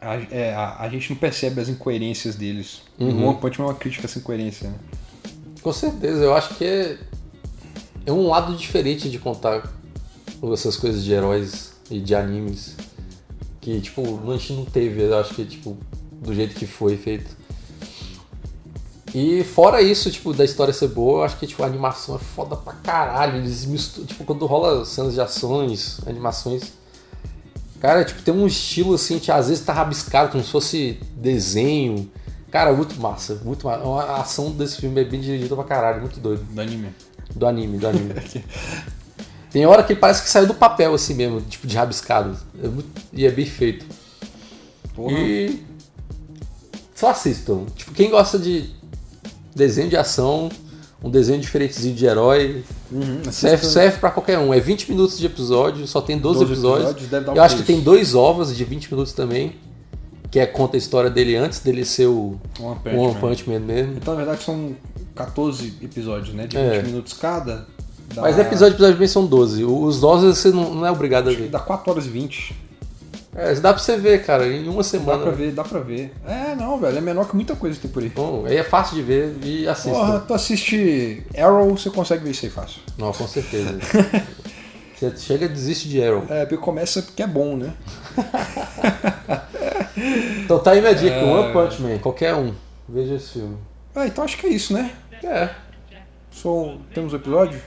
a, 0.00 0.14
é, 0.30 0.54
a, 0.54 0.76
a 0.80 0.88
gente 0.88 1.10
não 1.10 1.16
percebe 1.16 1.60
as 1.60 1.68
incoerências 1.68 2.34
deles. 2.34 2.82
Uhum. 2.98 3.24
O 3.24 3.28
One 3.28 3.38
Punch 3.38 3.60
Man 3.60 3.66
é 3.66 3.70
uma 3.70 3.74
crítica 3.74 4.06
a 4.06 4.08
essa 4.08 4.18
incoerência, 4.18 4.70
né? 4.70 4.76
Com 5.62 5.72
certeza, 5.72 6.24
eu 6.24 6.34
acho 6.34 6.54
que 6.56 6.64
é, 6.64 6.98
é 8.04 8.12
um 8.12 8.28
lado 8.28 8.54
diferente 8.56 9.08
de 9.08 9.18
contar 9.18 9.62
essas 10.52 10.76
coisas 10.76 11.04
de 11.04 11.12
heróis 11.12 11.72
e 11.90 12.00
de 12.00 12.14
animes. 12.14 12.76
Que, 13.60 13.80
tipo, 13.80 14.02
a 14.28 14.36
gente 14.36 14.52
não 14.54 14.64
teve, 14.64 15.02
eu 15.02 15.18
acho 15.18 15.34
que, 15.34 15.44
tipo, 15.44 15.76
do 16.10 16.34
jeito 16.34 16.54
que 16.54 16.66
foi 16.66 16.96
feito. 16.96 17.36
E 19.14 19.44
fora 19.44 19.82
isso, 19.82 20.10
tipo, 20.10 20.32
da 20.32 20.44
história 20.44 20.72
ser 20.72 20.88
boa, 20.88 21.20
eu 21.20 21.24
acho 21.24 21.38
que, 21.38 21.46
tipo, 21.46 21.62
a 21.62 21.66
animação 21.66 22.16
é 22.16 22.18
foda 22.18 22.56
pra 22.56 22.72
caralho. 22.72 23.36
Eles 23.36 23.64
misturam, 23.64 24.06
tipo, 24.06 24.24
quando 24.24 24.46
rola 24.46 24.84
cenas 24.84 25.14
de 25.14 25.20
ações, 25.20 26.00
animações... 26.06 26.72
Cara, 27.78 28.04
tipo, 28.04 28.22
tem 28.22 28.32
um 28.32 28.46
estilo, 28.46 28.94
assim, 28.94 29.18
que 29.18 29.30
às 29.30 29.48
vezes 29.48 29.64
tá 29.64 29.72
rabiscado, 29.72 30.30
como 30.30 30.42
se 30.42 30.50
fosse 30.50 31.00
desenho. 31.16 32.10
Cara, 32.50 32.72
muito 32.72 32.94
massa, 33.00 33.40
muito 33.44 33.66
massa. 33.66 33.82
A 33.84 34.20
ação 34.20 34.50
desse 34.52 34.76
filme 34.76 35.00
é 35.00 35.04
bem 35.04 35.20
dirigida 35.20 35.54
pra 35.56 35.64
caralho, 35.64 36.00
muito 36.00 36.20
doido. 36.20 36.44
Do 36.44 36.60
anime. 36.60 36.90
Do 37.34 37.46
anime, 37.46 37.78
do 37.78 37.88
anime. 37.88 38.14
Tem 39.50 39.66
hora 39.66 39.82
que 39.82 39.94
parece 39.94 40.22
que 40.22 40.30
saiu 40.30 40.46
do 40.46 40.54
papel 40.54 40.94
assim 40.94 41.14
mesmo, 41.14 41.40
tipo 41.42 41.66
de 41.66 41.76
rabiscado. 41.76 42.36
É 42.62 42.68
muito- 42.68 42.88
e 43.12 43.26
é 43.26 43.30
bem 43.30 43.44
feito. 43.44 43.84
Porra. 44.94 45.12
E. 45.18 45.62
Só 46.94 47.10
assistam. 47.10 47.64
Tipo, 47.76 47.92
quem 47.92 48.10
gosta 48.10 48.38
de 48.38 48.70
desenho 49.54 49.90
de 49.90 49.96
ação, 49.96 50.48
um 51.02 51.10
desenho 51.10 51.40
diferentezinho 51.40 51.94
de 51.94 52.06
herói, 52.06 52.64
Uhum, 52.90 53.30
serve, 53.32 53.66
serve 53.66 53.98
pra 53.98 54.10
qualquer 54.10 54.38
um. 54.38 54.52
É 54.54 54.60
20 54.60 54.90
minutos 54.90 55.18
de 55.18 55.26
episódio, 55.26 55.86
só 55.86 56.00
tem 56.00 56.18
12, 56.18 56.40
12 56.40 56.52
episódios. 56.52 56.90
um 57.28 57.34
Eu 57.34 57.42
acho 57.42 57.56
que 57.56 57.62
três. 57.62 57.76
tem 57.78 57.80
dois 57.84 58.14
ovos 58.14 58.54
de 58.56 58.64
20 58.64 58.90
minutos 58.90 59.12
também. 59.12 59.56
Que 60.30 60.38
é 60.40 60.46
conta 60.46 60.76
a 60.76 60.78
história 60.78 61.10
dele 61.10 61.36
antes 61.36 61.58
dele 61.58 61.84
ser 61.84 62.06
o 62.06 62.40
One 62.58 62.78
Punch, 62.82 62.96
One 62.96 63.12
Man. 63.14 63.20
Punch 63.20 63.50
Man 63.50 63.58
mesmo. 63.60 63.92
Então, 63.98 64.14
na 64.14 64.24
verdade, 64.24 64.42
são 64.42 64.74
14 65.14 65.74
episódios, 65.82 66.34
né? 66.34 66.46
De 66.46 66.56
É. 66.56 66.78
20 66.80 66.86
minutos 66.86 67.12
cada. 67.14 67.66
Dá, 68.14 68.22
Mas 68.22 68.38
episódio 68.38 68.74
episódio 68.74 68.96
bem 68.98 69.08
são 69.08 69.24
12. 69.26 69.64
Os 69.64 70.00
12 70.00 70.26
você 70.26 70.50
não, 70.50 70.74
não 70.74 70.86
é 70.86 70.90
obrigado 70.90 71.28
a 71.30 71.32
ver. 71.32 71.48
Dá 71.48 71.58
4 71.58 71.90
horas 71.90 72.06
e 72.06 72.08
20. 72.10 72.54
É, 73.34 73.54
dá 73.54 73.72
pra 73.72 73.82
você 73.82 73.96
ver, 73.96 74.26
cara, 74.26 74.46
em 74.46 74.64
uma 74.68 74.76
Dá 74.78 74.82
semana. 74.84 75.22
pra 75.22 75.30
ver, 75.30 75.52
dá 75.52 75.64
pra 75.64 75.80
ver. 75.80 76.12
É, 76.26 76.54
não, 76.54 76.78
velho. 76.78 76.98
É 76.98 77.00
menor 77.00 77.26
que 77.26 77.34
muita 77.34 77.56
coisa 77.56 77.76
que 77.76 77.82
tem 77.82 77.90
por 77.90 78.02
aí. 78.02 78.10
Bom, 78.10 78.44
aí 78.46 78.58
é 78.58 78.62
fácil 78.64 78.96
de 78.96 79.02
ver 79.02 79.34
e 79.42 79.66
assista. 79.66 79.90
Porra, 79.98 80.20
tu 80.20 80.34
assiste 80.34 81.22
Arrow, 81.34 81.70
você 81.70 81.88
consegue 81.88 82.22
ver 82.24 82.32
isso 82.32 82.44
aí 82.44 82.50
fácil. 82.50 82.82
Não, 82.98 83.10
com 83.10 83.26
certeza. 83.26 83.78
você 84.94 85.16
chega 85.16 85.46
e 85.46 85.48
desiste 85.48 85.88
de 85.88 86.02
Arrow. 86.04 86.24
É, 86.28 86.44
porque 86.44 86.58
começa 86.62 87.00
porque 87.00 87.22
é 87.22 87.26
bom, 87.26 87.56
né? 87.56 87.72
Então 90.44 90.58
tá 90.58 90.72
aí 90.72 90.80
minha 90.80 90.94
dica, 90.94 91.14
É. 91.16 91.24
One 91.24 91.52
Punch 91.54 91.80
Man, 91.80 91.98
qualquer 91.98 92.34
um. 92.34 92.52
Veja 92.88 93.14
esse 93.14 93.30
filme. 93.30 93.56
Ah, 93.94 94.06
então 94.06 94.24
acho 94.24 94.36
que 94.36 94.46
é 94.46 94.50
isso, 94.50 94.72
né? 94.74 94.90
É, 95.24 95.50
Só 96.30 96.76
temos 96.94 97.12
o 97.12 97.16
episódio? 97.16 97.60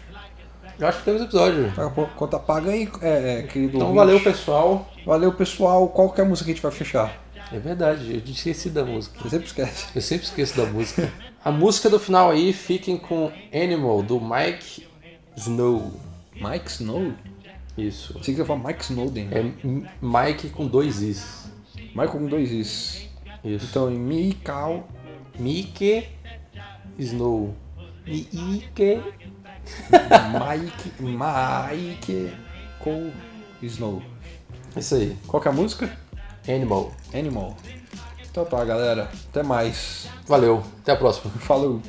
eu 0.80 0.88
acho 0.88 1.00
que 1.00 1.06
temos 1.06 1.22
episódio. 1.22 1.72
Tá, 1.74 1.90
Conta 1.90 2.38
paga 2.40 2.72
aí, 2.72 2.90
é, 3.02 3.40
é, 3.40 3.44
querido 3.44 3.78
Então 3.78 3.88
ouvinte. 3.88 3.96
valeu, 4.06 4.20
pessoal. 4.20 4.90
Valeu, 5.06 5.34
pessoal. 5.34 5.88
Qual 5.90 6.10
que 6.12 6.20
é 6.22 6.24
a 6.24 6.28
música 6.28 6.46
que 6.46 6.52
a 6.52 6.54
gente 6.56 6.64
vai 6.64 6.72
fechar? 6.72 7.22
É 7.52 7.60
verdade, 7.60 8.12
eu 8.26 8.32
esqueci 8.34 8.70
da 8.70 8.84
música. 8.84 9.18
Você 9.22 9.30
sempre 9.30 9.46
esquece. 9.48 9.86
Eu 9.96 10.02
sempre 10.02 10.26
esqueço 10.26 10.58
da 10.58 10.66
música. 10.66 11.12
A 11.44 11.52
música 11.52 11.90
do 11.90 12.00
final 12.00 12.32
aí, 12.32 12.52
fiquem 12.52 12.98
com 12.98 13.32
Animal, 13.54 14.02
do 14.02 14.20
Mike 14.20 14.88
Snow. 15.38 15.94
Mike 16.36 16.70
Snow? 16.72 17.14
Isso. 17.78 18.18
Sei 18.24 18.34
que 18.34 18.44
falar 18.44 18.68
Mike 18.68 18.84
Snowden. 18.84 19.28
É 19.32 19.40
M- 19.40 19.88
Mike 20.02 20.50
com 20.50 20.66
dois 20.66 21.02
Is. 21.02 21.46
Michael 21.90 22.10
com 22.10 22.26
dois 22.26 22.52
Is. 22.52 23.08
Isso. 23.44 23.68
Então, 23.70 23.92
em 23.92 23.98
Mikau. 24.00 24.88
Mike 25.38 26.08
Snow. 26.98 27.56
Mike. 28.06 29.02
Mike. 29.90 30.94
Mike 31.00 32.34
com 32.80 33.12
Snow. 33.62 34.02
Isso 34.76 34.96
aí. 34.96 35.18
Qual 35.28 35.42
que 35.42 35.48
é 35.48 35.52
a 35.52 35.54
música? 35.54 35.90
Animal. 36.48 36.92
Animal. 37.14 37.58
Então 38.30 38.46
tá, 38.46 38.64
galera. 38.64 39.10
Até 39.30 39.42
mais. 39.42 40.08
Valeu. 40.28 40.64
Até 40.82 40.92
a 40.92 40.96
próxima. 40.96 41.32
Falou. 41.40 41.82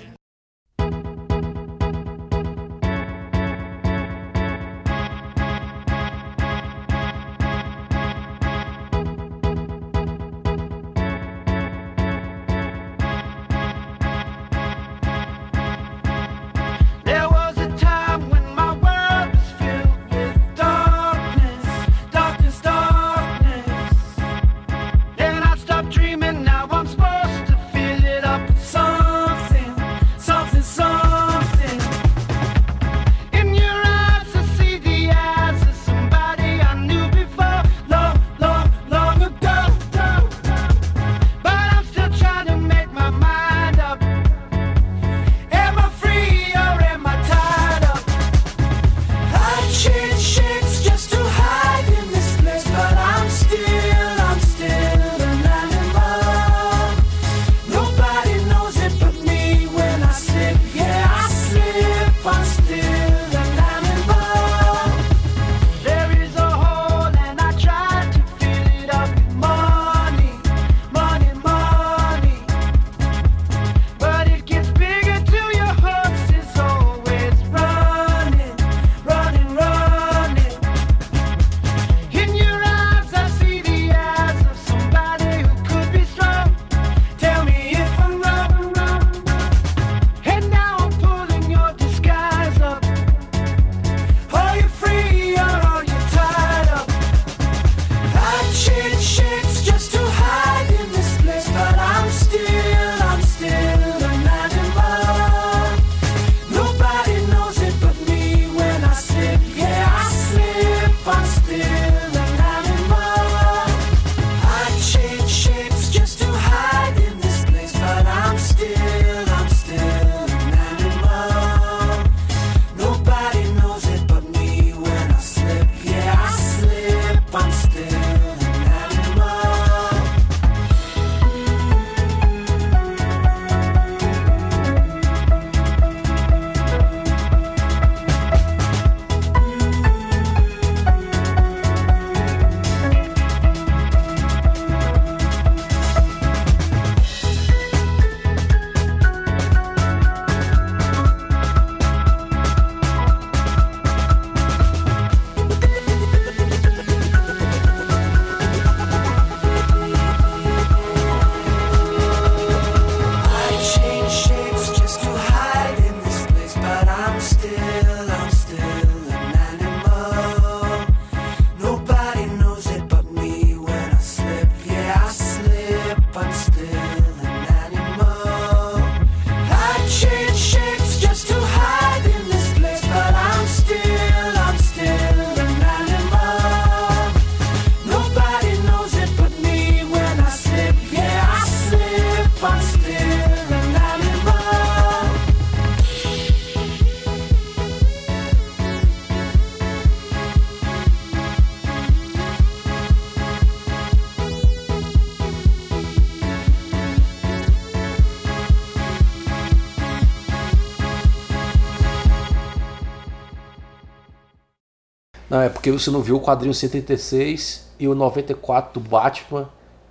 Porque 215.66 215.82
você 215.82 215.90
não 215.90 216.00
viu 216.00 216.14
o 216.16 216.20
quadrinho 216.20 216.54
136 216.54 217.66
e 217.80 217.88
o 217.88 217.94
94 217.94 218.80
do 218.80 218.88
Batman 218.88 219.48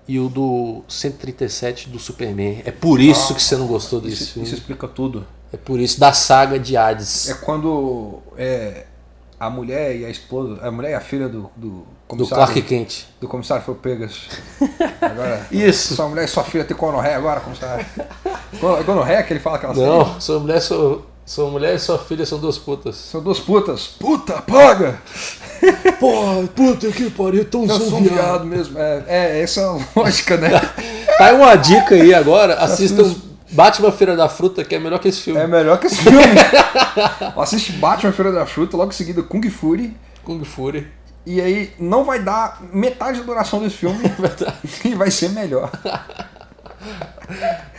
e 0.07 0.17
o 0.19 0.29
do 0.29 0.83
137 0.87 1.89
do 1.89 1.99
Superman. 1.99 2.61
É 2.65 2.71
por 2.71 3.01
isso 3.01 3.35
que 3.35 3.43
você 3.43 3.57
não 3.57 3.67
gostou 3.67 3.99
desse 3.99 4.23
Isso, 4.23 4.33
filme. 4.33 4.47
isso 4.47 4.55
explica 4.57 4.87
tudo. 4.87 5.27
É 5.51 5.57
por 5.57 5.77
isso, 5.79 5.99
da 5.99 6.13
saga 6.13 6.57
de 6.57 6.77
Hades. 6.77 7.29
É 7.29 7.33
quando 7.33 8.19
é, 8.37 8.85
a 9.37 9.49
mulher 9.49 9.95
e 9.97 10.05
a 10.05 10.09
esposa, 10.09 10.65
a 10.65 10.71
mulher 10.71 10.91
e 10.91 10.93
a 10.93 11.01
filha 11.01 11.27
do, 11.27 11.49
do 11.57 11.69
do 11.69 11.85
comissário. 12.07 12.45
Clark 12.45 12.61
Kent. 12.61 13.03
do 13.19 13.27
comissário 13.27 13.65
foi 13.65 13.75
pegas. 13.75 14.27
Agora, 15.01 15.45
Isso. 15.51 15.95
sua 15.95 16.07
mulher 16.07 16.23
e 16.23 16.27
sua 16.29 16.43
filha 16.45 16.63
tem 16.63 16.77
conorreia 16.77 17.17
agora, 17.17 17.41
comissário. 17.41 17.85
Gono- 18.61 18.81
Gonorreia 18.83 19.23
que 19.23 19.33
ele 19.33 19.39
fala 19.41 19.57
têm? 19.57 19.73
Não, 19.75 20.21
sua 20.21 20.39
mulher, 20.39 20.61
sua, 20.61 21.01
sua 21.25 21.49
mulher 21.49 21.73
e 21.73 21.79
sua 21.79 21.97
filha 21.97 22.23
são 22.23 22.37
duas 22.37 22.57
putas. 22.57 22.95
São 22.95 23.21
duas 23.21 23.39
putas. 23.39 23.87
Puta, 23.99 24.41
paga! 24.43 25.01
Porra, 25.99 26.47
puta 26.47 26.91
que 26.91 27.09
pariu, 27.09 27.43
tão 27.45 27.63
um 27.63 28.03
viado 28.03 28.45
mesmo. 28.45 28.77
É, 28.77 29.03
é, 29.07 29.41
essa 29.41 29.61
é 29.61 29.63
a 29.63 29.79
lógica, 29.95 30.37
né? 30.37 30.49
Tá 31.17 31.27
aí 31.27 31.33
uma 31.33 31.55
dica 31.55 31.95
aí 31.95 32.13
agora, 32.13 32.55
assistam 32.55 33.15
Batman 33.49 33.89
Feira 33.89 34.17
da 34.17 34.27
Fruta, 34.27 34.65
que 34.65 34.75
é 34.75 34.79
melhor 34.79 34.99
que 34.99 35.07
esse 35.07 35.21
filme. 35.21 35.39
É 35.39 35.47
melhor 35.47 35.79
que 35.79 35.87
esse 35.87 35.95
filme. 35.95 36.19
Assiste 37.37 37.71
Batman 37.71 38.11
Feira 38.11 38.33
da 38.33 38.45
Fruta, 38.45 38.75
logo 38.75 38.91
em 38.91 38.93
seguida 38.93 39.23
Kung 39.23 39.49
Fury. 39.49 39.95
Kung 40.25 40.43
Fury. 40.43 40.85
E 41.25 41.39
aí 41.39 41.73
não 41.79 42.03
vai 42.03 42.19
dar 42.19 42.61
metade 42.73 43.19
da 43.19 43.25
duração 43.25 43.61
desse 43.61 43.77
filme 43.77 44.03
e 44.83 44.93
vai 44.93 45.09
ser 45.09 45.29
melhor. 45.29 45.71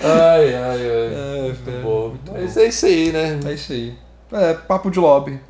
Ai, 0.01 0.55
ai, 0.55 0.55
ai. 0.55 1.15
É, 1.15 1.43
muito 1.45 1.83
bom. 1.83 2.15
Mas 2.33 2.57
é 2.57 2.67
isso 2.69 2.87
aí, 2.87 3.13
né? 3.13 3.39
É 3.45 3.53
isso 3.53 3.73
aí. 3.73 3.95
É, 4.33 4.55
papo 4.55 4.91
de 4.91 4.99
lobby. 4.99 5.41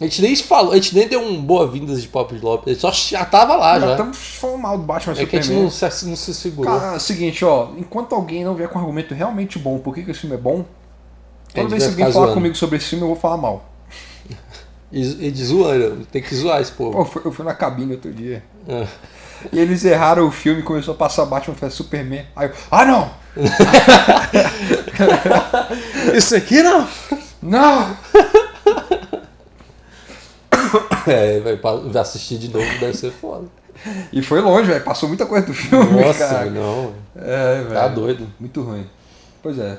A 0.00 0.04
gente 0.04 0.22
nem 0.22 0.34
falou, 0.36 0.72
a 0.72 0.76
gente 0.76 0.94
nem 0.96 1.06
deu 1.06 1.20
um 1.20 1.42
boa-vindas 1.42 2.00
de 2.00 2.08
Pop 2.08 2.34
de 2.34 2.40
gente 2.72 2.80
só 2.80 2.90
já 2.90 3.22
tava 3.22 3.54
lá 3.54 3.78
Já 3.78 3.86
já. 3.86 3.92
estamos 3.92 4.16
falando 4.16 4.58
mal 4.58 4.78
do 4.78 4.84
Batman 4.84 5.12
É 5.12 5.16
que 5.26 5.36
a 5.36 5.42
gente 5.42 5.42
Superman. 5.52 5.64
não 5.64 5.70
se, 5.70 6.06
não 6.08 6.16
se 6.16 6.34
segurou. 6.34 6.72
Cara, 6.78 6.94
é 6.94 6.96
o 6.96 7.00
seguinte, 7.00 7.44
ó, 7.44 7.68
enquanto 7.76 8.14
alguém 8.14 8.42
não 8.42 8.54
vier 8.54 8.66
com 8.70 8.78
um 8.78 8.80
argumento 8.80 9.12
realmente 9.14 9.58
bom 9.58 9.78
por 9.78 9.94
que, 9.94 10.02
que 10.02 10.10
esse 10.10 10.20
filme 10.20 10.36
é 10.36 10.38
bom, 10.38 10.64
A 11.50 11.52
toda 11.56 11.68
vez 11.68 11.82
que 11.84 11.90
alguém 11.90 12.04
falar 12.06 12.26
zoando. 12.26 12.32
comigo 12.34 12.54
sobre 12.54 12.78
esse 12.78 12.86
filme, 12.86 13.04
eu 13.04 13.08
vou 13.08 13.16
falar 13.16 13.36
mal. 13.36 13.68
E, 14.92 15.26
e 15.28 15.30
de 15.30 15.44
zoando, 15.44 16.04
tem 16.06 16.20
que 16.20 16.34
zoar 16.34 16.60
esse 16.60 16.72
povo. 16.72 16.90
Pô, 16.92 16.98
eu 17.02 17.04
fui- 17.04 17.22
eu 17.26 17.30
fui 17.30 17.44
na 17.44 17.54
cabine 17.54 17.92
outro 17.92 18.12
dia. 18.12 18.42
É. 18.66 18.88
E 19.52 19.58
eles 19.58 19.84
erraram 19.84 20.26
o 20.26 20.30
filme 20.30 20.60
e 20.60 20.64
começou 20.64 20.94
a 20.94 20.96
passar 20.96 21.26
Batman 21.26 21.54
vs 21.54 21.74
Superman. 21.74 22.26
Aí 22.36 22.48
eu, 22.48 22.54
ah 22.70 22.84
não! 22.84 23.10
Isso 26.14 26.36
aqui 26.36 26.62
não! 26.62 26.86
Não! 27.42 27.96
É, 31.06 31.40
vai, 31.40 32.00
assistir 32.00 32.38
de 32.38 32.48
novo, 32.48 32.66
deve 32.78 32.96
ser 32.96 33.10
foda. 33.10 33.46
E 34.12 34.22
foi 34.22 34.40
longe, 34.40 34.70
velho. 34.70 34.84
Passou 34.84 35.08
muita 35.08 35.26
coisa 35.26 35.46
do 35.46 35.54
filme, 35.54 36.02
Nossa, 36.02 36.18
cara. 36.18 36.50
não. 36.50 36.94
É. 37.16 37.64
Tá 37.72 37.88
doido. 37.88 38.26
Muito 38.38 38.62
ruim. 38.62 38.86
Pois 39.42 39.58
é. 39.58 39.78